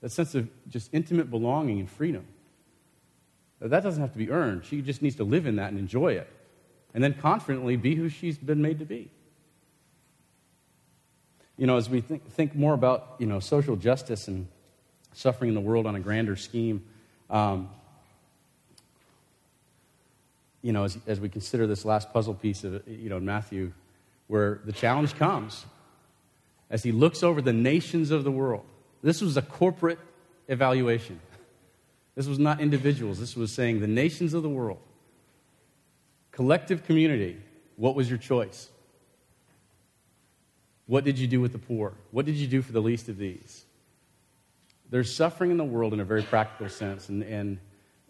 that 0.00 0.10
sense 0.10 0.34
of 0.34 0.48
just 0.68 0.90
intimate 0.92 1.30
belonging 1.30 1.80
and 1.80 1.90
freedom. 1.90 2.26
That 3.60 3.82
doesn't 3.82 4.00
have 4.00 4.12
to 4.12 4.18
be 4.18 4.30
earned. 4.30 4.64
She 4.64 4.82
just 4.82 5.00
needs 5.00 5.16
to 5.16 5.24
live 5.24 5.46
in 5.46 5.56
that 5.56 5.70
and 5.70 5.78
enjoy 5.78 6.14
it. 6.14 6.30
And 6.94 7.02
then 7.02 7.14
confidently 7.14 7.76
be 7.76 7.96
who 7.96 8.08
she's 8.08 8.38
been 8.38 8.62
made 8.62 8.78
to 8.78 8.84
be. 8.84 9.10
You 11.58 11.66
know, 11.66 11.76
as 11.76 11.88
we 11.88 12.00
think, 12.00 12.24
think 12.32 12.54
more 12.54 12.74
about, 12.74 13.16
you 13.18 13.26
know, 13.26 13.40
social 13.40 13.76
justice 13.76 14.28
and 14.28 14.46
suffering 15.12 15.48
in 15.48 15.54
the 15.54 15.60
world 15.60 15.86
on 15.86 15.94
a 15.94 16.00
grander 16.00 16.36
scheme, 16.36 16.84
um, 17.30 17.68
you 20.62 20.72
know, 20.72 20.84
as, 20.84 20.98
as 21.06 21.20
we 21.20 21.28
consider 21.28 21.66
this 21.66 21.84
last 21.84 22.12
puzzle 22.12 22.34
piece 22.34 22.64
of, 22.64 22.86
you 22.88 23.08
know, 23.08 23.20
Matthew, 23.20 23.72
where 24.28 24.60
the 24.64 24.72
challenge 24.72 25.14
comes 25.16 25.64
as 26.70 26.82
he 26.82 26.90
looks 26.90 27.22
over 27.22 27.42
the 27.42 27.52
nations 27.52 28.10
of 28.10 28.24
the 28.24 28.30
world. 28.30 28.64
This 29.02 29.20
was 29.20 29.36
a 29.36 29.42
corporate 29.42 29.98
evaluation. 30.48 31.20
This 32.14 32.26
was 32.26 32.38
not 32.38 32.60
individuals. 32.60 33.18
This 33.20 33.36
was 33.36 33.52
saying 33.52 33.80
the 33.80 33.86
nations 33.86 34.34
of 34.34 34.42
the 34.42 34.48
world. 34.48 34.80
Collective 36.34 36.84
community, 36.84 37.36
what 37.76 37.94
was 37.94 38.08
your 38.08 38.18
choice? 38.18 38.68
What 40.86 41.04
did 41.04 41.18
you 41.18 41.28
do 41.28 41.40
with 41.40 41.52
the 41.52 41.58
poor? 41.58 41.92
What 42.10 42.26
did 42.26 42.34
you 42.34 42.48
do 42.48 42.60
for 42.60 42.72
the 42.72 42.82
least 42.82 43.08
of 43.08 43.18
these? 43.18 43.64
There's 44.90 45.14
suffering 45.14 45.52
in 45.52 45.56
the 45.56 45.64
world 45.64 45.92
in 45.92 46.00
a 46.00 46.04
very 46.04 46.22
practical 46.22 46.68
sense, 46.68 47.08
and, 47.08 47.22
and 47.22 47.58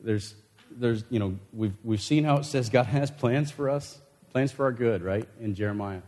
there's, 0.03 0.35
there's, 0.71 1.05
you 1.11 1.19
know, 1.19 1.39
we've, 1.53 1.77
we've 1.85 2.01
seen 2.01 2.25
how 2.25 2.39
it 2.39 2.45
says 2.45 2.71
God 2.71 2.87
has 2.87 3.11
plans 3.11 3.51
for 3.51 3.69
us, 3.69 3.99
plans 4.33 4.51
for 4.51 4.65
our 4.65 4.73
good, 4.73 5.03
right, 5.03 5.29
in 5.39 5.55
Jeremiah. 5.55 6.01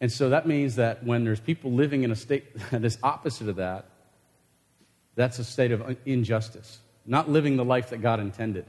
And 0.00 0.12
so 0.12 0.28
that 0.28 0.46
means 0.46 0.76
that 0.76 1.02
when 1.02 1.24
there's 1.24 1.40
people 1.40 1.72
living 1.72 2.04
in 2.04 2.10
a 2.10 2.16
state 2.16 2.54
that 2.70 2.84
is 2.84 2.98
opposite 3.02 3.48
of 3.48 3.56
that, 3.56 3.86
That's 5.14 5.38
a 5.38 5.44
state 5.44 5.72
of 5.72 5.96
injustice, 6.04 6.78
not 7.06 7.30
living 7.30 7.56
the 7.56 7.64
life 7.64 7.88
that 7.90 8.02
God 8.02 8.20
intended, 8.20 8.66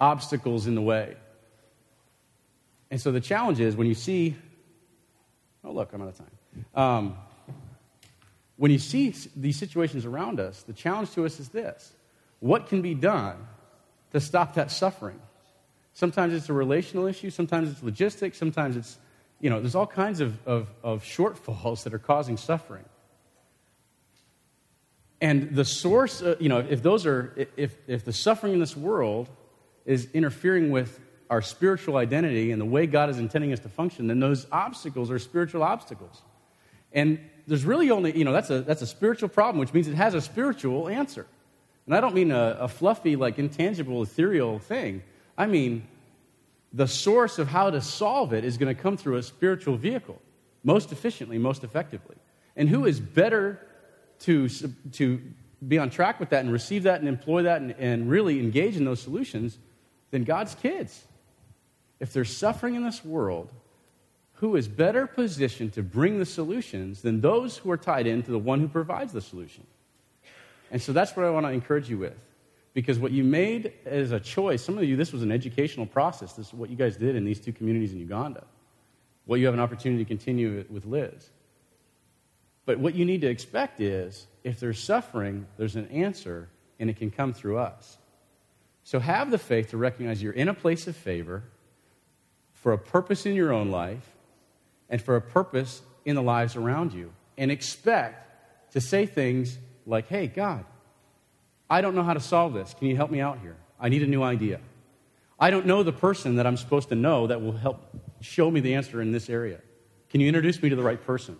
obstacles 0.00 0.66
in 0.66 0.74
the 0.74 0.80
way. 0.80 1.16
And 2.92 3.00
so 3.00 3.10
the 3.10 3.22
challenge 3.22 3.58
is 3.58 3.74
when 3.74 3.86
you 3.86 3.94
see, 3.94 4.36
oh, 5.64 5.72
look, 5.72 5.94
I'm 5.94 6.02
out 6.02 6.08
of 6.08 6.18
time. 6.18 6.66
Um, 6.74 7.16
when 8.58 8.70
you 8.70 8.78
see 8.78 9.14
these 9.34 9.58
situations 9.58 10.04
around 10.04 10.38
us, 10.38 10.62
the 10.64 10.74
challenge 10.74 11.10
to 11.12 11.24
us 11.24 11.40
is 11.40 11.48
this 11.48 11.90
what 12.40 12.68
can 12.68 12.82
be 12.82 12.94
done 12.94 13.36
to 14.12 14.20
stop 14.20 14.56
that 14.56 14.70
suffering? 14.70 15.18
Sometimes 15.94 16.34
it's 16.34 16.50
a 16.50 16.52
relational 16.52 17.06
issue, 17.06 17.30
sometimes 17.30 17.70
it's 17.70 17.82
logistics, 17.82 18.36
sometimes 18.36 18.76
it's, 18.76 18.98
you 19.40 19.48
know, 19.48 19.58
there's 19.58 19.74
all 19.74 19.86
kinds 19.86 20.20
of, 20.20 20.36
of, 20.46 20.68
of 20.84 21.02
shortfalls 21.02 21.84
that 21.84 21.94
are 21.94 21.98
causing 21.98 22.36
suffering. 22.36 22.84
And 25.22 25.56
the 25.56 25.64
source, 25.64 26.20
uh, 26.20 26.36
you 26.38 26.50
know, 26.50 26.58
if 26.58 26.82
those 26.82 27.06
are, 27.06 27.32
if, 27.56 27.74
if 27.86 28.04
the 28.04 28.12
suffering 28.12 28.52
in 28.52 28.60
this 28.60 28.76
world 28.76 29.30
is 29.86 30.08
interfering 30.12 30.70
with 30.70 31.00
our 31.32 31.40
spiritual 31.40 31.96
identity 31.96 32.52
and 32.52 32.60
the 32.60 32.66
way 32.66 32.86
God 32.86 33.08
is 33.08 33.18
intending 33.18 33.54
us 33.54 33.60
to 33.60 33.68
function, 33.70 34.06
then 34.06 34.20
those 34.20 34.46
obstacles 34.52 35.10
are 35.10 35.18
spiritual 35.18 35.62
obstacles. 35.62 36.20
And 36.92 37.18
there's 37.46 37.64
really 37.64 37.90
only, 37.90 38.14
you 38.14 38.26
know, 38.26 38.34
that's 38.34 38.50
a, 38.50 38.60
that's 38.60 38.82
a 38.82 38.86
spiritual 38.86 39.30
problem, 39.30 39.58
which 39.58 39.72
means 39.72 39.88
it 39.88 39.94
has 39.94 40.12
a 40.12 40.20
spiritual 40.20 40.90
answer. 40.90 41.26
And 41.86 41.94
I 41.94 42.02
don't 42.02 42.14
mean 42.14 42.32
a, 42.32 42.58
a 42.60 42.68
fluffy, 42.68 43.16
like 43.16 43.38
intangible, 43.38 44.02
ethereal 44.02 44.58
thing. 44.58 45.02
I 45.38 45.46
mean, 45.46 45.88
the 46.70 46.86
source 46.86 47.38
of 47.38 47.48
how 47.48 47.70
to 47.70 47.80
solve 47.80 48.34
it 48.34 48.44
is 48.44 48.58
going 48.58 48.76
to 48.76 48.82
come 48.82 48.98
through 48.98 49.16
a 49.16 49.22
spiritual 49.22 49.78
vehicle, 49.78 50.20
most 50.62 50.92
efficiently, 50.92 51.38
most 51.38 51.64
effectively. 51.64 52.16
And 52.56 52.68
who 52.68 52.84
is 52.84 53.00
better 53.00 53.58
to, 54.20 54.50
to 54.50 55.18
be 55.66 55.78
on 55.78 55.88
track 55.88 56.20
with 56.20 56.28
that 56.28 56.44
and 56.44 56.52
receive 56.52 56.82
that 56.82 57.00
and 57.00 57.08
employ 57.08 57.44
that 57.44 57.62
and, 57.62 57.74
and 57.78 58.10
really 58.10 58.38
engage 58.38 58.76
in 58.76 58.84
those 58.84 59.00
solutions 59.00 59.56
than 60.10 60.24
God's 60.24 60.54
kids? 60.56 61.04
If 62.02 62.12
there's 62.12 62.36
suffering 62.36 62.74
in 62.74 62.82
this 62.82 63.04
world, 63.04 63.48
who 64.34 64.56
is 64.56 64.66
better 64.66 65.06
positioned 65.06 65.74
to 65.74 65.84
bring 65.84 66.18
the 66.18 66.26
solutions 66.26 67.00
than 67.00 67.20
those 67.20 67.58
who 67.58 67.70
are 67.70 67.76
tied 67.76 68.08
into 68.08 68.32
the 68.32 68.40
one 68.40 68.58
who 68.58 68.66
provides 68.66 69.12
the 69.12 69.20
solution? 69.20 69.64
And 70.72 70.82
so 70.82 70.92
that's 70.92 71.14
what 71.14 71.24
I 71.24 71.30
want 71.30 71.46
to 71.46 71.52
encourage 71.52 71.88
you 71.88 71.98
with. 71.98 72.16
Because 72.74 72.98
what 72.98 73.12
you 73.12 73.22
made 73.22 73.72
as 73.86 74.10
a 74.10 74.18
choice, 74.18 74.64
some 74.64 74.78
of 74.78 74.82
you, 74.82 74.96
this 74.96 75.12
was 75.12 75.22
an 75.22 75.30
educational 75.30 75.86
process. 75.86 76.32
This 76.32 76.48
is 76.48 76.54
what 76.54 76.70
you 76.70 76.76
guys 76.76 76.96
did 76.96 77.14
in 77.14 77.24
these 77.24 77.38
two 77.38 77.52
communities 77.52 77.92
in 77.92 78.00
Uganda. 78.00 78.42
What 79.26 79.38
you 79.38 79.46
have 79.46 79.54
an 79.54 79.60
opportunity 79.60 80.02
to 80.02 80.08
continue 80.08 80.64
with 80.70 80.84
Liz. 80.86 81.30
But 82.66 82.80
what 82.80 82.96
you 82.96 83.04
need 83.04 83.20
to 83.20 83.28
expect 83.28 83.80
is 83.80 84.26
if 84.42 84.58
there's 84.58 84.82
suffering, 84.82 85.46
there's 85.56 85.76
an 85.76 85.86
answer, 85.86 86.48
and 86.80 86.90
it 86.90 86.96
can 86.96 87.12
come 87.12 87.32
through 87.32 87.58
us. 87.58 87.96
So 88.82 88.98
have 88.98 89.30
the 89.30 89.38
faith 89.38 89.70
to 89.70 89.76
recognize 89.76 90.20
you're 90.20 90.32
in 90.32 90.48
a 90.48 90.54
place 90.54 90.88
of 90.88 90.96
favor 90.96 91.44
for 92.62 92.72
a 92.72 92.78
purpose 92.78 93.26
in 93.26 93.34
your 93.34 93.52
own 93.52 93.70
life 93.70 94.08
and 94.88 95.02
for 95.02 95.16
a 95.16 95.20
purpose 95.20 95.82
in 96.04 96.14
the 96.14 96.22
lives 96.22 96.54
around 96.54 96.92
you. 96.92 97.12
And 97.36 97.50
expect 97.50 98.72
to 98.72 98.80
say 98.80 99.04
things 99.04 99.58
like, 99.84 100.08
hey, 100.08 100.28
God, 100.28 100.64
I 101.68 101.80
don't 101.80 101.96
know 101.96 102.04
how 102.04 102.14
to 102.14 102.20
solve 102.20 102.54
this. 102.54 102.74
Can 102.78 102.86
you 102.86 102.96
help 102.96 103.10
me 103.10 103.20
out 103.20 103.40
here? 103.40 103.56
I 103.80 103.88
need 103.88 104.02
a 104.02 104.06
new 104.06 104.22
idea. 104.22 104.60
I 105.40 105.50
don't 105.50 105.66
know 105.66 105.82
the 105.82 105.92
person 105.92 106.36
that 106.36 106.46
I'm 106.46 106.56
supposed 106.56 106.88
to 106.90 106.94
know 106.94 107.26
that 107.26 107.42
will 107.42 107.52
help 107.52 107.82
show 108.20 108.48
me 108.48 108.60
the 108.60 108.74
answer 108.74 109.02
in 109.02 109.10
this 109.10 109.28
area. 109.28 109.58
Can 110.10 110.20
you 110.20 110.28
introduce 110.28 110.62
me 110.62 110.68
to 110.68 110.76
the 110.76 110.84
right 110.84 111.04
person? 111.04 111.36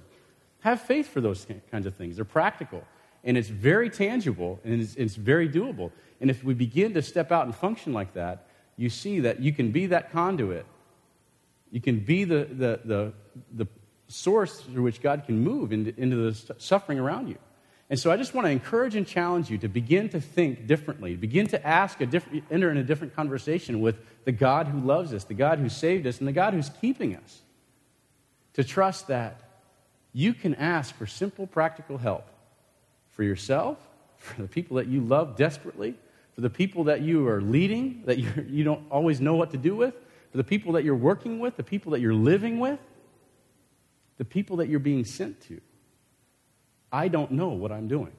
Have 0.62 0.80
faith 0.80 1.08
for 1.08 1.20
those 1.20 1.46
kinds 1.70 1.86
of 1.86 1.94
things. 1.94 2.16
They're 2.16 2.24
practical, 2.24 2.82
and 3.22 3.36
it's 3.36 3.48
very 3.48 3.90
tangible, 3.90 4.58
and 4.64 4.80
it's, 4.80 4.96
it's 4.96 5.14
very 5.14 5.48
doable. 5.48 5.92
And 6.20 6.30
if 6.30 6.42
we 6.42 6.54
begin 6.54 6.94
to 6.94 7.02
step 7.02 7.30
out 7.30 7.44
and 7.44 7.54
function 7.54 7.92
like 7.92 8.14
that, 8.14 8.46
you 8.76 8.88
see 8.88 9.20
that 9.20 9.40
you 9.40 9.52
can 9.52 9.70
be 9.70 9.86
that 9.86 10.10
conduit 10.10 10.66
you 11.72 11.80
can 11.80 11.98
be 11.98 12.24
the, 12.24 12.44
the, 12.44 12.80
the, 12.84 13.12
the 13.54 13.66
source 14.06 14.60
through 14.60 14.82
which 14.82 15.00
God 15.00 15.24
can 15.26 15.40
move 15.40 15.72
into, 15.72 15.98
into 15.98 16.30
the 16.30 16.54
suffering 16.58 16.98
around 16.98 17.28
you. 17.28 17.36
And 17.90 17.98
so 17.98 18.10
I 18.10 18.16
just 18.16 18.32
want 18.32 18.46
to 18.46 18.50
encourage 18.50 18.94
and 18.94 19.06
challenge 19.06 19.50
you 19.50 19.58
to 19.58 19.68
begin 19.68 20.08
to 20.10 20.20
think 20.20 20.66
differently, 20.66 21.16
begin 21.16 21.46
to 21.48 21.66
ask 21.66 22.00
a 22.00 22.06
different, 22.06 22.44
enter 22.50 22.70
in 22.70 22.76
a 22.76 22.82
different 22.82 23.14
conversation 23.16 23.80
with 23.80 23.96
the 24.24 24.32
God 24.32 24.66
who 24.68 24.80
loves 24.80 25.12
us, 25.12 25.24
the 25.24 25.34
God 25.34 25.58
who 25.58 25.68
saved 25.68 26.06
us, 26.06 26.18
and 26.18 26.28
the 26.28 26.32
God 26.32 26.54
who's 26.54 26.70
keeping 26.80 27.16
us. 27.16 27.40
To 28.54 28.64
trust 28.64 29.08
that 29.08 29.40
you 30.12 30.34
can 30.34 30.54
ask 30.54 30.94
for 30.94 31.06
simple, 31.06 31.46
practical 31.46 31.98
help 31.98 32.26
for 33.12 33.22
yourself, 33.22 33.78
for 34.18 34.42
the 34.42 34.48
people 34.48 34.76
that 34.76 34.86
you 34.86 35.00
love 35.00 35.36
desperately, 35.36 35.94
for 36.34 36.42
the 36.42 36.50
people 36.50 36.84
that 36.84 37.00
you 37.00 37.26
are 37.28 37.40
leading, 37.40 38.02
that 38.06 38.18
you, 38.18 38.64
don't 38.64 38.84
always 38.90 39.20
know 39.20 39.36
what 39.36 39.50
to 39.50 39.58
do 39.58 39.74
with, 39.74 39.94
the 40.32 40.44
people 40.44 40.72
that 40.72 40.84
you're 40.84 40.94
working 40.94 41.38
with, 41.38 41.56
the 41.56 41.62
people 41.62 41.92
that 41.92 42.00
you're 42.00 42.14
living 42.14 42.58
with, 42.58 42.80
the 44.18 44.24
people 44.24 44.56
that 44.58 44.68
you're 44.68 44.80
being 44.80 45.04
sent 45.04 45.40
to. 45.48 45.60
I 46.92 47.08
don't 47.08 47.32
know 47.32 47.48
what 47.48 47.72
I'm 47.72 47.88
doing. 47.88 48.12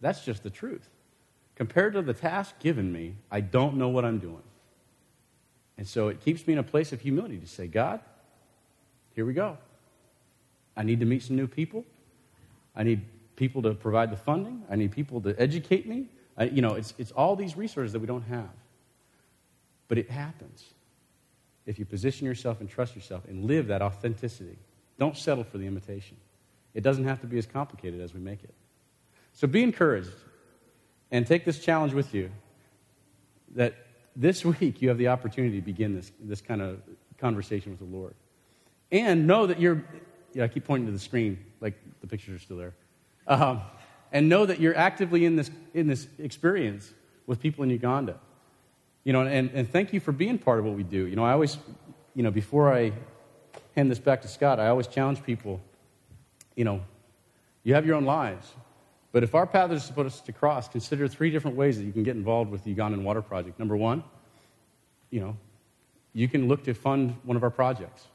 That's 0.00 0.24
just 0.24 0.42
the 0.42 0.50
truth. 0.50 0.88
Compared 1.54 1.92
to 1.94 2.02
the 2.02 2.14
task 2.14 2.58
given 2.60 2.92
me, 2.92 3.14
I 3.30 3.40
don't 3.40 3.76
know 3.76 3.88
what 3.88 4.04
I'm 4.04 4.18
doing. 4.18 4.42
And 5.78 5.86
so 5.86 6.08
it 6.08 6.20
keeps 6.20 6.46
me 6.46 6.54
in 6.54 6.58
a 6.58 6.62
place 6.62 6.92
of 6.92 7.00
humility 7.00 7.38
to 7.38 7.46
say, 7.46 7.66
God, 7.66 8.00
here 9.14 9.24
we 9.24 9.32
go. 9.32 9.58
I 10.76 10.82
need 10.82 11.00
to 11.00 11.06
meet 11.06 11.22
some 11.22 11.36
new 11.36 11.46
people. 11.46 11.84
I 12.74 12.82
need 12.82 13.02
people 13.36 13.62
to 13.62 13.74
provide 13.74 14.10
the 14.10 14.16
funding. 14.16 14.64
I 14.70 14.76
need 14.76 14.92
people 14.92 15.20
to 15.22 15.34
educate 15.38 15.86
me. 15.86 16.06
I, 16.36 16.44
you 16.44 16.62
know, 16.62 16.74
it's, 16.74 16.94
it's 16.98 17.12
all 17.12 17.36
these 17.36 17.56
resources 17.56 17.92
that 17.92 17.98
we 17.98 18.06
don't 18.06 18.22
have. 18.22 18.48
But 19.88 19.98
it 19.98 20.10
happens 20.10 20.64
if 21.66 21.78
you 21.78 21.84
position 21.84 22.26
yourself 22.26 22.60
and 22.60 22.68
trust 22.68 22.94
yourself 22.94 23.24
and 23.28 23.44
live 23.44 23.68
that 23.68 23.82
authenticity. 23.82 24.56
Don't 24.98 25.16
settle 25.16 25.44
for 25.44 25.58
the 25.58 25.66
imitation. 25.66 26.16
It 26.74 26.82
doesn't 26.82 27.04
have 27.04 27.20
to 27.20 27.26
be 27.26 27.38
as 27.38 27.46
complicated 27.46 28.00
as 28.00 28.14
we 28.14 28.20
make 28.20 28.42
it. 28.42 28.54
So 29.34 29.46
be 29.46 29.62
encouraged 29.62 30.10
and 31.10 31.26
take 31.26 31.44
this 31.44 31.58
challenge 31.58 31.92
with 31.92 32.14
you 32.14 32.30
that 33.54 33.74
this 34.16 34.44
week 34.60 34.82
you 34.82 34.88
have 34.88 34.98
the 34.98 35.08
opportunity 35.08 35.56
to 35.60 35.64
begin 35.64 35.94
this, 35.94 36.10
this 36.20 36.40
kind 36.40 36.60
of 36.60 36.80
conversation 37.18 37.72
with 37.72 37.78
the 37.78 37.96
Lord. 37.96 38.14
And 38.90 39.26
know 39.26 39.46
that 39.46 39.60
you're, 39.60 39.82
yeah, 40.34 40.44
I 40.44 40.48
keep 40.48 40.64
pointing 40.64 40.86
to 40.86 40.92
the 40.92 40.98
screen 40.98 41.38
like 41.60 41.74
the 42.00 42.06
pictures 42.06 42.36
are 42.36 42.44
still 42.44 42.56
there. 42.56 42.74
Um, 43.26 43.62
and 44.12 44.28
know 44.28 44.44
that 44.44 44.60
you're 44.60 44.76
actively 44.76 45.24
in 45.24 45.36
this, 45.36 45.50
in 45.72 45.86
this 45.86 46.06
experience 46.18 46.90
with 47.26 47.40
people 47.40 47.64
in 47.64 47.70
Uganda. 47.70 48.18
You 49.04 49.12
know, 49.12 49.22
and, 49.22 49.50
and 49.52 49.68
thank 49.68 49.92
you 49.92 50.00
for 50.00 50.12
being 50.12 50.38
part 50.38 50.60
of 50.60 50.64
what 50.64 50.76
we 50.76 50.84
do. 50.84 51.06
You 51.06 51.16
know, 51.16 51.24
I 51.24 51.32
always, 51.32 51.58
you 52.14 52.22
know, 52.22 52.30
before 52.30 52.72
I 52.72 52.92
hand 53.74 53.90
this 53.90 53.98
back 53.98 54.22
to 54.22 54.28
Scott, 54.28 54.60
I 54.60 54.68
always 54.68 54.86
challenge 54.86 55.22
people, 55.24 55.60
you 56.54 56.64
know, 56.64 56.82
you 57.64 57.74
have 57.74 57.84
your 57.84 57.96
own 57.96 58.04
lives. 58.04 58.52
But 59.10 59.22
if 59.22 59.34
our 59.34 59.46
path 59.46 59.70
is 59.72 59.82
supposed 59.82 60.24
to 60.26 60.32
cross, 60.32 60.68
consider 60.68 61.08
three 61.08 61.30
different 61.30 61.56
ways 61.56 61.78
that 61.78 61.84
you 61.84 61.92
can 61.92 62.02
get 62.02 62.16
involved 62.16 62.50
with 62.50 62.64
the 62.64 62.74
Ugandan 62.74 63.02
Water 63.02 63.22
Project. 63.22 63.58
Number 63.58 63.76
one, 63.76 64.04
you 65.10 65.20
know, 65.20 65.36
you 66.14 66.28
can 66.28 66.48
look 66.48 66.64
to 66.64 66.74
fund 66.74 67.16
one 67.24 67.36
of 67.36 67.42
our 67.42 67.50
projects. 67.50 68.06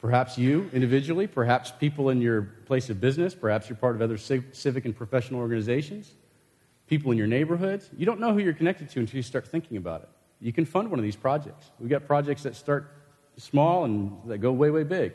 Perhaps 0.00 0.38
you 0.38 0.70
individually, 0.72 1.26
perhaps 1.26 1.72
people 1.72 2.08
in 2.08 2.22
your 2.22 2.42
place 2.64 2.88
of 2.88 3.00
business, 3.00 3.34
perhaps 3.34 3.68
you're 3.68 3.76
part 3.76 3.96
of 3.96 4.00
other 4.00 4.16
civic 4.16 4.84
and 4.86 4.96
professional 4.96 5.40
organizations, 5.40 6.12
people 6.86 7.10
in 7.12 7.18
your 7.18 7.26
neighborhoods. 7.26 7.90
You 7.96 8.06
don't 8.06 8.20
know 8.20 8.32
who 8.32 8.38
you're 8.38 8.54
connected 8.54 8.88
to 8.90 9.00
until 9.00 9.16
you 9.16 9.22
start 9.22 9.46
thinking 9.46 9.76
about 9.76 10.02
it 10.02 10.08
you 10.40 10.52
can 10.52 10.64
fund 10.64 10.90
one 10.90 10.98
of 10.98 11.04
these 11.04 11.16
projects. 11.16 11.70
We've 11.78 11.90
got 11.90 12.06
projects 12.06 12.42
that 12.44 12.56
start 12.56 12.90
small 13.36 13.84
and 13.84 14.16
that 14.26 14.38
go 14.38 14.52
way, 14.52 14.70
way 14.70 14.84
big, 14.84 15.12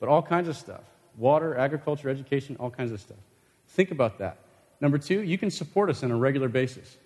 but 0.00 0.08
all 0.08 0.22
kinds 0.22 0.48
of 0.48 0.56
stuff 0.56 0.82
water, 1.18 1.56
agriculture, 1.58 2.08
education, 2.08 2.56
all 2.58 2.70
kinds 2.70 2.90
of 2.90 3.00
stuff. 3.00 3.18
Think 3.68 3.90
about 3.90 4.18
that. 4.18 4.38
Number 4.80 4.96
two, 4.96 5.22
you 5.22 5.36
can 5.36 5.50
support 5.50 5.90
us 5.90 6.02
on 6.02 6.10
a 6.10 6.16
regular 6.16 6.48
basis. 6.48 6.96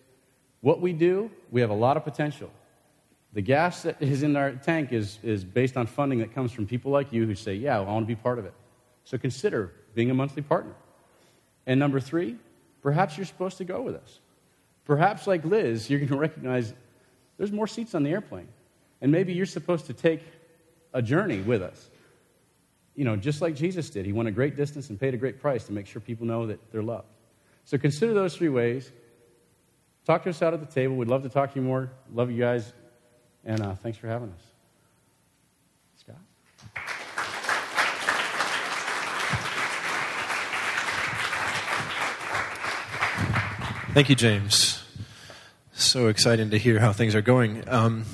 What 0.61 0.81
we 0.81 0.93
do, 0.93 1.31
we 1.51 1.61
have 1.61 1.71
a 1.71 1.75
lot 1.75 1.97
of 1.97 2.05
potential. 2.05 2.51
The 3.33 3.43
gas 3.43 3.83
that 3.83 4.01
is 4.01 4.23
in 4.23 4.37
our 4.37 4.53
tank 4.53 4.93
is, 4.93 5.19
is 5.23 5.45
based 5.45 5.77
on 5.77 5.87
funding 5.87 6.21
that 6.21 6.35
comes 6.35 6.53
from 6.53 6.67
people 6.67 6.91
like 6.91 7.12
you 7.12 7.27
who 7.27 7.35
say, 7.35 7.55
Yeah, 7.55 7.79
I 7.79 7.81
want 7.81 8.05
to 8.05 8.07
be 8.07 8.14
part 8.14 8.39
of 8.39 8.47
it. 8.47 8.55
So 9.05 9.19
consider 9.19 9.73
being 9.95 10.11
a 10.11 10.14
monthly 10.14 10.43
partner. 10.43 10.73
And 11.67 11.79
number 11.81 12.01
three, 12.01 12.37
perhaps 12.83 13.17
you're 13.17 13.27
supposed 13.27 13.59
to 13.59 13.64
go 13.64 13.83
with 13.83 13.97
us. 13.97 14.21
Perhaps, 14.85 15.27
like 15.27 15.45
Liz, 15.45 15.91
you're 15.91 15.99
going 15.99 16.09
to 16.12 16.17
recognize 16.17 16.73
there's 17.39 17.53
more 17.53 17.66
seats 17.66 17.95
on 17.95 18.03
the 18.03 18.11
airplane. 18.11 18.49
And 19.01 19.12
maybe 19.12 19.32
you're 19.32 19.47
supposed 19.47 19.87
to 19.87 19.93
take 19.93 20.22
a 20.95 21.03
journey 21.03 21.41
with 21.41 21.62
us. 21.62 21.89
You 22.95 23.05
know, 23.05 23.16
just 23.16 23.43
like 23.43 23.55
Jesus 23.55 23.91
did. 23.91 24.07
He 24.07 24.12
went 24.12 24.28
a 24.28 24.32
great 24.32 24.57
distance 24.57 24.89
and 24.89 24.99
paid 24.99 25.12
a 25.12 25.18
great 25.18 25.41
price 25.41 25.64
to 25.66 25.72
make 25.72 25.87
sure 25.87 26.01
people 26.01 26.26
know 26.26 26.47
that 26.47 26.72
they're 26.72 26.82
loved. 26.82 27.09
So 27.66 27.76
consider 27.76 28.14
those 28.14 28.34
three 28.34 28.49
ways. 28.49 28.91
Talk 30.07 30.22
to 30.22 30.30
us 30.30 30.41
out 30.41 30.55
at 30.55 30.61
the 30.61 30.66
table. 30.66 30.97
We'd 30.97 31.09
love 31.09 31.24
to 31.24 31.28
talk 31.28 31.53
to 31.53 31.61
you 31.61 31.66
more. 31.66 31.91
Love 32.14 32.30
you 32.30 32.39
guys. 32.39 32.72
And 33.45 33.61
uh, 33.61 33.74
thanks 33.74 33.99
for 33.99 34.07
having 34.09 34.30
us. 34.30 34.41
Scott? 35.99 36.16
Thank 43.93 44.09
you, 44.09 44.14
James. 44.14 44.66
So 45.79 46.09
exciting 46.09 46.49
to 46.51 46.59
hear 46.59 46.79
how 46.79 46.95
things 46.95 47.14
are 47.14 47.20
going. 47.20 47.62
Um, 47.68 48.07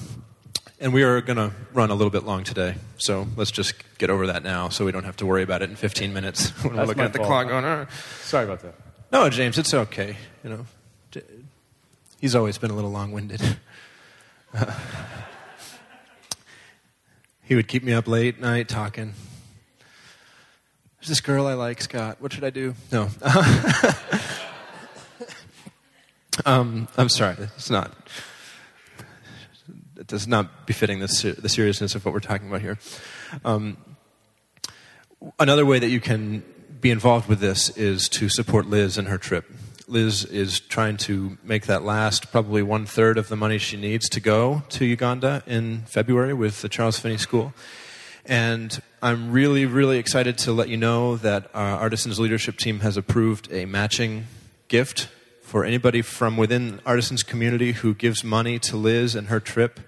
and 0.80 0.92
we 0.92 1.04
are 1.04 1.20
going 1.20 1.36
to 1.36 1.52
run 1.72 1.90
a 1.90 1.94
little 1.94 2.10
bit 2.10 2.24
long 2.24 2.42
today, 2.42 2.74
so 2.98 3.28
let's 3.36 3.52
just 3.52 3.74
get 3.98 4.10
over 4.10 4.26
that 4.26 4.42
now 4.42 4.68
so 4.68 4.84
we 4.84 4.90
don't 4.90 5.04
have 5.04 5.14
to 5.18 5.26
worry 5.26 5.44
about 5.44 5.62
it 5.62 5.70
in 5.70 5.76
15 5.76 6.12
minutes 6.12 6.48
when 6.64 6.76
we're 6.76 6.84
looking 6.84 7.04
at 7.04 7.12
the 7.12 7.18
fault. 7.18 7.28
clock 7.28 7.48
going, 7.48 7.64
"Ah." 7.64 7.86
Sorry 8.22 8.46
about 8.46 8.62
that. 8.62 8.74
No, 9.12 9.30
James, 9.30 9.58
it's 9.58 9.72
okay. 9.72 10.16
You 10.42 10.50
know, 10.50 10.66
he's 12.20 12.34
always 12.34 12.58
been 12.58 12.72
a 12.72 12.74
little 12.74 12.90
long-winded. 12.90 13.40
Uh, 14.52 14.72
he 17.44 17.54
would 17.54 17.68
keep 17.68 17.84
me 17.84 17.92
up 17.92 18.08
late 18.08 18.40
night 18.40 18.66
talking. 18.66 19.14
There's 20.98 21.10
this 21.10 21.20
girl 21.20 21.46
I 21.46 21.54
like, 21.54 21.80
Scott. 21.80 22.16
What 22.18 22.32
should 22.32 22.42
I 22.42 22.50
do? 22.50 22.74
No. 22.90 23.08
um, 26.44 26.88
I'm 26.96 27.08
sorry. 27.08 27.36
It's 27.38 27.70
not. 27.70 27.92
It 29.98 30.06
does 30.06 30.26
not 30.26 30.66
befitting 30.66 31.00
the, 31.00 31.08
ser- 31.08 31.34
the 31.34 31.48
seriousness 31.48 31.94
of 31.94 32.04
what 32.04 32.12
we're 32.12 32.20
talking 32.20 32.48
about 32.48 32.62
here. 32.62 32.78
Um, 33.44 33.76
another 35.38 35.64
way 35.64 35.78
that 35.78 35.88
you 35.88 36.00
can 36.00 36.42
be 36.80 36.90
involved 36.90 37.28
with 37.28 37.38
this 37.38 37.70
is 37.76 38.08
to 38.08 38.28
support 38.28 38.66
Liz 38.66 38.98
and 38.98 39.08
her 39.08 39.18
trip. 39.18 39.44
Liz 39.86 40.24
is 40.24 40.58
trying 40.58 40.96
to 40.96 41.38
make 41.44 41.66
that 41.66 41.84
last 41.84 42.32
probably 42.32 42.62
one 42.62 42.86
third 42.86 43.18
of 43.18 43.28
the 43.28 43.36
money 43.36 43.58
she 43.58 43.76
needs 43.76 44.08
to 44.08 44.20
go 44.20 44.62
to 44.70 44.84
Uganda 44.84 45.42
in 45.46 45.82
February 45.82 46.34
with 46.34 46.62
the 46.62 46.68
Charles 46.68 46.98
Finney 46.98 47.18
School. 47.18 47.52
And 48.24 48.80
I'm 49.02 49.32
really, 49.32 49.66
really 49.66 49.98
excited 49.98 50.38
to 50.38 50.52
let 50.52 50.68
you 50.68 50.76
know 50.76 51.16
that 51.16 51.50
our 51.54 51.78
Artisans 51.78 52.18
leadership 52.18 52.56
team 52.56 52.80
has 52.80 52.96
approved 52.96 53.52
a 53.52 53.66
matching 53.66 54.26
gift 54.68 55.08
for 55.52 55.66
anybody 55.66 56.00
from 56.00 56.38
within 56.38 56.80
Artisans 56.86 57.22
community 57.22 57.72
who 57.72 57.92
gives 57.92 58.24
money 58.24 58.58
to 58.58 58.74
Liz 58.74 59.14
and 59.14 59.28
her 59.28 59.38
trip. 59.38 59.80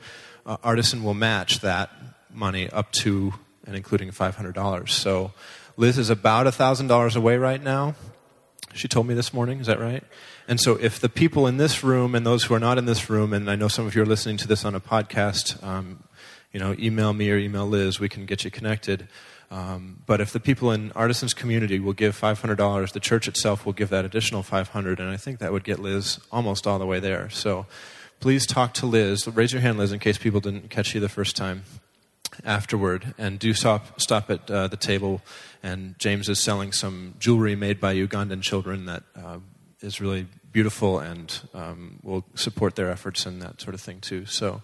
Uh, 0.44 0.58
Artisan 0.62 1.02
will 1.02 1.14
match 1.14 1.60
that 1.60 1.90
money 2.30 2.68
up 2.68 2.92
to 2.92 3.32
and 3.66 3.74
including 3.74 4.10
$500. 4.10 4.90
So 4.90 5.32
Liz 5.78 5.96
is 5.96 6.10
about 6.10 6.46
$1,000 6.46 7.16
away 7.16 7.38
right 7.38 7.62
now. 7.62 7.94
She 8.74 8.88
told 8.88 9.06
me 9.06 9.14
this 9.14 9.32
morning, 9.32 9.58
is 9.58 9.66
that 9.66 9.80
right? 9.80 10.04
And 10.46 10.60
so, 10.60 10.74
if 10.74 11.00
the 11.00 11.08
people 11.08 11.46
in 11.46 11.56
this 11.56 11.82
room 11.82 12.14
and 12.14 12.26
those 12.26 12.44
who 12.44 12.52
are 12.52 12.60
not 12.60 12.76
in 12.76 12.84
this 12.84 13.08
room, 13.08 13.32
and 13.32 13.50
I 13.50 13.56
know 13.56 13.68
some 13.68 13.86
of 13.86 13.94
you 13.94 14.02
are 14.02 14.06
listening 14.06 14.36
to 14.38 14.46
this 14.46 14.66
on 14.66 14.74
a 14.74 14.80
podcast, 14.80 15.64
um, 15.64 16.02
you 16.52 16.60
know, 16.60 16.76
email 16.78 17.14
me 17.14 17.30
or 17.30 17.38
email 17.38 17.66
Liz, 17.66 17.98
we 17.98 18.10
can 18.10 18.26
get 18.26 18.44
you 18.44 18.50
connected. 18.50 19.08
Um, 19.54 20.02
but 20.04 20.20
if 20.20 20.32
the 20.32 20.40
people 20.40 20.72
in 20.72 20.90
Artisans 20.96 21.32
community 21.32 21.78
will 21.78 21.92
give 21.92 22.20
$500, 22.20 22.92
the 22.92 22.98
church 22.98 23.28
itself 23.28 23.64
will 23.64 23.72
give 23.72 23.88
that 23.90 24.04
additional 24.04 24.42
500 24.42 24.98
and 24.98 25.08
I 25.08 25.16
think 25.16 25.38
that 25.38 25.52
would 25.52 25.62
get 25.62 25.78
Liz 25.78 26.18
almost 26.32 26.66
all 26.66 26.80
the 26.80 26.86
way 26.86 26.98
there. 26.98 27.30
So 27.30 27.66
please 28.18 28.46
talk 28.46 28.74
to 28.74 28.86
Liz. 28.86 29.28
Raise 29.28 29.52
your 29.52 29.62
hand, 29.62 29.78
Liz, 29.78 29.92
in 29.92 30.00
case 30.00 30.18
people 30.18 30.40
didn't 30.40 30.70
catch 30.70 30.92
you 30.92 31.00
the 31.00 31.08
first 31.08 31.36
time 31.36 31.62
afterward. 32.44 33.14
And 33.16 33.38
do 33.38 33.54
stop, 33.54 34.00
stop 34.00 34.28
at 34.28 34.50
uh, 34.50 34.66
the 34.66 34.76
table. 34.76 35.22
And 35.62 35.96
James 36.00 36.28
is 36.28 36.40
selling 36.40 36.72
some 36.72 37.14
jewelry 37.20 37.54
made 37.54 37.80
by 37.80 37.94
Ugandan 37.94 38.42
children 38.42 38.86
that 38.86 39.04
uh, 39.14 39.38
is 39.80 40.00
really 40.00 40.26
beautiful 40.50 40.98
and 40.98 41.32
um, 41.54 42.00
will 42.02 42.24
support 42.34 42.74
their 42.74 42.90
efforts 42.90 43.24
and 43.24 43.40
that 43.40 43.60
sort 43.60 43.74
of 43.74 43.80
thing, 43.80 44.00
too. 44.00 44.26
So 44.26 44.62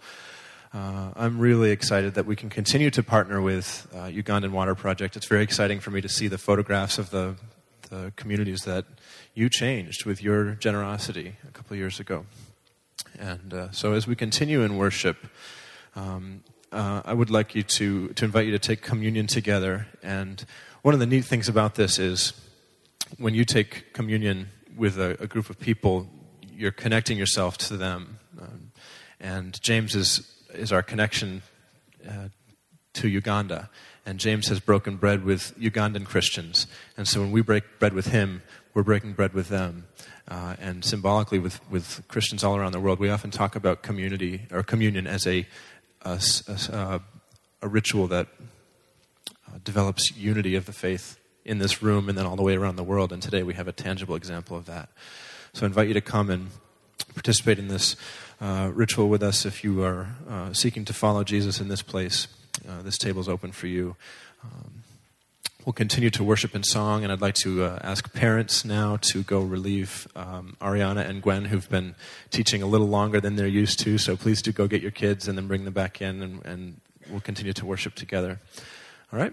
uh, 0.73 1.11
I'm 1.17 1.39
really 1.39 1.71
excited 1.71 2.15
that 2.15 2.27
we 2.27 2.37
can 2.37 2.49
continue 2.49 2.91
to 2.91 3.03
partner 3.03 3.41
with 3.41 3.89
uh, 3.93 4.05
Ugandan 4.05 4.53
Water 4.53 4.75
Project. 4.75 5.17
It's 5.17 5.27
very 5.27 5.43
exciting 5.43 5.81
for 5.81 5.91
me 5.91 6.01
to 6.01 6.09
see 6.09 6.29
the 6.29 6.39
photographs 6.39 6.97
of 6.99 7.11
the, 7.11 7.35
the 7.89 8.13
communities 8.15 8.61
that 8.63 8.85
you 9.35 9.49
changed 9.49 10.05
with 10.05 10.23
your 10.23 10.53
generosity 10.53 11.35
a 11.49 11.51
couple 11.51 11.77
years 11.77 11.99
ago. 11.99 12.25
And 13.19 13.53
uh, 13.53 13.71
so, 13.73 13.95
as 13.95 14.07
we 14.07 14.15
continue 14.15 14.63
in 14.63 14.77
worship, 14.77 15.27
um, 15.97 16.45
uh, 16.71 17.03
I 17.05 17.15
would 17.15 17.31
like 17.31 17.55
you 17.55 17.65
to, 17.65 18.09
to 18.09 18.25
invite 18.25 18.47
you 18.47 18.53
to 18.53 18.59
take 18.59 18.81
communion 18.81 19.27
together. 19.27 19.89
And 20.03 20.45
one 20.83 20.95
of 20.95 21.01
the 21.01 21.07
neat 21.07 21.25
things 21.25 21.49
about 21.49 21.75
this 21.75 21.99
is 21.99 22.33
when 23.19 23.35
you 23.35 23.45
take 23.45 23.93
communion 23.93 24.51
with 24.77 24.99
a, 24.99 25.17
a 25.21 25.27
group 25.27 25.51
of 25.51 25.59
people, 25.59 26.09
you're 26.55 26.71
connecting 26.71 27.19
yourself 27.19 27.59
to 27.59 27.77
them. 27.77 28.19
Um, 28.41 28.71
and 29.19 29.61
James 29.61 29.97
is, 29.97 30.40
is 30.55 30.73
our 30.73 30.83
connection 30.83 31.43
uh, 32.09 32.29
to 32.95 33.09
Uganda. 33.09 33.69
And 34.07 34.19
James 34.19 34.49
has 34.49 34.61
broken 34.61 34.97
bread 34.97 35.25
with 35.25 35.59
Ugandan 35.59 36.07
Christians. 36.07 36.67
And 36.97 37.07
so 37.07 37.21
when 37.21 37.33
we 37.33 37.43
break 37.43 37.79
bread 37.79 37.93
with 37.93 38.07
him, 38.07 38.43
we're 38.75 38.83
breaking 38.83 39.13
bread 39.13 39.35
with 39.35 39.49
them. 39.49 39.87
Uh, 40.29 40.55
and 40.61 40.85
symbolically, 40.85 41.39
with, 41.39 41.61
with 41.71 42.03
Christians 42.09 42.45
all 42.45 42.57
around 42.57 42.73
the 42.73 42.81
world, 42.81 42.99
we 42.99 43.11
often 43.11 43.31
talk 43.31 43.57
about 43.57 43.83
community 43.83 44.43
or 44.51 44.63
communion 44.63 45.07
as 45.07 45.27
a, 45.27 45.47
a, 46.03 46.21
a, 46.73 47.01
a 47.63 47.69
ritual 47.69 48.07
that 48.09 48.29
uh, 49.49 49.59
develops 49.65 50.17
unity 50.17 50.55
of 50.55 50.67
the 50.67 50.73
faith 50.73 51.19
in 51.45 51.59
this 51.59 51.83
room 51.83 52.09
and 52.09 52.17
then 52.17 52.27
all 52.27 52.37
the 52.37 52.43
way 52.43 52.57
around 52.57 52.77
the 52.77 52.85
world. 52.85 53.13
And 53.13 53.21
today 53.21 53.43
we 53.43 53.55
have 53.55 53.67
a 53.67 53.73
tangible 53.73 54.15
example 54.15 54.57
of 54.57 54.67
that. 54.67 54.89
So 55.53 55.65
I 55.65 55.67
invite 55.67 55.89
you 55.89 55.95
to 55.95 56.01
come 56.01 56.31
and 56.31 56.49
participate 57.15 57.59
in 57.59 57.69
this 57.69 57.97
uh, 58.41 58.71
ritual 58.73 59.09
with 59.09 59.23
us 59.23 59.45
if 59.45 59.63
you 59.63 59.83
are 59.83 60.09
uh, 60.29 60.53
seeking 60.53 60.85
to 60.87 60.93
follow 60.93 61.25
Jesus 61.25 61.61
in 61.61 61.69
this 61.69 61.83
place. 61.83 62.27
Uh, 62.69 62.83
this 62.83 62.99
table 62.99 63.21
is 63.21 63.29
open 63.29 63.53
for 63.53 63.67
you. 63.67 63.97
Um, 64.43 64.83
we'll 65.65 65.73
continue 65.73 66.11
to 66.11 66.25
worship 66.25 66.55
in 66.55 66.63
song, 66.63 67.05
and 67.05 67.13
I'd 67.13 67.21
like 67.21 67.35
to 67.37 67.65
uh, 67.65 67.79
ask 67.83 68.13
parents 68.13 68.65
now 68.65 68.97
to 69.13 69.23
go 69.23 69.41
relieve 69.41 70.09
um, 70.17 70.57
Ariana 70.61 71.07
and 71.09 71.23
Gwen, 71.23 71.47
who've 71.47 71.69
been 71.69 71.95
teaching 72.31 72.63
a 72.63 72.67
little 72.67 72.89
longer 72.89 73.21
than 73.21 73.37
they're 73.37 73.47
used 73.47 73.79
to. 73.81 73.99
So 73.99 74.17
please 74.17 74.43
do 74.43 74.53
go 74.53 74.67
get 74.67 74.83
your 74.83 74.91
kids 74.91 75.29
and 75.29 75.37
then 75.37 75.47
bring 75.47 75.65
them 75.65 75.75
back 75.75 76.01
in, 76.01 76.23
and, 76.23 76.45
and 76.45 76.81
we'll 77.11 77.21
continue 77.21 77.53
to 77.53 77.67
worship 77.67 77.95
together. 77.95 78.39
All 79.13 79.19
right? 79.19 79.33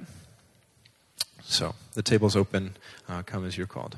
So 1.44 1.76
the 1.94 2.04
table's 2.04 2.36
open. 2.36 2.76
Uh, 3.08 3.24
come 3.24 3.46
as 3.46 3.58
you're 3.58 3.68
called. 3.68 3.98